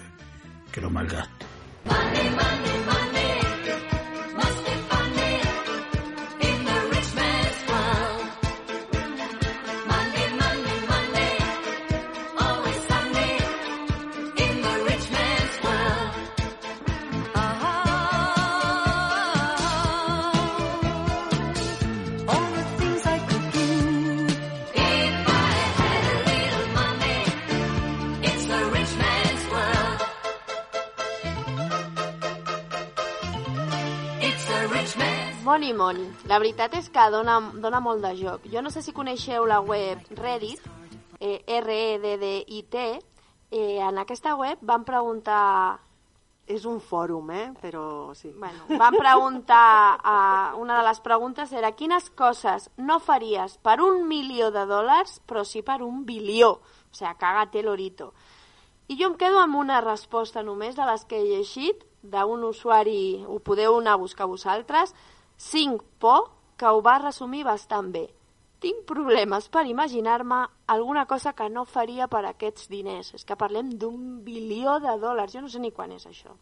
que 0.73 0.81
lo 0.81 0.91
malgasto. 0.91 1.47
Moni. 35.75 36.05
La 36.31 36.39
veritat 36.39 36.75
és 36.79 36.89
que 36.93 37.05
dona, 37.11 37.39
dona 37.63 37.81
molt 37.81 38.05
de 38.05 38.13
joc. 38.19 38.45
Jo 38.53 38.63
no 38.63 38.71
sé 38.71 38.83
si 38.83 38.95
coneixeu 38.95 39.47
la 39.49 39.61
web 39.65 40.03
Reddit, 40.19 40.63
eh, 41.19 41.43
R-E-D-D-I-T. 41.47 42.85
Eh, 43.51 43.79
en 43.81 43.99
aquesta 43.99 44.37
web 44.37 44.63
van 44.63 44.85
preguntar... 44.85 45.81
És 46.47 46.63
un 46.63 46.77
fòrum, 46.79 47.31
eh? 47.35 47.47
Però 47.59 48.15
sí. 48.15 48.31
Bueno, 48.31 48.69
van 48.79 48.95
preguntar... 48.95 49.99
Uh, 49.99 50.61
una 50.63 50.77
de 50.79 50.85
les 50.87 51.01
preguntes 51.03 51.51
era 51.51 51.73
quines 51.75 52.07
coses 52.15 52.69
no 52.77 53.01
faries 53.03 53.57
per 53.59 53.81
un 53.83 54.07
milió 54.07 54.53
de 54.55 54.63
dòlars, 54.71 55.19
però 55.27 55.43
sí 55.43 55.65
per 55.67 55.81
un 55.83 56.05
bilió. 56.07 56.61
O 56.61 56.95
sigui, 56.95 57.17
cagate 57.19 57.65
l'orito. 57.67 58.13
I 58.87 58.95
jo 58.95 59.11
em 59.11 59.19
quedo 59.19 59.41
amb 59.43 59.59
una 59.59 59.81
resposta 59.83 60.45
només 60.47 60.77
de 60.79 60.87
les 60.87 61.03
que 61.11 61.19
he 61.19 61.27
llegit 61.27 61.83
d'un 62.07 62.45
usuari, 62.47 63.25
ho 63.27 63.41
podeu 63.43 63.81
anar 63.81 63.97
a 63.97 64.03
buscar 64.03 64.29
vosaltres, 64.31 64.95
5 65.37 65.85
por, 65.99 66.31
que 66.57 66.67
ho 66.67 66.81
va 66.83 66.99
resumir 66.99 67.45
bastant 67.45 67.93
bé. 67.93 68.07
Tinc 68.61 68.87
problemes 68.89 69.51
per 69.53 69.67
imaginar-me 69.69 70.47
alguna 70.73 71.05
cosa 71.07 71.35
que 71.37 71.49
no 71.53 71.67
faria 71.69 72.09
per 72.09 72.25
aquests 72.25 72.71
diners. 72.73 73.13
És 73.15 73.25
que 73.25 73.37
parlem 73.37 73.75
d'un 73.77 74.23
bilió 74.25 74.79
de 74.81 74.97
dòlars. 74.99 75.35
Jo 75.35 75.45
no 75.45 75.51
sé 75.53 75.61
ni 75.61 75.71
quan 75.77 75.93
és 75.93 76.07
això. 76.09 76.33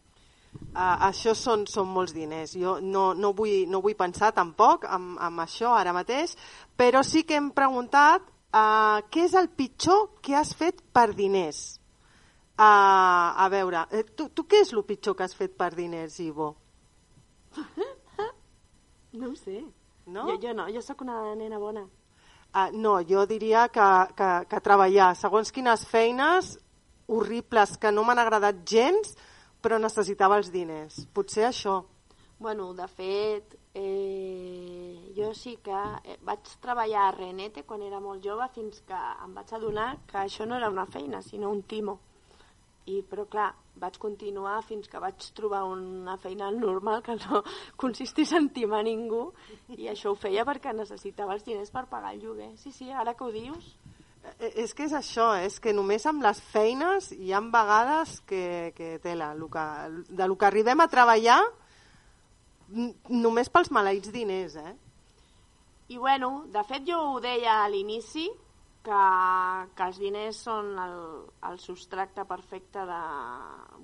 Uh, 0.55 1.09
això 1.09 1.35
són, 1.35 1.67
són 1.67 1.91
molts 1.91 2.15
diners. 2.15 2.55
Jo 2.55 2.79
no, 2.81 3.09
no, 3.19 3.33
vull, 3.35 3.67
no 3.71 3.83
vull 3.83 3.97
pensar 3.99 4.31
tampoc 4.35 4.87
amb, 4.87 5.19
amb 5.19 5.43
això 5.43 5.75
ara 5.75 5.95
mateix, 5.95 6.37
però 6.79 7.03
sí 7.03 7.25
que 7.27 7.35
hem 7.41 7.51
preguntat 7.55 8.23
uh, 8.23 9.03
què 9.11 9.27
és 9.27 9.35
el 9.39 9.51
pitjor 9.51 10.13
que 10.23 10.39
has 10.39 10.55
fet 10.55 10.85
per 10.95 11.09
diners. 11.19 11.65
Uh, 12.55 13.35
a 13.43 13.49
veure, 13.51 13.83
eh, 13.91 14.05
tu, 14.15 14.29
tu 14.31 14.47
què 14.47 14.63
és 14.63 14.71
el 14.73 14.85
pitjor 14.87 15.19
que 15.19 15.27
has 15.27 15.35
fet 15.35 15.59
per 15.59 15.73
diners, 15.75 16.21
Ivo? 16.23 16.53
No 19.25 19.33
ho 19.33 19.37
sé. 19.41 19.63
No? 20.07 20.27
Jo, 20.29 20.37
jo 20.43 20.53
no, 20.53 20.69
jo 20.69 20.83
sóc 20.85 21.01
una 21.01 21.23
nena 21.35 21.59
bona. 21.59 21.87
Uh, 22.55 22.69
no, 22.77 22.99
jo 23.09 23.25
diria 23.27 23.65
que, 23.73 23.87
que, 24.15 24.29
que 24.51 24.61
treballar 24.63 25.15
segons 25.17 25.51
quines 25.51 25.87
feines 25.91 26.53
horribles 27.09 27.79
que 27.81 27.91
no 27.93 28.05
m'han 28.05 28.21
agradat 28.21 28.61
gens, 28.69 29.17
però 29.65 29.81
necessitava 29.81 30.37
els 30.41 30.53
diners. 30.53 31.01
Potser 31.17 31.49
això. 31.49 31.81
Bueno, 32.39 32.73
de 32.77 32.87
fet, 32.93 33.57
eh, 33.75 35.13
jo 35.17 35.33
sí 35.35 35.57
que 35.65 35.81
eh, 36.05 36.19
vaig 36.23 36.53
treballar 36.61 37.09
a 37.09 37.15
Renete 37.17 37.65
quan 37.65 37.83
era 37.83 38.01
molt 38.05 38.25
jove 38.25 38.47
fins 38.55 38.83
que 38.87 39.01
em 39.25 39.33
vaig 39.35 39.55
adonar 39.57 39.89
que 40.11 40.21
això 40.21 40.45
no 40.47 40.59
era 40.61 40.69
una 40.71 40.85
feina, 40.87 41.23
sinó 41.23 41.51
un 41.51 41.63
timo. 41.63 41.99
I, 42.87 43.01
però 43.09 43.25
clar, 43.31 43.49
vaig 43.81 43.97
continuar 43.99 44.59
fins 44.67 44.91
que 44.91 45.01
vaig 45.01 45.25
trobar 45.35 45.63
una 45.67 46.19
feina 46.21 46.51
normal 46.53 47.03
que 47.03 47.17
no 47.17 47.41
consistís 47.81 48.35
en 48.37 48.51
timar 48.55 48.83
ningú 48.85 49.31
i 49.77 49.89
això 49.89 50.13
ho 50.13 50.19
feia 50.19 50.45
perquè 50.45 50.75
necessitava 50.77 51.35
els 51.35 51.47
diners 51.47 51.73
per 51.73 51.87
pagar 51.91 52.13
el 52.15 52.23
lloguer. 52.23 52.53
Sí, 52.61 52.73
sí, 52.73 52.91
ara 52.93 53.17
que 53.17 53.25
ho 53.25 53.33
dius... 53.33 53.75
Eh, 54.39 54.53
És 54.65 54.73
que 54.77 54.87
és 54.87 54.95
això, 54.97 55.33
és 55.41 55.59
que 55.61 55.75
només 55.77 56.05
amb 56.09 56.23
les 56.25 56.41
feines 56.53 57.11
hi 57.13 57.33
han 57.37 57.51
vegades 57.53 58.21
que, 58.29 58.73
que 58.77 58.99
tela, 59.03 59.35
lo 59.35 59.51
que, 59.53 59.65
de 60.09 60.29
lo 60.29 60.37
que 60.37 60.49
arribem 60.49 60.81
a 60.81 60.89
treballar 60.89 61.43
només 63.13 63.51
pels 63.53 63.71
maleïts 63.75 64.13
diners, 64.13 64.57
eh? 64.57 64.73
I 65.93 65.99
bueno, 66.01 66.47
de 66.49 66.63
fet 66.65 66.87
jo 66.89 66.97
ho 67.11 67.21
deia 67.21 67.59
a 67.63 67.69
l'inici, 67.69 68.31
que, 68.85 69.05
que 69.77 69.87
els 69.89 69.99
diners 70.03 70.41
són 70.47 70.75
el, 70.81 70.99
el 71.49 71.57
substracte 71.63 72.27
perfecte 72.29 72.85
de... 72.89 73.01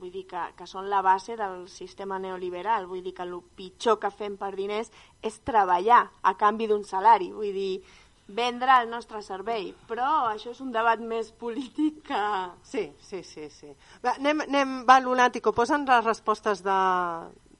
Vull 0.00 0.12
dir 0.12 0.26
que, 0.28 0.42
que 0.56 0.68
són 0.68 0.88
la 0.92 1.00
base 1.04 1.36
del 1.40 1.66
sistema 1.72 2.20
neoliberal. 2.20 2.86
Vull 2.88 3.02
dir 3.04 3.14
que 3.16 3.26
el 3.26 3.34
pitjor 3.56 3.98
que 4.02 4.12
fem 4.12 4.36
per 4.40 4.52
diners 4.56 4.92
és 5.24 5.40
treballar 5.44 6.04
a 6.22 6.36
canvi 6.40 6.68
d'un 6.70 6.84
salari. 6.88 7.30
Vull 7.36 7.52
dir, 7.56 7.82
vendre 8.30 8.78
el 8.80 8.90
nostre 8.90 9.22
servei. 9.26 9.70
Però 9.88 10.08
això 10.30 10.54
és 10.54 10.60
un 10.64 10.72
debat 10.72 11.00
més 11.00 11.32
polític 11.32 12.02
que... 12.08 12.24
Sí, 12.62 12.90
sí, 13.04 13.22
sí. 13.26 13.48
sí. 13.52 13.72
Va, 14.04 14.16
anem, 14.16 14.44
anem, 14.48 14.82
va, 14.88 15.00
Lunático, 15.04 15.54
posa'ns 15.56 15.88
les 15.88 16.04
respostes 16.06 16.64
de, 16.64 16.80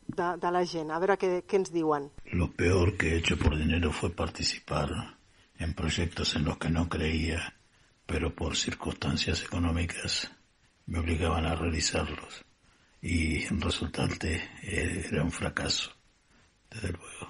de, 0.09 0.35
de 0.41 0.53
la 0.57 0.65
gent, 0.65 0.93
a 0.93 1.01
veure 1.03 1.19
què, 1.21 1.33
què 1.49 1.63
ens 1.63 1.73
diuen. 1.75 2.11
Lo 2.33 2.53
peor 2.53 2.97
que 2.97 3.15
he 3.15 3.19
hecho 3.21 3.39
por 3.41 3.57
dinero 3.57 3.93
fue 3.93 4.11
participar 4.11 5.20
en 5.61 5.75
proyectos 5.75 6.35
en 6.35 6.45
los 6.45 6.57
que 6.59 6.71
no 6.71 6.89
creía, 6.89 7.55
pero 8.07 8.35
por 8.35 8.57
circunstancias 8.57 9.43
económicas 9.43 10.31
me 10.87 10.99
obligaban 10.99 11.47
a 11.47 11.55
realizarlos. 11.55 12.45
Y 13.03 13.45
el 13.45 13.61
resultante 13.61 14.43
eh, 14.63 15.07
era 15.11 15.23
un 15.23 15.31
fracaso. 15.31 15.91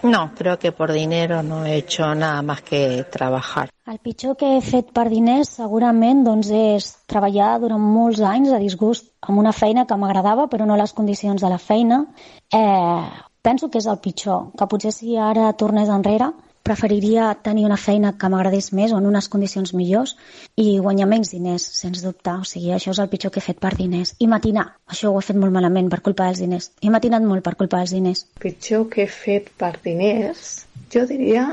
No, 0.02 0.34
creo 0.34 0.58
que 0.58 0.70
por 0.72 0.92
dinero 0.92 1.42
no 1.42 1.64
he 1.64 1.76
hecho 1.76 2.14
nada 2.14 2.42
más 2.42 2.62
que 2.62 3.04
trabajar. 3.10 3.70
El 3.86 3.98
pitjor 3.98 4.36
que 4.36 4.56
he 4.56 4.60
fet 4.60 4.90
per 4.92 5.08
diners 5.08 5.54
segurament 5.56 6.20
doncs, 6.26 6.50
és 6.52 6.90
treballar 7.08 7.54
durant 7.62 7.80
molts 7.80 8.20
anys 8.20 8.52
a 8.52 8.60
disgust 8.60 9.08
amb 9.24 9.40
una 9.40 9.54
feina 9.56 9.86
que 9.88 9.96
m'agradava 9.96 10.46
però 10.52 10.68
no 10.68 10.76
les 10.76 10.92
condicions 10.92 11.40
de 11.40 11.48
la 11.48 11.58
feina. 11.58 12.02
Eh, 12.52 13.08
penso 13.40 13.70
que 13.70 13.80
és 13.80 13.88
el 13.88 13.98
pitjor, 14.04 14.52
que 14.58 14.68
potser 14.68 14.92
si 14.92 15.16
ara 15.16 15.48
tornés 15.56 15.88
enrere 15.88 16.30
preferiria 16.62 17.30
tenir 17.42 17.64
una 17.66 17.78
feina 17.80 18.12
que 18.18 18.28
m'agradés 18.32 18.70
més 18.76 18.92
o 18.92 18.98
en 19.00 19.08
unes 19.08 19.28
condicions 19.32 19.72
millors 19.74 20.16
i 20.60 20.78
guanyar 20.78 21.08
menys 21.10 21.32
diners, 21.34 21.66
sens 21.80 22.04
dubte. 22.04 22.34
O 22.42 22.46
sigui, 22.48 22.72
això 22.76 22.94
és 22.94 23.00
el 23.02 23.10
pitjor 23.12 23.32
que 23.34 23.40
he 23.40 23.46
fet 23.46 23.60
per 23.62 23.74
diners. 23.78 24.14
I 24.20 24.28
matinar, 24.30 24.66
això 24.90 25.10
ho 25.10 25.18
he 25.18 25.26
fet 25.26 25.38
molt 25.40 25.54
malament 25.56 25.90
per 25.92 26.02
culpa 26.06 26.28
dels 26.28 26.42
diners. 26.44 26.70
He 26.82 26.92
matinat 26.92 27.24
molt 27.26 27.44
per 27.46 27.56
culpa 27.60 27.80
dels 27.82 27.94
diners. 27.96 28.26
pitjor 28.40 28.88
que 28.92 29.04
he 29.04 29.10
fet 29.10 29.50
per 29.58 29.74
diners, 29.84 30.66
jo 30.92 31.06
diria 31.06 31.46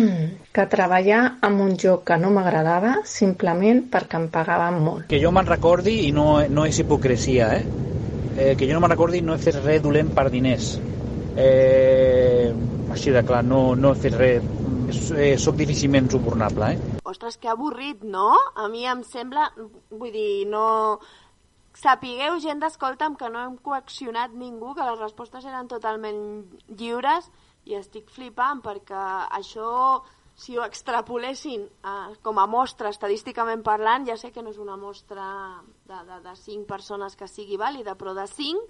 que 0.56 0.66
treballar 0.70 1.22
en 1.42 1.60
un 1.60 1.76
lloc 1.82 2.04
que 2.08 2.18
no 2.18 2.30
m'agradava 2.34 2.96
simplement 3.04 3.84
perquè 3.92 4.20
em 4.20 4.28
pagaven 4.32 4.80
molt. 4.82 5.06
Que 5.10 5.20
jo 5.22 5.32
me'n 5.34 5.48
recordi, 5.50 6.00
i 6.08 6.12
no, 6.12 6.40
no 6.48 6.66
és 6.66 6.78
hipocresia, 6.80 7.52
eh? 7.58 7.64
eh? 8.38 8.54
Que 8.56 8.68
jo 8.68 8.74
no 8.74 8.82
me'n 8.84 8.94
recordi 8.94 9.22
no 9.22 9.34
he 9.34 9.42
fet 9.42 9.60
res 9.62 9.82
dolent 9.84 10.12
per 10.14 10.30
diners. 10.30 10.74
Eh, 11.36 12.52
així 12.94 13.10
de 13.10 13.24
clar, 13.26 13.42
no, 13.44 13.74
no 13.74 13.92
he 13.92 14.00
fet 14.04 14.14
res. 14.18 14.46
Eh, 15.14 15.34
soc 15.40 15.56
difícilment 15.58 16.10
subornable, 16.12 16.74
eh? 16.74 16.98
Ostres, 17.10 17.38
que 17.42 17.50
avorrit, 17.50 18.04
no? 18.06 18.30
A 18.54 18.68
mi 18.70 18.86
em 18.86 19.02
sembla... 19.08 19.50
Vull 19.90 20.12
dir, 20.14 20.46
no... 20.50 20.64
Sapigueu, 21.74 22.36
gent 22.38 22.60
d'escolta'm, 22.62 23.16
que 23.18 23.28
no 23.34 23.40
hem 23.42 23.56
coaccionat 23.58 24.34
ningú, 24.38 24.76
que 24.76 24.86
les 24.86 25.00
respostes 25.00 25.46
eren 25.50 25.66
totalment 25.66 26.20
lliures 26.70 27.26
i 27.66 27.74
estic 27.74 28.12
flipant 28.14 28.60
perquè 28.62 29.00
això, 29.34 29.72
si 30.38 30.54
ho 30.54 30.62
extrapolessin 30.62 31.64
eh, 31.66 32.14
com 32.22 32.38
a 32.38 32.46
mostra 32.46 32.92
estadísticament 32.94 33.64
parlant, 33.66 34.06
ja 34.06 34.14
sé 34.20 34.30
que 34.30 34.44
no 34.44 34.54
és 34.54 34.60
una 34.62 34.76
mostra 34.78 35.26
de, 35.88 35.98
de, 35.98 36.20
de 36.28 36.36
5 36.44 36.68
persones 36.70 37.18
que 37.18 37.26
sigui 37.30 37.58
vàlida, 37.58 37.96
però 37.98 38.14
de 38.14 38.28
5, 38.30 38.68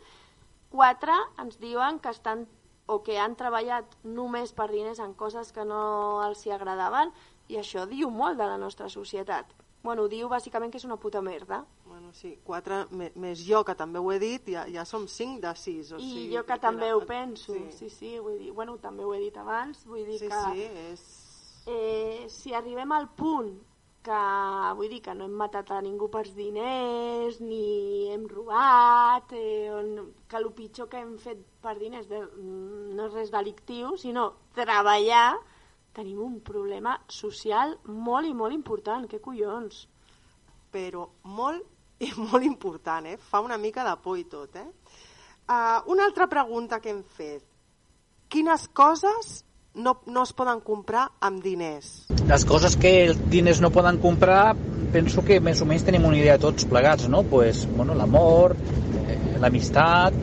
4 0.74 1.14
ens 1.38 1.58
diuen 1.62 2.00
que 2.02 2.10
estan 2.10 2.48
o 2.90 2.98
que 3.06 3.14
han 3.22 3.36
treballat 3.38 3.94
només 4.02 4.50
per 4.52 4.66
diners 4.72 4.98
en 5.00 5.14
coses 5.14 5.52
que 5.54 5.62
no 5.64 6.20
els 6.26 6.42
hi 6.44 6.50
agradaven 6.52 7.12
i 7.48 7.60
això 7.60 7.84
diu 7.86 8.10
molt 8.10 8.36
de 8.40 8.48
la 8.50 8.58
nostra 8.58 8.88
societat. 8.90 9.46
Bueno, 9.84 10.06
diu 10.08 10.28
bàsicament 10.32 10.72
que 10.72 10.78
és 10.80 10.84
una 10.88 10.96
puta 10.96 11.20
merda. 11.22 11.58
Bueno, 11.84 12.10
sí, 12.16 12.38
quatre 12.42 12.86
més 12.90 13.42
jo, 13.46 13.60
que 13.68 13.74
també 13.76 14.00
ho 14.00 14.10
he 14.12 14.18
dit, 14.18 14.46
ja, 14.48 14.64
ja 14.72 14.84
som 14.88 15.04
cinc 15.06 15.42
de 15.44 15.52
sis. 15.60 15.92
O 15.92 15.98
I 16.00 16.08
sigui, 16.08 16.36
jo 16.36 16.42
que 16.48 16.56
també 16.58 16.86
era- 16.88 16.96
ho 16.96 17.04
penso, 17.06 17.52
sí, 17.52 17.66
sí, 17.70 17.90
sí 17.90 18.18
vull 18.18 18.38
dir, 18.38 18.50
bueno, 18.52 18.78
també 18.78 19.04
ho 19.04 19.12
he 19.14 19.20
dit 19.20 19.36
abans, 19.36 19.84
vull 19.86 20.04
dir 20.08 20.18
Sí, 20.18 20.28
que 20.28 20.40
sí, 20.54 20.62
és... 20.90 21.04
eh, 21.66 22.24
si 22.28 22.54
arribem 22.54 22.90
al 22.92 23.10
punt 23.14 23.60
que, 24.04 24.20
vull 24.78 24.92
dir, 24.92 25.00
que 25.04 25.14
no 25.16 25.28
hem 25.28 25.38
matat 25.40 25.72
a 25.72 25.80
ningú 25.84 26.10
pels 26.12 26.34
diners, 26.36 27.40
ni 27.40 28.10
hem 28.12 28.28
robat, 28.30 29.32
eh, 29.32 29.72
o 29.72 29.80
que 30.28 30.38
el 30.40 30.50
pitjor 30.52 30.90
que 30.92 31.00
hem 31.00 31.16
fet 31.18 31.40
per 31.64 31.78
diners 31.80 32.06
de, 32.12 32.20
mm, 32.20 32.92
no 32.94 33.08
és 33.08 33.16
res 33.16 33.32
delictiu, 33.32 33.96
sinó 33.96 34.28
treballar, 34.54 35.32
tenim 35.94 36.20
un 36.20 36.38
problema 36.44 36.98
social 37.08 37.78
molt 37.86 38.28
i 38.28 38.34
molt 38.34 38.54
important, 38.54 39.08
què 39.08 39.20
collons? 39.24 39.86
però 40.74 41.06
molt 41.38 42.02
i 42.02 42.10
molt 42.26 42.44
important, 42.46 43.06
eh? 43.06 43.16
Fa 43.30 43.42
una 43.44 43.58
mica 43.60 43.86
de 43.86 43.94
por 44.02 44.18
i 44.18 44.26
tot, 44.30 44.58
eh? 44.58 44.66
Uh, 45.44 45.80
una 45.92 46.06
altra 46.08 46.26
pregunta 46.26 46.80
que 46.80 46.90
hem 46.90 47.02
fet. 47.16 47.44
Quines 48.32 48.66
coses 48.74 49.44
no, 49.74 49.96
no 50.06 50.22
es 50.22 50.32
poden 50.32 50.60
comprar 50.64 51.08
amb 51.20 51.42
diners? 51.42 52.06
Les 52.28 52.44
coses 52.48 52.76
que 52.80 52.92
els 53.08 53.18
diners 53.30 53.60
no 53.64 53.72
poden 53.74 53.98
comprar, 54.02 54.54
penso 54.94 55.24
que 55.26 55.40
més 55.42 55.60
o 55.62 55.68
menys 55.68 55.84
tenim 55.86 56.06
una 56.06 56.18
idea 56.18 56.38
tots 56.38 56.66
plegats, 56.70 57.08
no? 57.10 57.24
Pues, 57.28 57.64
bueno, 57.76 57.96
l'amor, 57.98 58.54
eh, 59.04 59.36
l'amistat, 59.42 60.16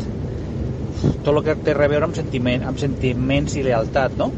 tot 1.26 1.34
el 1.36 1.44
que 1.46 1.58
té 1.66 1.76
a 1.76 1.88
veure 1.92 2.08
amb, 2.08 2.18
sentiment, 2.18 2.66
amb 2.68 2.80
sentiments 2.80 3.58
i 3.58 3.66
lealtat, 3.68 4.18
¿no? 4.18 4.32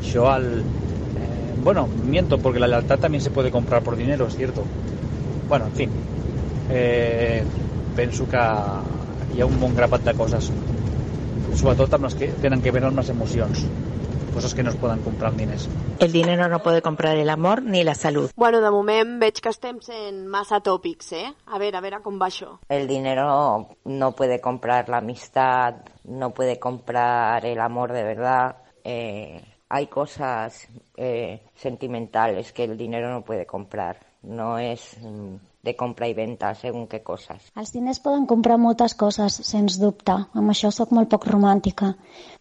Això 0.00 0.30
al... 0.32 0.48
Eh, 0.62 1.54
bueno, 1.62 1.86
miento, 2.04 2.38
porque 2.38 2.62
la 2.62 2.70
lealtad 2.70 2.98
también 2.98 3.22
se 3.22 3.30
puede 3.30 3.50
comprar 3.50 3.82
por 3.82 3.96
dinero, 3.96 4.26
es 4.26 4.36
cierto. 4.36 4.64
Bueno, 5.48 5.66
en 5.66 5.72
fin, 5.72 5.90
eh, 6.70 7.42
penso 7.94 8.26
que 8.28 8.40
hi 9.36 9.40
ha 9.42 9.46
un 9.46 9.60
bon 9.60 9.74
grapat 9.76 10.04
de 10.06 10.14
coses, 10.16 10.48
sobretot 11.56 11.92
amb 11.94 12.08
les 12.08 12.16
que 12.18 12.28
tenen 12.42 12.62
que 12.64 12.72
veure 12.74 12.90
amb 12.90 12.98
les 13.00 13.10
emocions, 13.12 13.62
coses 14.36 14.54
que 14.54 14.62
no 14.62 14.68
es 14.68 14.76
poden 14.76 15.00
comprar 15.00 15.30
amb 15.30 15.38
diners. 15.40 15.64
El 15.98 16.12
dinero 16.12 16.46
no 16.52 16.58
puede 16.62 16.82
comprar 16.82 17.16
el 17.16 17.30
amor 17.30 17.62
ni 17.62 17.82
la 17.84 17.94
salud. 17.94 18.30
Bueno, 18.36 18.60
de 18.60 18.70
moment 18.70 19.14
veig 19.22 19.40
que 19.40 19.48
estem 19.48 19.78
sent 19.80 20.26
massa 20.28 20.58
tòpics, 20.60 21.14
eh? 21.16 21.30
A 21.46 21.60
veure, 21.62 21.78
a 21.78 21.80
veure 21.80 22.02
com 22.04 22.18
va 22.20 22.28
això. 22.28 22.50
El 22.68 22.84
dinero 22.86 23.24
no 23.88 24.10
puede 24.12 24.42
comprar 24.44 24.90
la 24.92 24.98
amistad, 24.98 25.80
no 26.04 26.34
puede 26.34 26.58
comprar 26.60 27.46
el 27.46 27.60
amor 27.64 27.94
de 27.96 28.02
verdad. 28.04 28.56
Eh, 28.84 29.40
hay 29.70 29.86
cosas 29.86 30.68
eh, 30.98 31.40
sentimentales 31.54 32.52
que 32.52 32.64
el 32.64 32.76
dinero 32.76 33.10
no 33.10 33.22
puede 33.24 33.46
comprar. 33.46 34.04
No 34.22 34.58
es 34.58 34.98
mm, 35.00 35.36
de 35.66 35.74
compra 35.76 36.08
y 36.08 36.14
venta 36.14 36.54
según 36.54 36.86
qué 36.86 37.02
cosas. 37.02 37.50
Els 37.58 37.74
diners 37.74 38.00
poden 38.00 38.24
comprar 38.30 38.56
moltes 38.62 38.94
coses, 38.94 39.36
sens 39.44 39.76
dubte. 39.82 40.14
Amb 40.32 40.54
això 40.54 40.70
sóc 40.72 40.94
molt 40.94 41.10
poc 41.12 41.26
romàntica. 41.28 41.92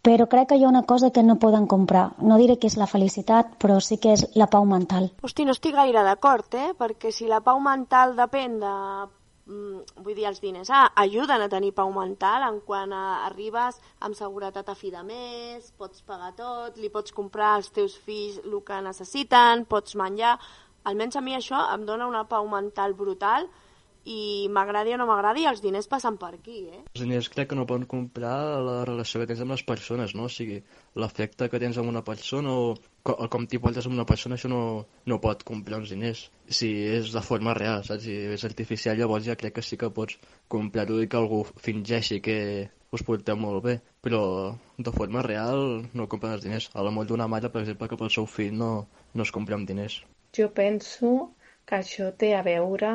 Però 0.06 0.30
crec 0.30 0.52
que 0.54 0.60
hi 0.62 0.64
ha 0.64 0.70
una 0.70 0.86
cosa 0.86 1.10
que 1.12 1.26
no 1.26 1.40
poden 1.42 1.66
comprar. 1.68 2.12
No 2.22 2.38
diré 2.38 2.60
que 2.62 2.70
és 2.70 2.78
la 2.78 2.88
felicitat, 2.88 3.58
però 3.60 3.82
sí 3.82 3.98
que 3.98 4.14
és 4.14 4.28
la 4.38 4.48
pau 4.48 4.64
mental. 4.70 5.10
Hosti, 5.26 5.44
no 5.44 5.58
estic 5.58 5.74
gaire 5.76 6.06
d'acord, 6.06 6.54
eh? 6.54 6.74
Perquè 6.78 7.12
si 7.12 7.26
la 7.28 7.42
pau 7.42 7.60
mental 7.60 8.14
depèn 8.16 8.60
de... 8.62 8.74
mm, 9.50 10.04
Vull 10.06 10.14
dir, 10.18 10.28
els 10.30 10.42
diners 10.44 10.70
ah, 10.70 10.92
ajuden 11.02 11.42
a 11.42 11.50
tenir 11.50 11.72
pau 11.74 11.90
mental 11.94 12.46
en 12.46 12.60
quan 12.68 12.94
a, 12.94 13.26
arribes 13.26 13.82
amb 14.06 14.14
seguretat 14.18 14.70
a 14.70 14.76
fi 14.78 14.92
de 14.94 15.02
mes, 15.08 15.72
pots 15.80 16.06
pagar 16.06 16.36
tot, 16.38 16.78
li 16.78 16.90
pots 16.94 17.12
comprar 17.14 17.56
als 17.56 17.72
teus 17.74 17.98
fills 17.98 18.38
el 18.46 18.62
que 18.62 18.82
necessiten, 18.86 19.66
pots 19.66 19.98
menjar... 19.98 20.38
Almenys 20.86 21.18
a 21.18 21.24
mi 21.26 21.34
això 21.36 21.62
em 21.74 21.86
dona 21.86 22.10
una 22.10 22.26
pau 22.30 22.48
mental 22.50 22.94
brutal 22.98 23.50
i 24.06 24.46
m'agradi 24.54 24.94
o 24.94 24.98
no 25.02 25.08
m'agradi, 25.10 25.48
els 25.50 25.64
diners 25.64 25.88
passen 25.90 26.20
per 26.22 26.30
aquí, 26.36 26.60
eh? 26.70 26.82
Els 26.94 27.02
diners 27.02 27.30
crec 27.34 27.50
que 27.50 27.58
no 27.58 27.66
poden 27.66 27.88
comprar 27.90 28.62
la 28.62 28.76
relació 28.86 29.22
que 29.22 29.28
tens 29.32 29.42
amb 29.42 29.56
les 29.56 29.64
persones, 29.66 30.14
no? 30.14 30.28
O 30.30 30.34
sigui, 30.34 30.60
l'afecte 31.02 31.50
que 31.50 31.62
tens 31.64 31.80
amb 31.82 31.90
una 31.90 32.04
persona 32.06 32.54
o 32.54 32.76
co 33.02 33.16
com 33.34 33.48
t'hi 33.50 33.58
portes 33.64 33.90
amb 33.90 33.98
una 33.98 34.06
persona, 34.06 34.38
això 34.38 34.52
no, 34.52 34.62
no 35.10 35.20
pot 35.24 35.42
comprar 35.48 35.82
uns 35.82 35.96
diners. 35.96 36.28
Si 36.60 36.70
és 37.00 37.10
de 37.18 37.26
forma 37.26 37.58
real, 37.58 37.82
saps? 37.88 38.06
Si 38.06 38.14
és 38.38 38.46
artificial, 38.46 39.02
llavors 39.02 39.26
ja 39.26 39.38
crec 39.42 39.58
que 39.58 39.66
sí 39.66 39.82
que 39.82 39.90
pots 39.90 40.22
comprar-ho 40.54 41.02
i 41.02 41.10
que 41.10 41.22
algú 41.22 41.42
fingeixi 41.66 42.22
que 42.22 42.40
us 42.94 43.04
porteu 43.04 43.36
molt 43.42 43.64
bé, 43.66 43.80
però 44.06 44.22
de 44.78 44.94
forma 44.94 45.26
real 45.26 45.82
no 45.98 46.06
compren 46.12 46.38
els 46.38 46.46
diners. 46.46 46.70
A 46.78 46.86
l'amor 46.86 47.10
d'una 47.10 47.28
mare, 47.32 47.50
per 47.50 47.66
exemple, 47.66 47.90
que 47.90 47.98
pel 48.00 48.14
seu 48.14 48.30
fill 48.30 48.54
no, 48.54 48.76
no 49.14 49.26
es 49.26 49.34
compra 49.34 49.58
amb 49.58 49.66
diners. 49.68 50.04
Jo 50.36 50.50
penso 50.54 51.12
que 51.66 51.80
això 51.80 52.12
té 52.24 52.34
a 52.36 52.44
veure 52.46 52.92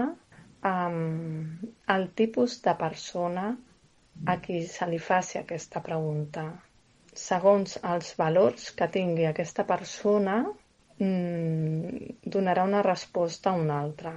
amb 0.71 1.93
el 1.95 2.09
tipus 2.21 2.59
de 2.65 2.75
persona 2.81 3.47
a 4.27 4.37
qui 4.45 4.63
se 4.69 4.89
li 4.91 4.99
faci 4.99 5.39
aquesta 5.41 5.81
pregunta. 5.85 6.45
Segons 7.17 7.79
els 7.93 8.11
valors 8.19 8.69
que 8.77 8.89
tingui 8.97 9.27
aquesta 9.27 9.65
persona, 9.71 10.43
mmm, 10.99 12.19
donarà 12.37 12.67
una 12.69 12.83
resposta 12.87 13.51
a 13.51 13.61
una 13.63 13.81
altra. 13.81 14.13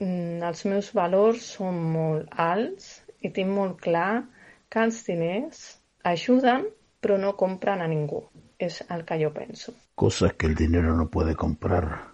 Mm, 0.00 0.40
els 0.42 0.64
meus 0.66 0.90
valors 0.96 1.44
són 1.56 1.76
molt 1.92 2.32
alts 2.48 2.88
i 3.20 3.30
tinc 3.30 3.52
molt 3.58 3.78
clar 3.84 4.24
que 4.68 4.82
els 4.82 5.04
diners 5.06 5.60
ajuden 6.02 6.66
però 7.04 7.20
no 7.20 7.36
compren 7.36 7.84
a 7.84 7.86
ningú. 7.90 8.24
És 8.58 8.80
el 8.88 9.04
que 9.04 9.18
jo 9.20 9.30
penso. 9.34 9.74
Cosas 9.94 10.34
que 10.34 10.46
el 10.46 10.54
dinero 10.54 10.94
no 10.96 11.10
puede 11.10 11.34
comprar. 11.34 12.13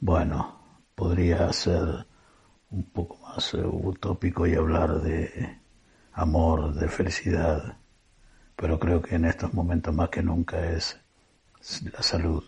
Bueno, 0.00 0.60
podría 0.94 1.50
ser 1.54 2.06
un 2.70 2.82
poco 2.90 3.16
más 3.16 3.54
eh, 3.54 3.62
utópico 3.64 4.46
y 4.46 4.54
hablar 4.54 5.00
de 5.00 5.58
amor, 6.12 6.74
de 6.74 6.86
felicidad, 6.88 7.78
pero 8.56 8.78
creo 8.78 9.00
que 9.00 9.14
en 9.14 9.24
estos 9.24 9.54
momentos 9.54 9.94
más 9.94 10.10
que 10.10 10.22
nunca 10.22 10.70
es 10.70 11.00
la 11.92 12.02
salud. 12.02 12.44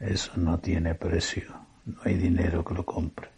Eso 0.00 0.32
no 0.36 0.58
tiene 0.60 0.94
precio, 0.94 1.54
no 1.84 1.98
hay 2.04 2.14
dinero 2.14 2.64
que 2.64 2.74
lo 2.74 2.86
compre. 2.86 3.28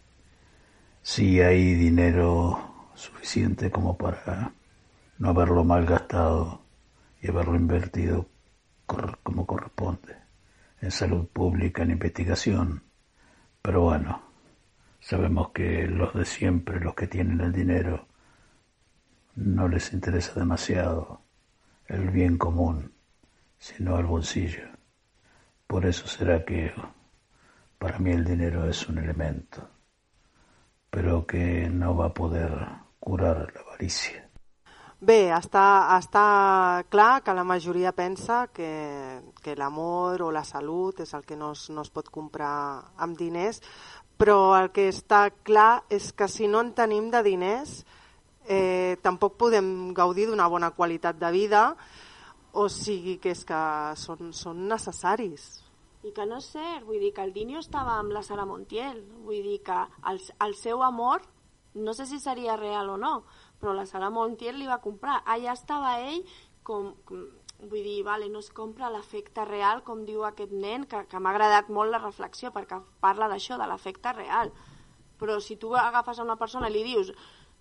Sí 1.01 1.41
hay 1.41 1.73
dinero 1.73 2.89
suficiente 2.95 3.69
como 3.69 3.97
para 3.97 4.53
no 5.17 5.29
haberlo 5.29 5.65
malgastado 5.65 6.61
y 7.21 7.27
haberlo 7.29 7.55
invertido 7.55 8.29
como 9.23 9.45
corresponde 9.45 10.26
en 10.81 10.91
salud 10.91 11.27
pública, 11.27 11.83
en 11.83 11.91
investigación. 11.91 12.83
Pero 13.61 13.81
bueno, 13.81 14.21
sabemos 14.99 15.49
que 15.49 15.87
los 15.87 16.13
de 16.13 16.25
siempre, 16.25 16.79
los 16.79 16.95
que 16.95 17.07
tienen 17.07 17.41
el 17.41 17.51
dinero, 17.51 18.07
no 19.35 19.67
les 19.67 19.93
interesa 19.93 20.39
demasiado 20.39 21.21
el 21.87 22.09
bien 22.09 22.37
común, 22.37 22.93
sino 23.57 23.97
el 23.99 24.05
bolsillo. 24.05 24.67
Por 25.67 25.85
eso 25.85 26.07
será 26.07 26.43
que 26.45 26.73
para 27.77 27.99
mí 27.99 28.11
el 28.11 28.25
dinero 28.25 28.67
es 28.67 28.87
un 28.87 28.97
elemento, 28.97 29.69
pero 30.89 31.25
que 31.27 31.69
no 31.69 31.95
va 31.95 32.07
a 32.07 32.13
poder 32.13 32.51
curar 32.99 33.51
la 33.53 33.61
avaricia. 33.61 34.26
Bé, 34.97 35.29
està, 35.29 35.93
està 35.93 36.83
clar 36.89 37.21
que 37.21 37.33
la 37.37 37.43
majoria 37.45 37.91
pensa 37.93 38.47
que, 38.49 39.21
que 39.45 39.53
l'amor 39.53 40.23
o 40.25 40.31
la 40.33 40.41
salut 40.41 41.03
és 41.05 41.13
el 41.13 41.21
que 41.21 41.37
no 41.37 41.51
es, 41.53 41.67
no 41.69 41.83
es 41.85 41.91
pot 41.93 42.09
comprar 42.09 42.81
amb 42.97 43.13
diners, 43.19 43.61
però 44.17 44.57
el 44.57 44.71
que 44.73 44.87
està 44.89 45.27
clar 45.45 45.83
és 45.93 46.09
que 46.17 46.25
si 46.25 46.49
no 46.49 46.63
en 46.65 46.73
tenim 46.73 47.11
de 47.13 47.21
diners 47.21 47.83
eh, 48.49 48.97
tampoc 49.05 49.37
podem 49.37 49.93
gaudir 49.93 50.25
d'una 50.31 50.49
bona 50.49 50.71
qualitat 50.73 51.21
de 51.21 51.29
vida, 51.29 51.63
o 52.57 52.65
sigui 52.65 53.19
que 53.21 53.35
és 53.37 53.45
que 53.45 53.61
són, 54.01 54.33
són 54.33 54.65
necessaris. 54.65 55.45
I 56.01 56.09
que 56.15 56.25
no 56.25 56.41
és 56.41 56.49
cert, 56.55 56.87
vull 56.87 57.03
dir 57.03 57.13
que 57.13 57.21
el 57.21 57.35
Dinio 57.35 57.61
estava 57.61 57.99
amb 57.99 58.15
la 58.15 58.25
Sara 58.25 58.49
Montiel, 58.49 59.03
vull 59.27 59.45
dir 59.45 59.59
que 59.61 59.77
el, 60.09 60.23
el 60.41 60.57
seu 60.57 60.81
amor, 60.81 61.21
no 61.77 61.93
sé 61.93 62.07
si 62.09 62.17
seria 62.17 62.57
real 62.57 62.89
o 62.89 62.97
no, 62.97 63.19
però 63.59 63.73
la 63.73 63.85
Sara 63.89 64.09
Montiel 64.13 64.57
li 64.59 64.69
va 64.69 64.81
comprar. 64.83 65.21
Allà 65.25 65.53
estava 65.53 65.97
ell 66.05 66.23
com, 66.63 66.93
com 67.05 67.27
vull 67.59 67.83
dir, 67.83 68.03
vale, 68.05 68.29
no 68.29 68.39
es 68.43 68.51
compra 68.53 68.91
l'efecte 68.93 69.45
real, 69.45 69.81
com 69.83 70.05
diu 70.05 70.23
aquest 70.27 70.53
nen, 70.53 70.85
que, 70.89 71.03
que 71.09 71.19
m'ha 71.19 71.33
agradat 71.33 71.71
molt 71.73 71.91
la 71.91 72.01
reflexió, 72.03 72.51
perquè 72.53 72.79
parla 73.01 73.29
d'això, 73.31 73.57
de 73.57 73.67
l'efecte 73.69 74.13
real. 74.13 74.51
Però 75.17 75.39
si 75.41 75.57
tu 75.57 75.73
agafes 75.75 76.19
a 76.19 76.25
una 76.27 76.37
persona 76.37 76.69
i 76.69 76.75
li 76.75 76.83
dius 76.85 77.13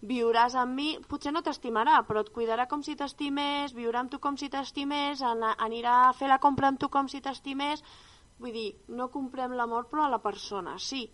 viuràs 0.07 0.55
amb 0.61 0.77
mi, 0.77 0.91
potser 1.09 1.33
no 1.33 1.41
t'estimarà, 1.43 2.03
però 2.05 2.21
et 2.21 2.33
cuidarà 2.35 2.67
com 2.69 2.83
si 2.85 2.97
t'estimés, 2.97 3.73
viurà 3.73 4.03
amb 4.03 4.13
tu 4.13 4.21
com 4.21 4.37
si 4.37 4.51
t'estimés, 4.53 5.23
an 5.25 5.43
anirà 5.57 6.03
a 6.05 6.13
fer 6.13 6.29
la 6.29 6.39
compra 6.39 6.69
amb 6.69 6.81
tu 6.81 6.93
com 6.93 7.09
si 7.09 7.23
t'estimés... 7.25 7.83
Vull 8.37 8.53
dir, 8.53 8.71
no 8.93 9.07
comprem 9.09 9.55
l'amor 9.57 9.87
però 9.89 10.03
a 10.05 10.11
la 10.13 10.19
persona, 10.21 10.75
sí. 10.77 11.07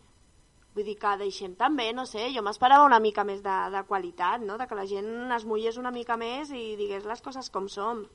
Vull 0.75 0.87
dir 0.89 0.95
que 0.97 1.11
deixem 1.21 1.53
també, 1.55 1.91
no 1.93 2.07
sé, 2.09 2.31
jo 2.33 2.41
m'esperava 2.43 2.87
una 2.89 2.99
mica 3.05 3.25
més 3.29 3.43
de, 3.45 3.57
de 3.75 3.83
qualitat, 3.85 4.41
no? 4.41 4.57
de 4.57 4.67
que 4.67 4.75
la 4.79 4.87
gent 4.89 5.33
es 5.37 5.45
mullés 5.45 5.77
una 5.77 5.91
mica 5.93 6.17
més 6.17 6.51
i 6.51 6.77
digués 6.81 7.05
les 7.05 7.21
coses 7.21 7.51
com 7.53 7.69
som. 7.69 8.07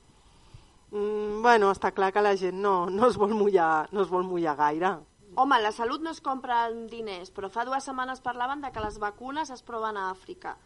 Mm, 0.90 1.42
bueno, 1.44 1.70
està 1.70 1.92
clar 1.92 2.10
que 2.16 2.22
la 2.24 2.32
gent 2.40 2.58
no, 2.64 2.86
no, 2.90 3.06
es 3.12 3.18
vol 3.20 3.34
mullar, 3.36 3.88
no 3.92 4.02
es 4.02 4.10
vol 4.10 4.24
mullar 4.26 4.56
gaire. 4.58 4.94
Home, 5.38 5.58
la 5.62 5.70
salut 5.70 6.02
no 6.02 6.10
es 6.10 6.22
compra 6.24 6.64
amb 6.66 6.88
diners, 6.90 7.30
però 7.30 7.50
fa 7.52 7.62
dues 7.68 7.84
setmanes 7.86 8.22
parlaven 8.24 8.64
de 8.64 8.72
que 8.74 8.82
les 8.82 8.98
vacunes 8.98 9.52
es 9.54 9.62
proven 9.62 9.96
a 10.00 10.08
Àfrica. 10.10 10.56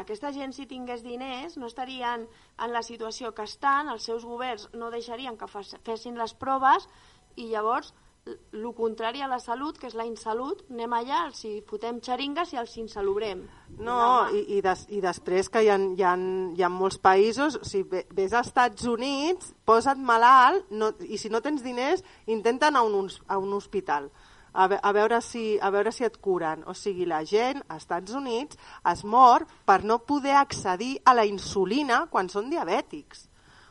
Aquesta 0.00 0.30
gent, 0.32 0.54
si 0.56 0.64
tingués 0.66 1.02
diners, 1.04 1.56
no 1.60 1.68
estarien 1.68 2.24
en 2.58 2.72
la 2.72 2.82
situació 2.82 3.34
que 3.36 3.44
estan, 3.46 3.90
els 3.92 4.06
seus 4.08 4.24
governs 4.24 4.68
no 4.72 4.90
deixarien 4.90 5.36
que 5.36 5.46
fes- 5.50 5.76
fessin 5.86 6.16
les 6.18 6.32
proves 6.34 6.88
i 7.36 7.50
llavors 7.52 7.92
el 8.26 8.66
contrari 8.76 9.22
a 9.22 9.28
la 9.28 9.38
salut, 9.40 9.78
que 9.78 9.88
és 9.88 9.94
la 9.96 10.04
insalut, 10.06 10.60
anem 10.70 10.92
allà, 10.92 11.24
els 11.26 11.40
hi 11.44 11.52
fotem 11.66 12.00
xeringues 12.04 12.52
i 12.52 12.58
els 12.60 12.76
hi 12.76 12.82
insalubrem. 12.84 13.42
No, 13.78 14.28
i, 14.34 14.42
i, 14.56 14.60
des, 14.62 14.84
i 14.92 15.00
després 15.00 15.48
que 15.48 15.62
hi 15.64 15.70
ha, 15.72 15.78
hi 15.78 16.02
ha, 16.04 16.14
hi 16.54 16.62
ha 16.62 16.68
molts 16.70 16.98
països, 17.00 17.56
o 17.56 17.64
sigui, 17.64 17.88
ve- 17.90 18.06
ves 18.14 18.34
als 18.36 18.50
Estats 18.52 18.84
Units, 18.86 19.54
posa't 19.64 19.98
malalt, 19.98 20.68
no, 20.70 20.92
i 21.08 21.18
si 21.18 21.30
no 21.32 21.40
tens 21.40 21.64
diners, 21.64 22.04
intenta 22.26 22.68
anar 22.68 22.84
a 22.84 22.90
un, 22.90 23.08
a 23.26 23.38
un 23.38 23.52
hospital. 23.56 24.10
A, 24.52 24.66
ve, 24.66 24.80
a, 24.82 24.90
veure 24.92 25.20
si, 25.22 25.58
a 25.62 25.70
veure 25.70 25.92
si 25.94 26.02
et 26.04 26.16
curen. 26.18 26.64
O 26.66 26.74
sigui, 26.74 27.06
la 27.06 27.22
gent 27.24 27.62
als 27.68 27.84
Estats 27.84 28.14
Units 28.18 28.58
es 28.90 29.04
mor 29.04 29.46
per 29.64 29.84
no 29.86 30.00
poder 30.02 30.34
accedir 30.36 30.96
a 31.06 31.14
la 31.14 31.24
insulina 31.24 32.08
quan 32.10 32.28
són 32.28 32.50
diabètics. 32.50 33.28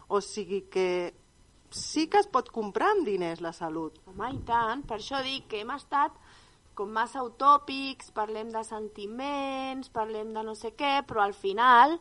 O 0.07 0.21
sigui 0.23 0.63
que 0.71 1.13
sí 1.71 2.07
que 2.07 2.19
es 2.19 2.27
pot 2.27 2.49
comprar 2.53 2.91
amb 2.93 3.07
diners 3.07 3.41
la 3.41 3.53
salut. 3.53 3.97
Home, 4.09 4.31
i 4.35 4.39
tant, 4.47 4.83
per 4.87 4.99
això 4.99 5.21
dic 5.25 5.47
que 5.51 5.63
hem 5.63 5.73
estat 5.75 6.15
com 6.79 6.91
massa 6.95 7.25
utòpics, 7.27 8.13
parlem 8.15 8.53
de 8.53 8.63
sentiments, 8.63 9.89
parlem 9.91 10.31
de 10.31 10.43
no 10.47 10.55
sé 10.55 10.71
què, 10.79 11.01
però 11.07 11.25
al 11.25 11.35
final 11.35 11.97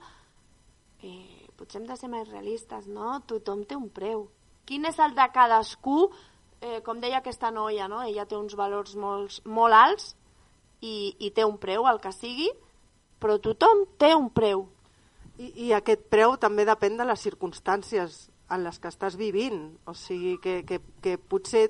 eh, 1.03 1.49
potser 1.59 1.81
hem 1.81 1.89
de 1.89 1.97
ser 1.99 2.11
més 2.13 2.29
realistes, 2.31 2.87
no? 2.87 3.17
Tothom 3.27 3.65
té 3.67 3.75
un 3.75 3.89
preu. 3.91 4.29
Quin 4.69 4.87
és 4.87 5.01
el 5.03 5.17
de 5.19 5.27
cadascú? 5.35 6.07
Eh, 6.61 6.79
com 6.87 7.03
deia 7.03 7.19
aquesta 7.19 7.51
noia, 7.51 7.89
no? 7.91 8.05
Ella 8.07 8.27
té 8.31 8.39
uns 8.39 8.55
valors 8.59 8.95
molt, 8.95 9.41
molt 9.47 9.75
alts 9.75 10.13
i, 10.81 11.15
i 11.19 11.33
té 11.35 11.47
un 11.47 11.59
preu, 11.59 11.87
el 11.91 11.99
que 12.03 12.15
sigui, 12.15 12.49
però 13.19 13.39
tothom 13.43 13.83
té 13.99 14.15
un 14.15 14.31
preu. 14.31 14.69
I, 15.39 15.51
I 15.67 15.73
aquest 15.75 16.07
preu 16.11 16.37
també 16.39 16.67
depèn 16.67 16.99
de 16.99 17.07
les 17.07 17.23
circumstàncies 17.27 18.29
en 18.51 18.65
les 18.65 18.79
que 18.81 18.91
estàs 18.91 19.19
vivint. 19.21 19.77
O 19.87 19.95
sigui, 19.95 20.39
que, 20.43 20.63
que, 20.69 20.81
que 21.05 21.19
potser 21.19 21.69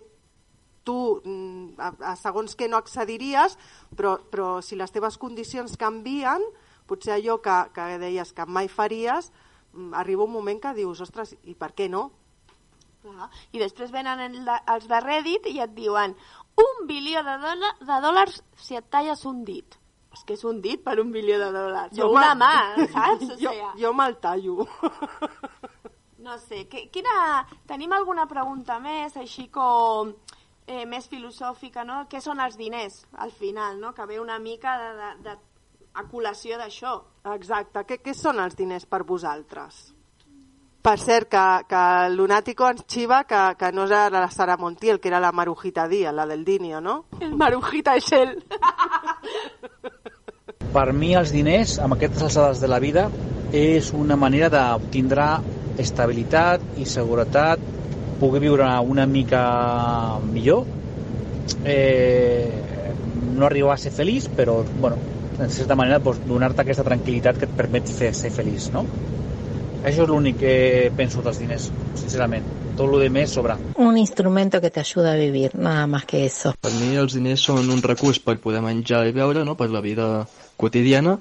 tu 0.89 1.21
mm, 1.25 1.77
a, 1.77 1.93
a 2.13 2.15
segons 2.17 2.57
que 2.57 2.69
no 2.71 2.79
accediries, 2.81 3.59
però, 3.97 4.17
però 4.31 4.59
si 4.65 4.79
les 4.79 4.95
teves 4.95 5.19
condicions 5.21 5.77
canvien, 5.81 6.45
potser 6.89 7.19
allò 7.19 7.39
que, 7.45 7.59
que 7.77 7.91
deies 8.01 8.33
que 8.33 8.47
mai 8.49 8.71
faries, 8.73 9.33
mm, 9.75 9.93
arriba 10.01 10.25
un 10.25 10.33
moment 10.33 10.63
que 10.63 10.73
dius, 10.79 11.03
ostres, 11.05 11.35
i 11.45 11.55
per 11.59 11.75
què 11.77 11.91
no? 11.93 12.09
Clar. 13.03 13.29
I 13.55 13.61
després 13.63 13.93
venen 13.95 14.25
el, 14.25 14.39
els 14.49 14.89
de 14.91 15.01
Reddit 15.05 15.47
i 15.53 15.61
et 15.63 15.75
diuen 15.77 16.17
un 16.59 16.87
bilió 16.89 17.23
de, 17.23 17.37
dòla, 17.45 17.75
de 17.85 17.99
dòlars 18.03 18.41
si 18.59 18.79
et 18.79 18.89
talles 18.91 19.23
un 19.29 19.45
dit. 19.47 19.77
És 20.17 20.25
que 20.27 20.35
és 20.35 20.45
un 20.49 20.63
dit 20.65 20.81
per 20.83 20.97
un 21.03 21.13
bilió 21.15 21.37
de 21.39 21.51
dòlars. 21.55 22.01
O 22.03 22.09
una 22.17 22.33
mà, 22.35 22.55
saps? 22.91 23.29
O 23.37 23.39
jo, 23.39 23.53
sea, 23.53 23.75
jo 23.79 23.93
me'l 23.95 24.17
tallo. 24.25 24.67
no 26.29 26.39
sé, 26.39 26.67
que, 26.69 26.87
quina... 26.93 27.47
tenim 27.67 27.93
alguna 27.97 28.29
pregunta 28.29 28.79
més, 28.85 29.17
així 29.17 29.49
com 29.49 30.13
eh, 30.69 30.85
més 30.87 31.09
filosòfica, 31.09 31.85
no? 31.89 32.05
Què 32.11 32.21
són 32.21 32.43
els 32.45 32.59
diners, 32.61 33.01
al 33.25 33.33
final, 33.33 33.81
no? 33.81 33.95
Que 33.97 34.07
ve 34.07 34.21
una 34.21 34.39
mica 34.39 34.77
de, 34.79 34.91
de, 34.99 35.13
de 35.25 35.37
a 35.99 36.05
col·lació 36.07 36.59
d'això. 36.61 36.99
Exacte. 37.35 37.83
Què, 37.89 38.03
què 38.05 38.15
són 38.15 38.43
els 38.45 38.55
diners 38.59 38.85
per 38.87 39.03
vosaltres? 39.09 39.89
Per 40.85 40.95
cert, 41.01 41.27
que, 41.33 41.45
que 41.69 41.81
el 42.07 42.15
Lunático 42.17 42.69
ens 42.71 42.85
xiva 42.87 43.25
que, 43.29 43.41
que 43.59 43.73
no 43.75 43.89
era 43.89 44.07
la 44.13 44.29
Sara 44.31 44.57
Montiel, 44.61 45.01
que 45.01 45.11
era 45.11 45.19
la 45.21 45.33
Marujita 45.33 45.89
Díaz, 45.89 46.15
la 46.15 46.27
del 46.29 46.45
Dinio, 46.45 46.81
no? 46.81 47.01
El 47.21 47.35
Marujita 47.37 47.97
és 47.99 48.13
ell. 48.15 48.37
Per 50.73 50.87
mi 50.93 51.15
els 51.17 51.33
diners, 51.33 51.79
amb 51.83 51.97
aquestes 51.97 52.23
alçades 52.29 52.61
de 52.63 52.69
la 52.71 52.79
vida, 52.79 53.09
és 53.57 53.91
una 53.97 54.17
manera 54.21 54.53
d'obtindre 54.53 55.27
estabilitat 55.83 56.65
i 56.79 56.87
seguretat, 56.89 57.63
poder 58.19 58.43
viure 58.43 58.69
una 58.83 59.07
mica 59.07 59.43
millor, 60.25 60.67
eh, 61.65 62.51
no 63.37 63.47
arribar 63.47 63.75
a 63.75 63.79
ser 63.79 63.93
feliç, 63.95 64.29
però, 64.35 64.65
bueno, 64.81 64.99
en 65.39 65.51
certa 65.51 65.77
manera, 65.79 66.01
doncs, 66.03 66.25
donar-te 66.27 66.65
aquesta 66.65 66.85
tranquil·litat 66.87 67.39
que 67.39 67.47
et 67.47 67.57
permet 67.57 67.91
fer, 67.95 68.13
ser 68.15 68.31
feliç, 68.35 68.73
no? 68.75 68.85
Això 69.79 70.03
és 70.03 70.11
l'únic 70.11 70.41
que 70.41 70.55
penso 70.97 71.23
dels 71.23 71.39
diners, 71.39 71.69
sincerament. 71.97 72.47
Tot 72.79 72.91
el 72.91 73.05
demés 73.07 73.31
sobra. 73.35 73.57
Un 73.79 73.97
instrumento 73.99 74.61
que 74.61 74.71
te 74.71 74.81
ayuda 74.81 75.13
a 75.13 75.17
vivir, 75.17 75.53
nada 75.55 75.87
más 75.87 76.05
que 76.05 76.25
eso. 76.27 76.55
Per 76.61 76.73
mi 76.79 76.97
els 76.99 77.15
diners 77.15 77.43
són 77.47 77.71
un 77.71 77.83
recurs 77.83 78.19
per 78.19 78.39
poder 78.43 78.63
menjar 78.63 79.05
i 79.07 79.15
beure, 79.15 79.45
no? 79.47 79.55
per 79.59 79.71
la 79.71 79.83
vida 79.83 80.27
quotidiana, 80.59 81.19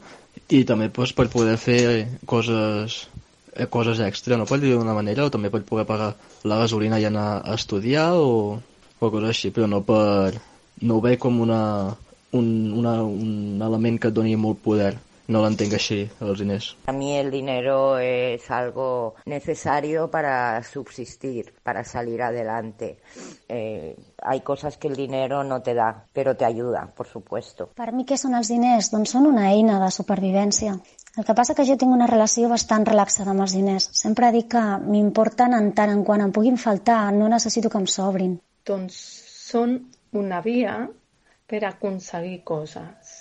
i 0.50 0.64
també 0.66 0.90
doncs, 0.90 1.14
per 1.14 1.28
poder 1.30 1.58
fer 1.62 1.82
coses, 2.26 3.06
coses 3.74 4.00
extra, 4.06 4.38
no? 4.38 4.46
per 4.46 4.60
dir 4.62 4.76
d'una 4.76 4.96
manera, 4.98 5.26
o 5.26 5.34
també 5.34 5.50
per 5.54 5.64
poder 5.66 5.88
pagar 5.90 6.14
la 6.46 6.60
gasolina 6.62 7.00
i 7.02 7.08
anar 7.10 7.42
a 7.42 7.56
estudiar, 7.58 8.12
o, 8.14 8.62
o 9.00 9.10
coses 9.10 9.34
així, 9.34 9.52
però 9.56 9.68
no 9.68 9.82
per... 9.88 10.38
no 10.82 10.98
ho 10.98 11.02
veig 11.02 11.18
com 11.18 11.42
una, 11.42 11.96
un, 12.38 12.48
una, 12.78 13.02
un 13.04 13.62
element 13.66 14.00
que 14.00 14.12
et 14.12 14.18
doni 14.18 14.36
molt 14.38 14.62
poder. 14.64 14.94
No 15.28 15.42
l'entenc 15.44 15.74
així, 15.76 15.98
els 16.24 16.40
diners. 16.40 16.70
Para 16.86 16.96
mí 16.96 17.10
el 17.18 17.30
dinero 17.32 17.98
es 18.00 18.50
algo 18.50 19.16
necesario 19.26 20.08
para 20.10 20.64
subsistir, 20.64 21.54
para 21.64 21.84
salir 21.84 22.22
adelante. 22.22 23.00
Eh, 23.50 23.98
hay 24.22 24.40
cosas 24.40 24.78
que 24.78 24.88
el 24.88 24.96
dinero 24.96 25.44
no 25.44 25.62
te 25.62 25.74
da, 25.74 26.06
pero 26.14 26.38
te 26.38 26.46
ayuda, 26.46 26.90
por 26.96 27.08
supuesto. 27.08 27.68
Per 27.76 27.92
mi 27.92 28.06
què 28.08 28.16
són 28.16 28.40
els 28.40 28.48
diners? 28.48 28.88
Doncs 28.94 29.12
són 29.18 29.28
una 29.28 29.50
eina 29.52 29.82
de 29.84 29.92
supervivència. 29.92 30.78
El 31.18 31.26
que 31.26 31.34
passa 31.38 31.56
que 31.58 31.64
jo 31.66 31.76
tinc 31.82 31.94
una 31.94 32.08
relació 32.10 32.48
bastant 32.52 32.84
relaxada 32.86 33.32
amb 33.34 33.42
els 33.46 33.54
diners. 33.58 33.88
Sempre 34.00 34.28
dic 34.36 34.52
que 34.52 34.64
m'importen 34.84 35.56
en 35.58 35.72
tant 35.80 35.90
en 35.90 36.04
quant 36.06 36.22
em 36.22 36.34
puguin 36.36 36.60
faltar, 36.64 37.00
no 37.16 37.30
necessito 37.34 37.72
que 37.74 37.80
em 37.82 37.88
sobrin. 37.94 38.36
Doncs 38.70 39.00
són 39.48 39.74
una 40.22 40.44
via 40.46 40.76
per 41.50 41.64
aconseguir 41.66 42.44
coses. 42.52 43.16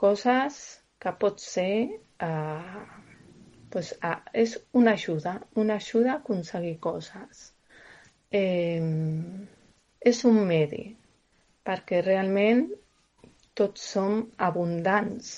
Coses 0.00 0.60
que 1.04 1.12
pot 1.24 1.44
ser... 1.44 1.74
Eh, 2.24 2.80
pues, 3.74 3.92
eh, 4.00 4.16
és 4.44 4.56
una 4.80 4.96
ajuda, 4.96 5.34
una 5.64 5.76
ajuda 5.82 6.14
a 6.14 6.16
aconseguir 6.22 6.78
coses. 6.88 7.44
Eh, 8.32 8.80
és 10.14 10.24
un 10.32 10.40
medi, 10.48 10.86
perquè 11.68 12.00
realment 12.08 12.64
tots 13.60 13.84
som 13.92 14.22
abundants 14.48 15.36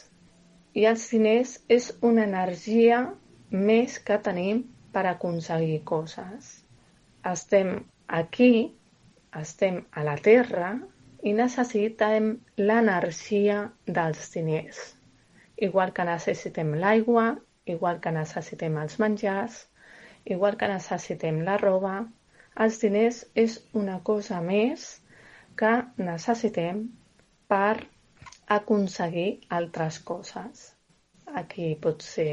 i 0.75 0.87
els 0.89 1.05
diners 1.13 1.57
és 1.77 1.91
una 2.09 2.25
energia 2.29 3.01
més 3.51 3.99
que 4.07 4.17
tenim 4.29 4.63
per 4.93 5.05
aconseguir 5.09 5.83
coses. 5.89 6.49
Estem 7.33 7.75
aquí, 8.21 8.73
estem 9.41 9.83
a 9.93 10.05
la 10.09 10.17
Terra 10.29 10.73
i 11.23 11.35
necessitem 11.37 12.33
l'energia 12.61 13.59
dels 13.87 14.33
diners. 14.35 14.81
Igual 15.69 15.93
que 15.97 16.09
necessitem 16.09 16.73
l'aigua, 16.83 17.29
igual 17.77 18.01
que 18.03 18.15
necessitem 18.17 18.81
els 18.83 18.99
menjars, 18.99 19.61
igual 20.25 20.57
que 20.59 20.69
necessitem 20.73 21.43
la 21.47 21.59
roba, 21.61 21.95
els 22.65 22.81
diners 22.83 23.23
és 23.39 23.61
una 23.73 24.01
cosa 24.09 24.41
més 24.45 24.89
que 25.57 25.73
necessitem 26.01 26.87
per 27.53 27.77
aconseguir 28.57 29.29
altres 29.59 29.99
coses. 30.09 30.65
Aquí 31.41 31.73
pot 31.85 32.03
ser 32.05 32.33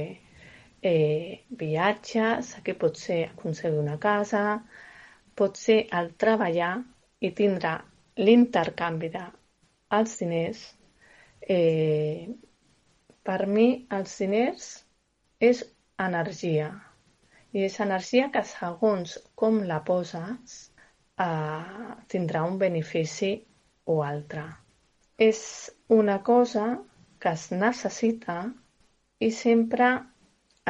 eh, 0.81 1.45
viatges, 1.61 2.55
aquí 2.57 2.73
pot 2.73 2.97
ser 2.99 3.19
aconseguir 3.29 3.79
una 3.79 3.97
casa, 3.99 4.43
pot 5.35 5.57
ser 5.57 5.79
el 5.99 6.11
treballar 6.23 6.73
i 7.23 7.31
tindrà 7.35 7.77
l'intercanvi 8.19 9.11
dels 9.15 10.19
diners. 10.21 10.63
Eh, 11.41 12.27
per 13.23 13.41
mi, 13.47 13.67
els 13.97 14.15
diners 14.21 14.69
és 15.51 15.63
energia. 16.05 16.69
I 17.55 17.65
és 17.65 17.79
energia 17.81 18.29
que, 18.33 18.43
segons 18.45 19.17
com 19.39 19.61
la 19.71 19.79
poses, 19.85 20.57
eh, 21.25 21.93
tindrà 22.13 22.43
un 22.51 22.59
benefici 22.61 23.31
o 23.85 24.01
altre. 24.05 24.47
És 25.23 25.39
una 25.93 26.17
cosa 26.27 26.65
que 27.23 27.31
es 27.37 27.49
necessita 27.51 28.35
i 29.27 29.29
sempre 29.37 29.87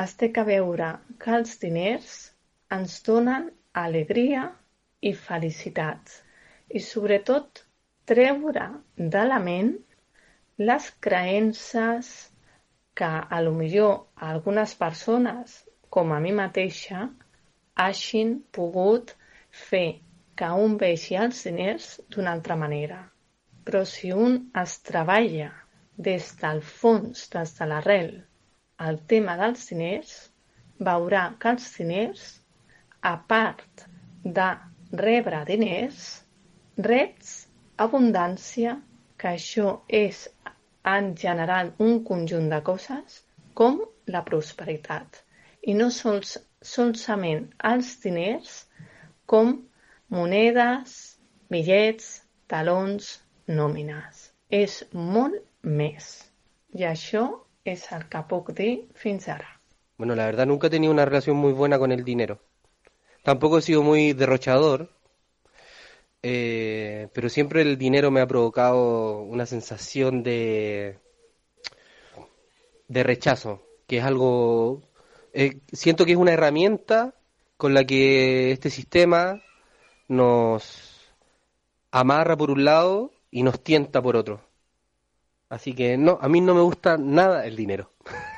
es 0.04 0.16
té 0.22 0.30
que 0.38 0.46
veure 0.48 0.88
que 1.24 1.36
els 1.38 1.60
diners 1.64 2.16
ens 2.78 2.96
donen 3.08 3.46
alegria 3.82 4.48
i 5.10 5.12
felicitats 5.28 6.16
i 6.80 6.82
sobretot 6.86 7.62
treure 8.14 8.66
de 9.18 9.24
la 9.28 9.38
ment 9.50 9.70
les 10.72 10.90
creences 11.08 12.10
que 13.02 13.12
a 13.38 13.42
lo 13.46 13.54
millor 13.60 13.94
algunes 14.32 14.74
persones, 14.82 15.54
com 15.90 16.12
a 16.12 16.20
mi 16.26 16.34
mateixa, 16.42 17.06
hagin 17.86 18.34
pogut 18.58 19.14
fer 19.70 19.88
que 20.42 20.52
un 20.66 20.76
vegi 20.82 21.22
els 21.28 21.46
diners 21.48 21.94
d'una 22.10 22.34
altra 22.34 22.58
manera. 22.66 23.00
Però 23.70 23.84
si 23.86 24.10
un 24.10 24.36
es 24.60 24.72
treballa 24.86 25.48
des 26.06 26.28
del 26.42 26.60
fons, 26.68 27.28
des 27.36 27.52
de 27.58 27.66
l'arrel, 27.70 28.08
el 28.86 28.98
tema 29.12 29.36
dels 29.38 29.68
diners, 29.70 30.14
veurà 30.88 31.26
que 31.44 31.52
els 31.54 31.68
diners, 31.76 32.24
a 33.12 33.12
part 33.34 33.84
de 34.40 34.48
rebre 35.04 35.44
diners, 35.52 36.02
reps 36.90 37.36
abundància, 37.86 38.74
que 39.22 39.36
això 39.36 39.76
és 40.02 40.24
en 40.96 41.14
general 41.28 41.70
un 41.90 42.04
conjunt 42.10 42.50
de 42.56 42.64
coses, 42.72 43.22
com 43.54 43.80
la 44.18 44.26
prosperitat. 44.34 45.22
I 45.70 45.78
no 45.78 45.94
sols, 46.02 46.38
solament 46.74 47.50
els 47.76 47.96
diners, 48.02 48.60
com 49.30 49.58
monedes, 50.20 51.00
bitllets, 51.54 52.14
talons, 52.50 53.18
nòmines. 53.50 54.30
És 54.50 54.86
molt 54.94 55.42
més. 55.64 56.10
I 56.74 56.86
això 56.90 57.26
es 57.66 57.86
el 57.92 58.06
que 58.10 58.22
puc 58.30 58.54
dir. 58.58 58.88
Bueno, 59.98 60.16
la 60.16 60.26
verdad 60.26 60.46
nunca 60.46 60.68
he 60.68 60.70
tenido 60.70 60.94
una 60.94 61.06
relación 61.06 61.38
muy 61.38 61.52
buena 61.52 61.78
con 61.78 61.92
el 61.92 62.04
dinero. 62.04 62.40
Tampoco 63.24 63.58
he 63.58 63.62
sido 63.62 63.84
muy 63.84 64.14
derrochador, 64.14 64.90
eh, 66.24 67.10
pero 67.14 67.30
siempre 67.30 67.62
el 67.62 67.78
dinero 67.78 68.12
me 68.12 68.22
ha 68.22 68.28
provocado 68.28 69.22
una 69.22 69.46
sensación 69.46 70.24
de, 70.24 71.00
de 72.88 73.04
rechazo, 73.04 73.62
que 73.88 73.98
es 73.98 74.04
algo, 74.04 74.82
eh, 75.34 75.60
siento 75.72 76.06
que 76.06 76.14
es 76.14 76.18
una 76.18 76.34
herramienta 76.34 77.14
con 77.58 77.74
la 77.74 77.84
que 77.84 78.52
este 78.52 78.70
sistema 78.70 79.42
nos 80.08 81.14
amarra 81.92 82.38
por 82.38 82.52
un 82.52 82.64
lado 82.64 83.12
y 83.32 83.44
nos 83.44 83.64
tienta 83.64 84.02
por 84.02 84.16
otro. 84.16 84.42
Así 85.50 85.74
que 85.74 85.98
no, 85.98 86.18
a 86.22 86.30
mí 86.30 86.42
no 86.42 86.54
me 86.54 86.62
gusta 86.62 86.98
nada 86.98 87.46
el 87.46 87.56
dinero. 87.56 87.92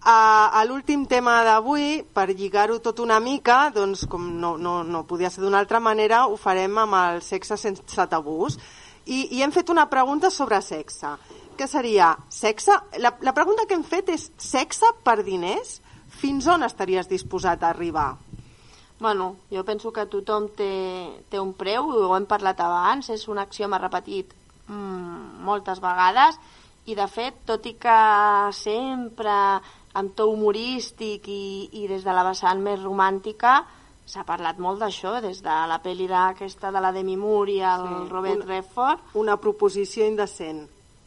A, 0.00 0.54
a 0.54 0.62
l'últim 0.64 1.02
tema 1.10 1.40
d'avui, 1.42 2.04
per 2.14 2.28
lligar-ho 2.30 2.78
tot 2.80 3.00
una 3.02 3.18
mica, 3.20 3.66
doncs 3.74 4.04
com 4.08 4.28
no, 4.40 4.52
no, 4.56 4.84
no 4.86 5.02
podia 5.10 5.28
ser 5.28 5.42
d'una 5.42 5.58
altra 5.58 5.80
manera, 5.82 6.22
ho 6.30 6.36
farem 6.38 6.78
amb 6.78 6.94
el 6.96 7.18
sexe 7.26 7.58
sense 7.58 8.06
tabús. 8.08 8.56
I, 9.04 9.26
I 9.34 9.42
hem 9.42 9.52
fet 9.52 9.72
una 9.74 9.88
pregunta 9.90 10.30
sobre 10.30 10.62
sexe. 10.62 11.10
Què 11.58 11.66
seria? 11.66 12.12
Sexe? 12.30 12.78
La, 13.02 13.16
la 13.26 13.34
pregunta 13.34 13.66
que 13.66 13.74
hem 13.74 13.84
fet 13.84 14.14
és 14.14 14.30
sexe 14.38 14.94
per 15.04 15.18
diners? 15.26 15.80
Fins 16.22 16.46
on 16.46 16.62
estaries 16.62 17.10
disposat 17.10 17.66
a 17.66 17.74
arribar? 17.74 18.12
Bueno, 19.00 19.36
jo 19.52 19.62
penso 19.64 19.92
que 19.94 20.06
tothom 20.10 20.48
té, 20.58 20.68
té 21.30 21.38
un 21.38 21.52
preu, 21.54 21.86
ho 21.86 22.14
hem 22.16 22.26
parlat 22.26 22.58
abans, 22.60 23.08
és 23.14 23.28
un 23.30 23.38
axioma 23.38 23.78
repetit 23.78 24.32
mm, 24.66 25.38
moltes 25.46 25.78
vegades, 25.80 26.38
i 26.90 26.96
de 26.98 27.06
fet, 27.06 27.36
tot 27.46 27.66
i 27.68 27.74
que 27.78 27.98
sempre 28.56 29.34
amb 29.98 30.14
to 30.16 30.26
humorístic 30.32 31.28
i, 31.30 31.68
i 31.78 31.86
des 31.90 32.02
de 32.04 32.14
la 32.16 32.24
vessant 32.26 32.60
més 32.64 32.80
romàntica, 32.82 33.60
s'ha 34.08 34.24
parlat 34.24 34.58
molt 34.58 34.80
d'això, 34.80 35.18
des 35.20 35.42
de 35.44 35.56
la 35.68 35.78
pel·li 35.84 36.06
d'aquesta 36.08 36.70
de 36.72 36.80
la 36.80 36.90
Demi 36.96 37.16
Moore 37.20 37.52
i 37.52 37.60
el 37.60 37.84
Sí, 37.86 38.08
Robert 38.10 38.42
un- 38.42 38.48
Redford. 38.48 39.00
Una 39.20 39.36
proposició 39.36 40.06
indecent. 40.08 40.64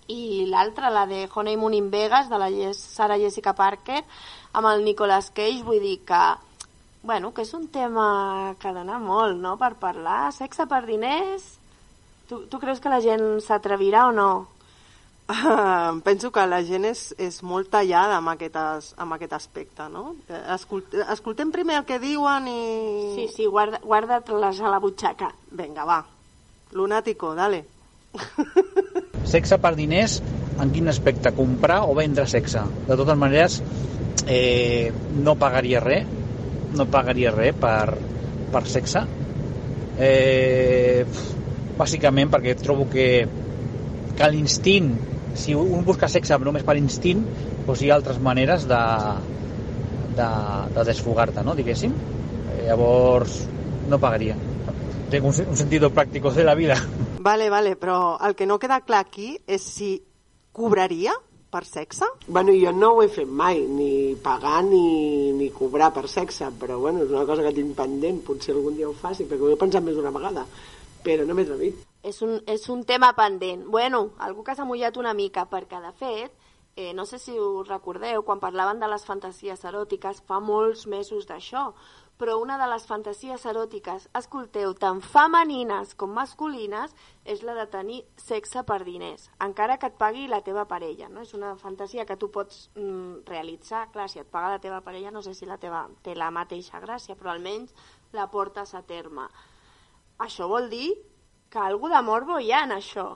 I 0.08 0.46
l'altra, 0.52 0.90
la 0.92 1.06
de 1.08 1.28
Honeymoon 1.34 1.74
in 1.74 1.90
Vegas, 1.92 2.30
de 2.30 2.38
la 2.38 2.50
Sarah 2.78 3.18
Jessica 3.18 3.54
Parker, 3.56 4.04
amb 4.54 4.68
el 4.68 4.84
Nicolas 4.84 5.32
Cage, 5.32 5.64
vull 5.64 5.80
dir 5.82 6.00
que, 6.06 6.22
bueno, 7.04 7.34
que 7.34 7.42
és 7.42 7.54
un 7.58 7.68
tema 7.74 8.56
que 8.62 8.74
dona 8.74 9.00
molt, 9.02 9.40
no?, 9.42 9.58
per 9.58 9.74
parlar. 9.82 10.32
Sexe 10.36 10.68
per 10.70 10.84
diners? 10.86 11.58
Tu, 12.30 12.46
tu 12.48 12.60
creus 12.62 12.80
que 12.80 12.92
la 12.92 13.02
gent 13.04 13.42
s'atrevirà 13.44 14.08
o 14.10 14.16
no? 14.16 14.32
Ah, 15.32 15.94
penso 16.04 16.32
que 16.32 16.44
la 16.48 16.60
gent 16.68 16.86
és, 16.90 17.02
és 17.22 17.38
molt 17.48 17.70
tallada 17.72 18.18
amb 18.20 18.34
aquest, 18.34 18.56
as, 18.60 18.92
amb 19.00 19.16
aquest 19.16 19.34
aspecte, 19.38 19.88
no? 19.92 20.16
Escolt, 20.54 20.94
escoltem 21.14 21.54
primer 21.56 21.78
el 21.80 21.86
que 21.88 22.00
diuen 22.04 22.50
i... 22.52 22.64
Sí, 23.16 23.28
sí, 23.38 23.48
guarda, 23.48 23.80
guarda-te-les 23.84 24.60
a 24.60 24.72
la 24.74 24.82
butxaca. 24.84 25.32
Vinga, 25.56 25.86
va. 25.88 26.02
Lunático, 26.76 27.34
dale. 27.36 27.64
Sexe 29.32 29.58
per 29.62 29.74
diners, 29.78 30.20
en 30.60 30.72
quin 30.76 30.92
aspecte? 30.92 31.32
Comprar 31.36 31.86
o 31.88 31.96
vendre 31.96 32.28
sexe? 32.28 32.66
De 32.90 32.98
totes 33.00 33.18
maneres, 33.18 33.62
eh, 34.28 34.92
no 35.24 35.38
pagaria 35.40 35.80
res, 35.80 36.10
no 36.78 36.88
pagaria 36.92 37.34
res 37.36 37.58
per, 37.60 37.96
per 38.52 38.64
sexe. 38.70 39.04
Eh, 40.02 41.06
bàsicament 41.78 42.32
perquè 42.32 42.56
trobo 42.60 42.88
que, 42.92 43.08
que 44.18 44.30
l'instint, 44.32 44.94
si 45.38 45.56
un 45.58 45.86
busca 45.88 46.10
sexe 46.12 46.38
només 46.44 46.66
per 46.68 46.78
instint, 46.80 47.24
doncs 47.66 47.82
hi 47.82 47.92
ha 47.92 47.98
altres 47.98 48.20
maneres 48.24 48.68
de, 48.70 48.82
de, 50.18 50.30
de 50.76 50.86
desfogar-te, 50.92 51.44
no? 51.46 51.56
diguéssim. 51.58 51.94
Eh, 52.56 52.64
llavors, 52.68 53.44
no 53.90 54.00
pagaria. 54.00 54.38
Tengo 55.12 55.28
un, 55.28 55.36
un 55.50 55.58
sentido 55.58 55.92
práctico 55.92 56.32
de 56.32 56.44
la 56.44 56.56
vida. 56.56 56.78
Vale, 57.22 57.50
vale, 57.50 57.76
però 57.76 58.18
el 58.26 58.34
que 58.36 58.48
no 58.50 58.58
queda 58.58 58.82
clar 58.82 59.04
aquí 59.06 59.36
és 59.46 59.62
si 59.62 59.92
cobraria 60.56 61.14
per 61.52 61.66
sexe? 61.68 62.08
Bueno, 62.28 62.56
jo 62.56 62.72
no 62.72 62.94
ho 62.96 63.04
he 63.04 63.10
fet 63.12 63.28
mai, 63.28 63.62
ni 63.68 64.16
pagar 64.24 64.64
ni, 64.64 65.32
ni 65.38 65.52
cobrar 65.52 65.92
per 65.94 66.08
sexe, 66.10 66.50
però 66.60 66.80
bueno, 66.80 67.04
és 67.04 67.12
una 67.12 67.26
cosa 67.28 67.44
que 67.46 67.54
tinc 67.56 67.76
pendent, 67.78 68.22
potser 68.26 68.56
algun 68.56 68.78
dia 68.80 68.90
ho 68.90 68.96
faci, 68.98 69.28
perquè 69.28 69.46
ho 69.46 69.52
he 69.54 69.60
pensat 69.60 69.84
més 69.84 69.98
d'una 70.00 70.14
vegada, 70.16 70.46
però 71.04 71.28
no 71.28 71.36
m'he 71.36 71.46
atrevit. 71.46 71.84
És 72.08 72.22
un, 72.26 72.40
és 72.50 72.64
un 72.74 72.86
tema 72.88 73.12
pendent. 73.18 73.68
Bueno, 73.70 74.08
algú 74.18 74.46
que 74.48 74.56
s'ha 74.56 74.66
mullat 74.66 74.98
una 74.98 75.14
mica, 75.14 75.46
perquè 75.52 75.84
de 75.84 75.92
fet, 76.00 76.34
eh, 76.76 76.94
no 76.98 77.06
sé 77.06 77.20
si 77.20 77.36
us 77.38 77.68
recordeu, 77.68 78.24
quan 78.24 78.40
parlaven 78.40 78.80
de 78.80 78.90
les 78.90 79.06
fantasies 79.06 79.66
eròtiques, 79.68 80.24
fa 80.26 80.40
molts 80.40 80.88
mesos 80.88 81.28
d'això, 81.30 81.72
però 82.20 82.36
una 82.42 82.58
de 82.62 82.68
les 82.70 82.84
fantasies 82.86 83.46
eròtiques, 83.50 84.08
escolteu, 84.18 84.74
tant 84.78 85.00
femenines 85.02 85.96
com 85.98 86.12
masculines, 86.14 86.94
és 87.26 87.42
la 87.48 87.56
de 87.58 87.66
tenir 87.72 88.02
sexe 88.22 88.64
per 88.68 88.82
diners, 88.86 89.30
encara 89.42 89.78
que 89.82 89.90
et 89.90 89.98
pagui 89.98 90.28
la 90.30 90.42
teva 90.46 90.68
parella, 90.70 91.10
no? 91.10 91.24
És 91.26 91.34
una 91.38 91.56
fantasia 91.58 92.06
que 92.06 92.18
tu 92.18 92.30
pots 92.34 92.68
mm, 92.76 93.24
realitzar, 93.30 93.88
clar, 93.96 94.10
si 94.10 94.22
et 94.22 94.30
paga 94.30 94.54
la 94.56 94.62
teva 94.62 94.82
parella 94.86 95.12
no 95.12 95.24
sé 95.26 95.34
si 95.34 95.50
la 95.50 95.58
teva 95.58 95.88
té 96.06 96.14
la 96.16 96.30
mateixa 96.32 96.82
gràcia, 96.84 97.18
però 97.18 97.34
almenys 97.34 97.74
la 98.14 98.28
portes 98.30 98.76
a 98.76 98.84
terme. 98.86 99.26
Això 100.22 100.46
vol 100.52 100.70
dir 100.70 100.94
que 101.50 101.60
algú 101.60 101.90
de 101.90 102.02
morbo 102.06 102.40
hi 102.40 102.52
ha 102.54 102.64
en 102.68 102.78
això. 102.78 103.10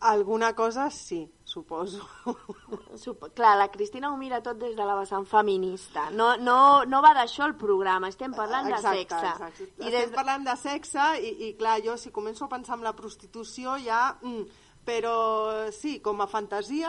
Alguna 0.00 0.54
cosa 0.56 0.88
sí, 0.90 1.30
suposo. 1.44 2.06
Sup 2.96 3.26
clar, 3.34 3.58
la 3.58 3.68
Cristina 3.70 4.12
ho 4.12 4.16
mira 4.16 4.40
tot 4.40 4.56
des 4.56 4.72
de 4.76 4.86
la 4.88 4.96
vessant 4.96 5.26
feminista. 5.28 6.08
No, 6.10 6.32
no, 6.40 6.86
no 6.88 7.02
va 7.04 7.12
d'això 7.18 7.44
el 7.50 7.54
programa, 7.60 8.08
estem 8.08 8.32
parlant 8.32 8.70
de 8.70 8.80
sexe. 8.80 9.20
Exacte. 9.20 9.68
I 9.76 9.90
Estem 9.90 10.08
des... 10.08 10.16
parlant 10.16 10.48
de 10.48 10.56
sexe 10.56 11.12
i, 11.20 11.34
i 11.50 11.52
clar, 11.60 11.78
jo 11.84 11.98
si 12.00 12.14
començo 12.16 12.48
a 12.48 12.52
pensar 12.56 12.80
en 12.80 12.88
la 12.88 12.96
prostitució 12.96 13.76
ja... 13.84 14.08
Mm, 14.22 14.66
però 14.80 15.68
sí, 15.76 15.98
com 16.00 16.22
a 16.24 16.26
fantasia, 16.26 16.88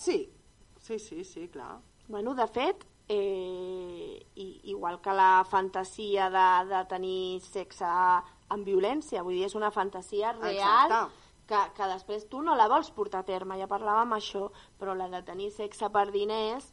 Sí, 0.00 0.32
sí, 0.80 0.98
sí, 0.98 1.24
sí, 1.24 1.48
clar. 1.48 1.78
Bueno, 2.08 2.34
de 2.34 2.46
fet, 2.46 2.86
eh, 3.06 4.26
i, 4.34 4.60
igual 4.64 4.98
que 5.02 5.12
la 5.12 5.44
fantasia 5.44 6.30
de, 6.30 6.74
de 6.74 6.80
tenir 6.88 7.40
sexe 7.44 7.84
amb 7.84 8.64
violència, 8.64 9.20
vull 9.20 9.36
dir, 9.36 9.44
és 9.50 9.56
una 9.58 9.68
fantasia 9.70 10.32
real 10.38 10.88
Exacte. 10.88 11.19
Que, 11.50 11.60
que 11.76 11.88
després 11.90 12.28
tu 12.30 12.40
no 12.46 12.54
la 12.58 12.68
vols 12.70 12.92
portar 12.94 13.24
a 13.24 13.26
terme, 13.28 13.58
ja 13.58 13.66
parlàvem 13.70 14.14
això, 14.16 14.46
però 14.78 14.94
la 14.94 15.08
de 15.10 15.20
tenir 15.26 15.50
sexe 15.54 15.90
per 15.90 16.06
diners, 16.14 16.68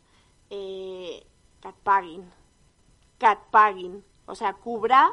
eh, 0.54 1.18
que 1.62 1.72
et 1.74 1.82
paguin, 1.84 2.28
que 3.18 3.32
et 3.34 3.50
paguin. 3.52 3.98
O 4.28 4.36
sigui, 4.36 4.54
cobrar 4.64 5.08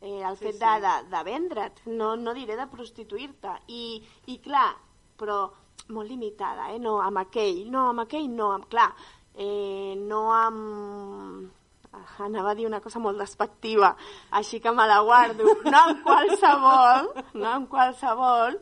eh, 0.00 0.22
el 0.24 0.36
Sí, 0.36 0.46
fet 0.48 0.58
sí. 0.58 0.60
de, 0.64 0.74
de, 0.84 0.94
de 1.12 1.22
vendre't, 1.28 1.80
no, 1.86 2.14
no 2.16 2.34
diré 2.34 2.56
de 2.58 2.66
prostituir-te. 2.72 3.54
I, 3.68 3.82
I 4.32 4.38
clar, 4.42 4.72
però 5.20 5.44
molt 5.94 6.08
limitada, 6.08 6.70
eh? 6.74 6.78
No 6.82 6.98
amb 7.04 7.20
aquell, 7.22 7.64
no 7.70 7.88
amb 7.92 8.04
aquell, 8.06 8.28
no, 8.32 8.50
amb, 8.56 8.68
clar, 8.72 8.90
eh, 9.34 9.94
no 10.00 10.26
amb... 10.34 11.50
Ah, 11.90 12.04
Anava 12.22 12.52
a 12.52 12.54
dir 12.54 12.68
una 12.68 12.78
cosa 12.80 13.00
molt 13.02 13.18
despectiva, 13.18 13.88
així 14.38 14.60
que 14.62 14.70
me 14.70 14.84
la 14.86 15.00
guardo. 15.02 15.42
No 15.66 15.78
amb 15.80 16.04
qualsevol, 16.06 17.08
no 17.34 17.48
amb 17.50 17.66
qualsevol, 17.72 18.60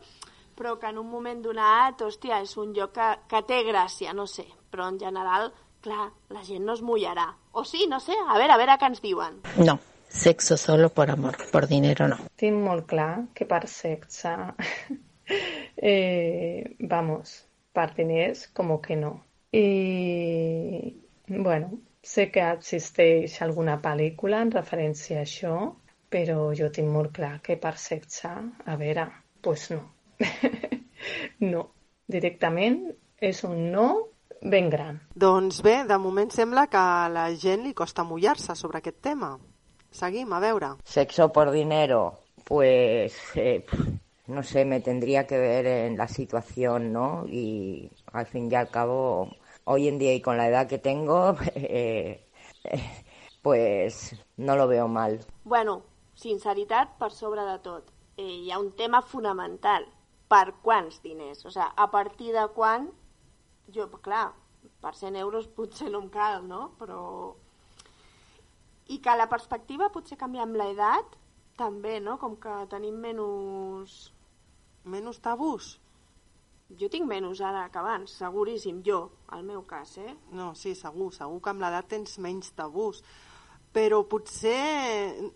però 0.59 0.75
que 0.79 0.91
en 0.91 0.99
un 0.99 1.07
moment 1.07 1.41
donat, 1.45 2.03
hòstia, 2.03 2.41
és 2.43 2.57
un 2.59 2.75
lloc 2.75 2.97
que, 2.97 3.09
que 3.31 3.43
té 3.47 3.63
gràcia, 3.69 4.15
no 4.17 4.27
sé, 4.27 4.45
però 4.73 4.89
en 4.91 4.99
general, 4.99 5.53
clar, 5.85 6.09
la 6.35 6.43
gent 6.47 6.67
no 6.67 6.75
es 6.75 6.83
mullarà. 6.83 7.29
O 7.53 7.65
sí, 7.65 7.87
no 7.91 8.01
sé, 8.03 8.17
a 8.19 8.39
veure, 8.39 8.55
a 8.55 8.59
veure 8.61 8.77
què 8.81 8.91
ens 8.91 9.03
diuen. 9.05 9.39
No, 9.63 9.79
sexo 10.09 10.59
solo 10.59 10.91
por 10.91 11.11
amor, 11.15 11.39
por 11.53 11.69
dinero 11.71 12.09
no. 12.11 12.19
Tinc 12.43 12.59
molt 12.65 12.89
clar 12.91 13.13
que 13.39 13.47
per 13.47 13.65
sexe, 13.71 14.35
eh, 15.93 16.77
vamos, 16.81 17.35
per 17.73 17.93
diners, 17.97 18.49
com 18.55 18.75
que 18.83 18.97
no. 18.99 19.13
I, 19.55 20.95
bueno, 21.29 21.79
sé 22.03 22.31
que 22.35 22.43
existeix 22.51 23.39
alguna 23.47 23.79
pel·lícula 23.85 24.43
en 24.45 24.51
referència 24.55 25.21
a 25.21 25.29
això, 25.29 25.55
però 26.11 26.51
jo 26.57 26.73
tinc 26.73 26.91
molt 26.91 27.15
clar 27.17 27.37
que 27.45 27.57
per 27.61 27.77
sexe, 27.79 28.33
a 28.67 28.77
veure, 28.81 29.07
pues 29.45 29.71
no. 29.71 29.85
no, 31.53 31.65
directament 32.07 32.81
és 33.21 33.43
un 33.45 33.69
no 33.73 33.89
ben 34.43 34.71
gran. 34.71 35.01
Doncs 35.15 35.63
bé, 35.67 35.83
de 35.89 35.99
moment 35.99 36.31
sembla 36.31 36.69
que 36.71 36.79
a 36.79 37.09
la 37.13 37.29
gent 37.35 37.65
li 37.67 37.75
costa 37.75 38.05
mullar-se 38.07 38.55
sobre 38.57 38.83
aquest 38.83 39.01
tema. 39.03 39.37
Seguim, 39.91 40.33
a 40.33 40.41
veure. 40.41 40.75
Sexo 40.85 41.31
por 41.33 41.51
dinero, 41.51 42.21
pues 42.45 43.17
eh, 43.35 43.65
no 44.29 44.43
sé, 44.43 44.65
me 44.65 44.81
tendría 44.81 45.27
que 45.27 45.39
ver 45.39 45.67
en 45.67 45.97
la 45.97 46.07
situación, 46.07 46.93
¿no? 46.93 47.25
Y 47.27 47.91
al 48.13 48.27
fin 48.27 48.51
y 48.53 48.55
al 48.55 48.69
cabo, 48.69 49.31
hoy 49.65 49.89
en 49.89 49.99
día 49.99 50.15
y 50.15 50.21
con 50.21 50.37
la 50.37 50.49
edad 50.49 50.69
que 50.69 50.79
tengo, 50.79 51.35
eh, 51.55 52.29
eh, 52.65 53.05
pues 53.43 54.15
no 54.37 54.57
lo 54.57 54.69
veo 54.69 54.87
mal. 54.87 55.21
Bueno, 55.45 55.83
sinceritat 56.15 56.99
per 56.99 57.13
sobre 57.13 57.43
de 57.43 57.59
tot. 57.59 57.91
Eh, 58.17 58.45
hi 58.45 58.51
ha 58.51 58.59
un 58.59 58.73
tema 58.77 59.01
fonamental. 59.01 59.87
Per 60.29 60.45
quants 60.65 61.01
diners? 61.05 61.45
O 61.45 61.53
sigui, 61.53 61.69
a 61.69 61.87
partir 61.93 62.35
de 62.37 62.45
quan... 62.57 62.91
Jo, 63.73 63.89
clar, 64.01 64.31
per 64.81 64.95
100 64.97 65.17
euros 65.21 65.49
potser 65.57 65.91
no 65.93 66.03
em 66.05 66.11
cal, 66.13 66.43
no? 66.49 66.71
Però... 66.81 67.01
I 68.89 69.01
que 69.05 69.17
la 69.17 69.29
perspectiva 69.29 69.91
potser 69.93 70.17
canvia 70.21 70.47
amb 70.47 70.57
l'edat, 70.57 71.19
també, 71.59 71.99
no? 72.01 72.17
Com 72.23 72.39
que 72.41 72.55
tenim 72.73 72.97
menys... 73.03 73.99
Menys 74.89 75.21
tabús? 75.21 75.75
Jo 76.81 76.89
tinc 76.93 77.09
menys 77.09 77.41
ara 77.45 77.67
que 77.73 77.81
abans, 77.81 78.13
seguríssim, 78.21 78.83
jo, 78.85 79.01
al 79.33 79.45
meu 79.45 79.63
cas, 79.69 79.95
eh? 80.01 80.15
No, 80.37 80.51
sí, 80.57 80.75
segur, 80.77 81.11
segur 81.17 81.41
que 81.45 81.53
amb 81.53 81.65
l'edat 81.65 81.89
tens 81.89 82.19
menys 82.21 82.53
tabús. 82.57 83.01
Però 83.73 84.03
potser, 84.09 85.31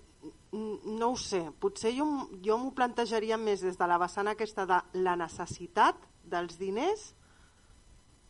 no 0.53 1.13
ho 1.13 1.17
sé, 1.17 1.47
potser 1.61 1.95
jo, 1.97 2.05
jo 2.45 2.59
m'ho 2.61 2.73
plantejaria 2.77 3.39
més 3.41 3.63
des 3.65 3.79
de 3.81 3.87
la 3.89 3.97
vessant 3.99 4.29
aquesta 4.29 4.67
de 4.69 4.81
la 5.01 5.15
necessitat 5.17 5.97
dels 6.25 6.59
diners, 6.61 7.15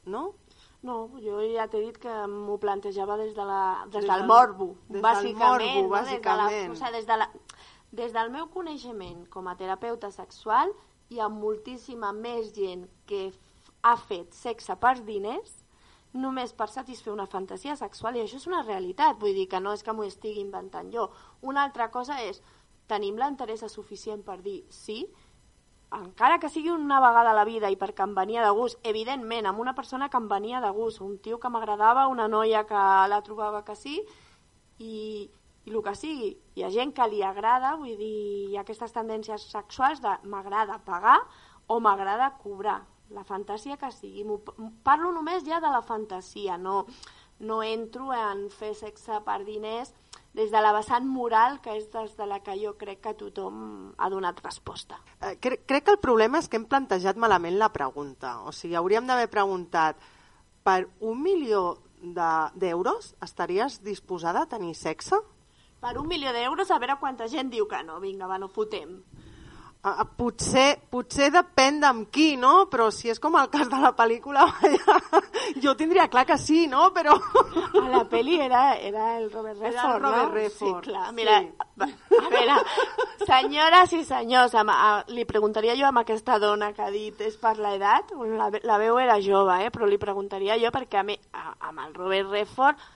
no? 0.07 0.33
No, 0.83 0.97
jo 1.23 1.39
ja 1.55 1.69
t'he 1.71 1.81
dit 1.85 1.99
que 2.03 2.13
m'ho 2.27 2.57
plantejava 2.63 3.17
des, 3.21 3.35
de 3.37 3.45
la, 3.47 3.59
des, 3.87 4.01
Des 4.01 4.07
del 4.09 4.19
del- 4.21 4.27
morbo, 4.27 4.67
des 4.89 4.95
del 4.99 5.03
bàsicament. 5.03 5.75
morbo, 5.75 5.83
no? 5.83 5.89
bàsicament. 5.97 6.71
Des, 6.71 6.79
de 6.79 6.79
la, 6.79 6.79
o 6.79 6.79
sigui, 6.79 6.93
des, 6.97 7.07
de 7.07 7.17
la, 7.21 7.29
des 7.93 8.13
del 8.17 8.31
meu 8.35 8.47
coneixement 8.51 9.27
com 9.31 9.47
a 9.49 9.55
terapeuta 9.57 10.11
sexual 10.11 10.73
hi 11.13 11.21
ha 11.21 11.29
moltíssima 11.29 12.11
més 12.13 12.53
gent 12.57 12.87
que 13.07 13.33
ha 13.83 13.97
fet 13.97 14.35
sexe 14.35 14.75
per 14.77 14.97
diners 15.07 15.59
només 16.13 16.53
per 16.53 16.69
satisfer 16.69 17.13
una 17.13 17.27
fantasia 17.27 17.77
sexual 17.77 18.17
i 18.17 18.23
això 18.23 18.37
és 18.37 18.49
una 18.51 18.63
realitat, 18.67 19.19
vull 19.21 19.35
dir 19.35 19.49
que 19.49 19.61
no 19.61 19.73
és 19.73 19.83
que 19.83 19.93
m'ho 19.97 20.05
estigui 20.05 20.43
inventant 20.45 20.91
jo. 20.93 21.09
Una 21.41 21.65
altra 21.65 21.89
cosa 21.91 22.21
és, 22.23 22.43
tenim 22.89 23.17
l'interès 23.17 23.65
suficient 23.73 24.25
per 24.27 24.41
dir 24.43 24.63
sí, 24.69 25.07
encara 25.93 26.39
que 26.41 26.49
sigui 26.49 26.71
una 26.71 27.01
vegada 27.01 27.33
a 27.33 27.37
la 27.37 27.45
vida 27.45 27.71
i 27.71 27.77
perquè 27.77 28.05
em 28.05 28.15
venia 28.17 28.45
de 28.45 28.53
gust, 28.57 28.79
evidentment, 28.89 29.47
amb 29.47 29.61
una 29.61 29.75
persona 29.77 30.09
que 30.09 30.17
em 30.21 30.29
venia 30.29 30.61
de 30.65 30.71
gust, 30.73 31.01
un 31.05 31.19
tio 31.19 31.39
que 31.41 31.51
m'agradava, 31.53 32.09
una 32.09 32.29
noia 32.29 32.65
que 32.69 32.83
la 33.13 33.21
trobava 33.25 33.65
que 33.65 33.77
sí, 33.77 34.01
i, 34.79 35.29
i 35.65 35.71
el 35.71 35.83
que 35.85 35.95
sigui. 35.97 36.33
Hi 36.57 36.65
ha 36.65 36.73
gent 36.73 36.95
que 36.97 37.09
li 37.09 37.23
agrada, 37.23 37.75
vull 37.81 37.97
dir, 37.97 38.15
hi 38.51 38.57
ha 38.57 38.65
aquestes 38.65 38.93
tendències 38.97 39.49
sexuals 39.53 40.01
de 40.05 40.17
m'agrada 40.25 40.81
pagar 40.87 41.21
o 41.69 41.79
m'agrada 41.81 42.33
cobrar, 42.43 42.81
la 43.15 43.25
fantasia 43.25 43.77
que 43.77 43.91
sigui. 43.93 44.25
Parlo 44.83 45.13
només 45.13 45.45
ja 45.45 45.61
de 45.61 45.71
la 45.71 45.83
fantasia, 45.83 46.59
no, 46.59 46.87
no 47.41 47.63
entro 47.63 48.13
en 48.13 48.49
fer 48.51 48.75
sexe 48.75 49.21
per 49.25 49.45
diners 49.45 49.93
des 50.33 50.51
de 50.51 50.61
la 50.65 50.73
vessant 50.73 51.05
moral, 51.05 51.61
que 51.61 51.75
és 51.77 51.91
des 51.93 52.15
de 52.17 52.27
la 52.27 52.39
que 52.41 52.55
jo 52.57 52.75
crec 52.81 53.03
que 53.05 53.13
tothom 53.21 53.93
ha 53.99 54.09
donat 54.09 54.41
resposta. 54.45 54.97
Eh, 55.21 55.37
cre 55.39 55.59
crec 55.67 55.85
que 55.85 55.91
el 55.93 55.99
problema 56.01 56.39
és 56.41 56.49
que 56.49 56.57
hem 56.57 56.65
plantejat 56.65 57.17
malament 57.21 57.59
la 57.61 57.69
pregunta. 57.73 58.39
O 58.49 58.53
sigui, 58.53 58.75
hauríem 58.75 59.07
d'haver 59.07 59.29
preguntat 59.29 59.97
per 60.65 60.89
un 61.01 61.21
milió 61.23 61.79
de- 62.01 62.51
d'euros 62.55 63.15
estaries 63.21 63.83
disposada 63.85 64.43
a 64.43 64.47
tenir 64.47 64.75
sexe? 64.75 65.17
Per 65.83 65.99
un 65.99 66.07
milió 66.09 66.33
d'euros, 66.33 66.71
a 66.71 66.79
veure 66.79 66.97
quanta 67.01 67.27
gent 67.29 67.51
diu 67.51 67.67
que 67.69 67.83
no. 67.83 68.01
Vinga, 68.01 68.27
va, 68.27 68.39
no 68.39 68.49
fotem. 68.49 69.03
Uh, 69.83 70.05
potser, 70.15 70.77
potser 70.95 71.27
depèn 71.35 71.81
d'amb 71.83 72.05
qui, 72.15 72.37
no? 72.39 72.69
Però 72.71 72.85
si 72.95 73.09
és 73.11 73.19
com 73.19 73.35
el 73.35 73.49
cas 73.51 73.67
de 73.67 73.81
la 73.83 73.91
pel·lícula, 73.99 74.45
vaja, 74.61 74.99
jo 75.65 75.73
tindria 75.75 76.05
clar 76.07 76.23
que 76.29 76.37
sí, 76.39 76.69
no? 76.71 76.85
Però... 76.95 77.17
A 77.81 77.83
la 77.91 78.05
peli 78.07 78.37
era, 78.39 78.77
era 78.79 79.17
el 79.17 79.27
Robert 79.33 79.59
Era 79.59 79.73
el 79.73 79.75
Redford, 79.75 80.05
Robert 80.05 80.29
no? 80.29 80.35
Redford, 80.37 80.85
Sí, 80.85 80.91
clar, 80.93 81.09
sí. 81.09 81.15
mira, 81.17 81.41
va, 81.83 81.89
a 82.21 82.31
veure, 82.31 82.61
senyores 83.27 83.97
i 83.99 84.05
senyors, 84.07 84.55
amb, 84.63 84.71
a, 84.71 84.93
li 85.11 85.25
preguntaria 85.27 85.75
jo 85.75 85.89
amb 85.89 86.05
aquesta 86.05 86.39
dona 86.39 86.71
que 86.77 86.87
ha 86.87 86.93
dit 86.95 87.27
és 87.27 87.35
per 87.43 87.57
l'edat, 87.59 88.15
la, 88.39 88.53
la 88.63 88.79
veu 88.85 89.03
era 89.03 89.19
jove, 89.19 89.59
eh? 89.67 89.75
però 89.75 89.91
li 89.91 89.99
preguntaria 89.99 90.61
jo 90.63 90.71
perquè 90.71 91.03
a 91.03 91.05
mi, 91.11 91.19
a, 91.35 91.57
amb 91.73 91.83
el 91.89 91.99
Robert 91.99 92.31
Redford, 92.31 92.87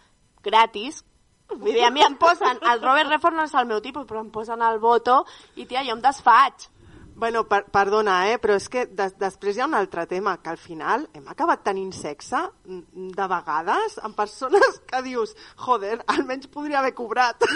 gratis, 0.46 1.02
vull 1.50 1.72
dir, 1.72 1.82
a 1.82 1.90
mi 1.90 2.06
em 2.06 2.14
posen, 2.14 2.62
el 2.62 2.78
Robert 2.86 3.10
Redford 3.10 3.42
no 3.42 3.50
és 3.50 3.58
el 3.58 3.66
meu 3.74 3.82
tipus, 3.82 4.06
però 4.06 4.22
em 4.22 4.30
posen 4.30 4.62
el 4.62 4.78
voto 4.78 5.24
i, 5.56 5.66
tia, 5.66 5.82
jo 5.82 5.98
em 5.98 6.06
desfaig. 6.06 6.70
Bueno, 7.18 7.46
per, 7.48 7.62
perdona, 7.72 8.14
eh, 8.28 8.36
però 8.36 8.58
és 8.60 8.66
que 8.68 8.82
de, 8.92 9.06
després 9.16 9.56
hi 9.56 9.62
ha 9.64 9.68
un 9.70 9.74
altre 9.78 10.02
tema, 10.10 10.34
que 10.44 10.50
al 10.52 10.58
final 10.60 11.06
hem 11.16 11.30
acabat 11.32 11.62
tenint 11.64 11.94
sexe 11.96 12.42
mm, 12.68 13.06
de 13.16 13.28
vegades 13.32 13.96
amb 14.04 14.18
persones 14.18 14.76
que 14.90 15.00
dius, 15.06 15.32
joder, 15.64 15.94
almenys 16.12 16.50
podria 16.52 16.82
haver 16.82 16.92
cobrat. 16.98 17.46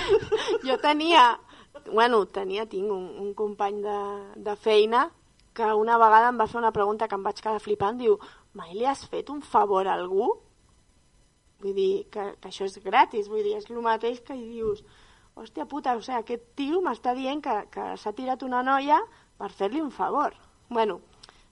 Jo 0.66 0.78
tenia, 0.80 1.26
bueno, 1.90 2.22
tenia, 2.32 2.64
tinc 2.72 2.88
un, 2.88 3.04
un 3.20 3.34
company 3.36 3.82
de, 3.84 3.98
de 4.48 4.56
feina 4.56 5.04
que 5.52 5.68
una 5.76 6.00
vegada 6.00 6.32
em 6.32 6.40
va 6.40 6.48
fer 6.48 6.62
una 6.62 6.72
pregunta 6.72 7.04
que 7.04 7.20
em 7.20 7.28
vaig 7.28 7.44
quedar 7.44 7.60
flipant, 7.60 8.00
diu, 8.00 8.16
mai 8.56 8.72
li 8.72 8.88
has 8.88 9.04
fet 9.12 9.28
un 9.28 9.44
favor 9.44 9.92
a 9.92 9.98
algú? 10.00 10.30
Vull 11.60 11.76
dir, 11.76 11.92
que, 12.08 12.30
que 12.40 12.48
això 12.48 12.64
és 12.64 12.80
gratis, 12.80 13.28
vull 13.28 13.44
dir, 13.44 13.58
és 13.60 13.68
el 13.68 13.84
mateix 13.84 14.24
que 14.24 14.40
dius, 14.40 14.80
hòstia 15.36 15.66
puta, 15.66 15.96
o 15.96 16.02
sigui, 16.02 16.18
aquest 16.18 16.44
tio 16.58 16.82
m'està 16.84 17.14
dient 17.16 17.42
que, 17.44 17.56
que 17.72 17.92
s'ha 17.96 18.12
tirat 18.16 18.42
una 18.46 18.62
noia 18.66 19.00
per 19.38 19.50
fer-li 19.50 19.80
un 19.80 19.90
favor. 19.90 20.34
Bueno, 20.68 21.00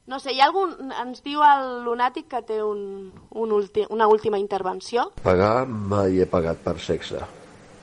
no 0.06 0.18
sé, 0.18 0.32
hi 0.34 0.40
ha 0.40 0.48
algun... 0.48 0.72
Ens 1.02 1.22
diu 1.22 1.42
el 1.46 1.84
lunàtic 1.86 2.28
que 2.30 2.42
té 2.46 2.60
un, 2.64 3.10
un 3.30 3.52
ulti, 3.54 3.84
una 3.94 4.08
última 4.10 4.40
intervenció. 4.40 5.10
Pagar 5.22 5.66
mai 5.68 6.20
he 6.20 6.26
pagat 6.26 6.64
per 6.64 6.76
sexe. 6.82 7.20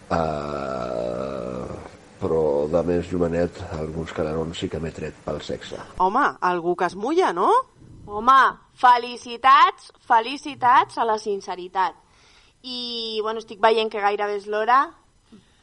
Uh, 0.07 1.67
però 2.19 2.41
de 2.71 2.81
més 2.87 3.09
llumenet 3.11 3.59
alguns 3.77 4.13
canarons 4.15 4.59
sí 4.59 4.69
que 4.71 4.79
m'he 4.83 4.91
tret 4.95 5.17
pel 5.25 5.41
sexe. 5.45 5.79
Home, 6.03 6.25
algú 6.49 6.75
que 6.75 6.87
es 6.89 6.95
mulla, 6.95 7.31
no? 7.35 7.49
Home, 8.07 8.39
felicitats, 8.79 9.91
felicitats 10.07 10.97
a 10.97 11.05
la 11.07 11.17
sinceritat. 11.19 11.95
I, 12.63 13.19
bueno, 13.23 13.43
estic 13.43 13.59
veient 13.63 13.91
que 13.91 14.03
gairebé 14.03 14.39
és 14.39 14.47
l'hora. 14.51 14.85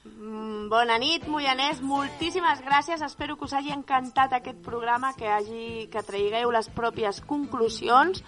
Mm, 0.04 0.68
Bona 0.68 0.98
nit, 0.98 1.26
Mollanès, 1.28 1.80
moltíssimes 1.80 2.60
gràcies. 2.64 3.02
Espero 3.02 3.36
que 3.36 3.44
us 3.44 3.54
hagi 3.54 3.72
encantat 3.72 4.32
aquest 4.32 4.60
programa, 4.62 5.14
que, 5.16 5.28
hagi, 5.28 5.88
que 5.92 6.02
traigueu 6.02 6.50
les 6.52 6.68
pròpies 6.68 7.22
conclusions 7.24 8.22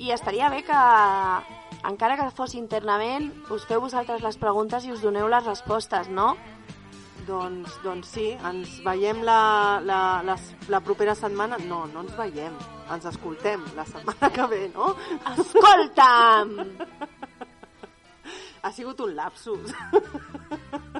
I 0.00 0.14
estaria 0.14 0.48
bé 0.48 0.62
que, 0.64 0.76
encara 1.84 2.14
que 2.16 2.30
fos 2.32 2.54
internament, 2.56 3.26
us 3.52 3.66
feu 3.68 3.82
vosaltres 3.84 4.22
les 4.24 4.38
preguntes 4.40 4.86
i 4.88 4.94
us 4.94 5.02
doneu 5.04 5.28
les 5.28 5.44
respostes, 5.44 6.08
no? 6.08 6.30
Doncs, 7.26 7.74
doncs 7.84 8.14
sí, 8.14 8.30
ens 8.48 8.78
veiem 8.86 9.20
la, 9.28 9.42
la, 9.84 9.98
la, 10.24 10.38
la 10.72 10.80
propera 10.80 11.12
setmana. 11.14 11.58
No, 11.68 11.82
no 11.92 12.06
ens 12.06 12.16
veiem, 12.16 12.56
ens 12.96 13.10
escoltem 13.12 13.66
la 13.76 13.84
setmana 13.90 14.32
que 14.32 14.48
ve, 14.48 14.62
no? 14.72 14.94
Escolta'm! 15.34 16.56
ha 18.64 18.72
sigut 18.72 19.04
un 19.04 19.14
lapsus. 19.20 19.76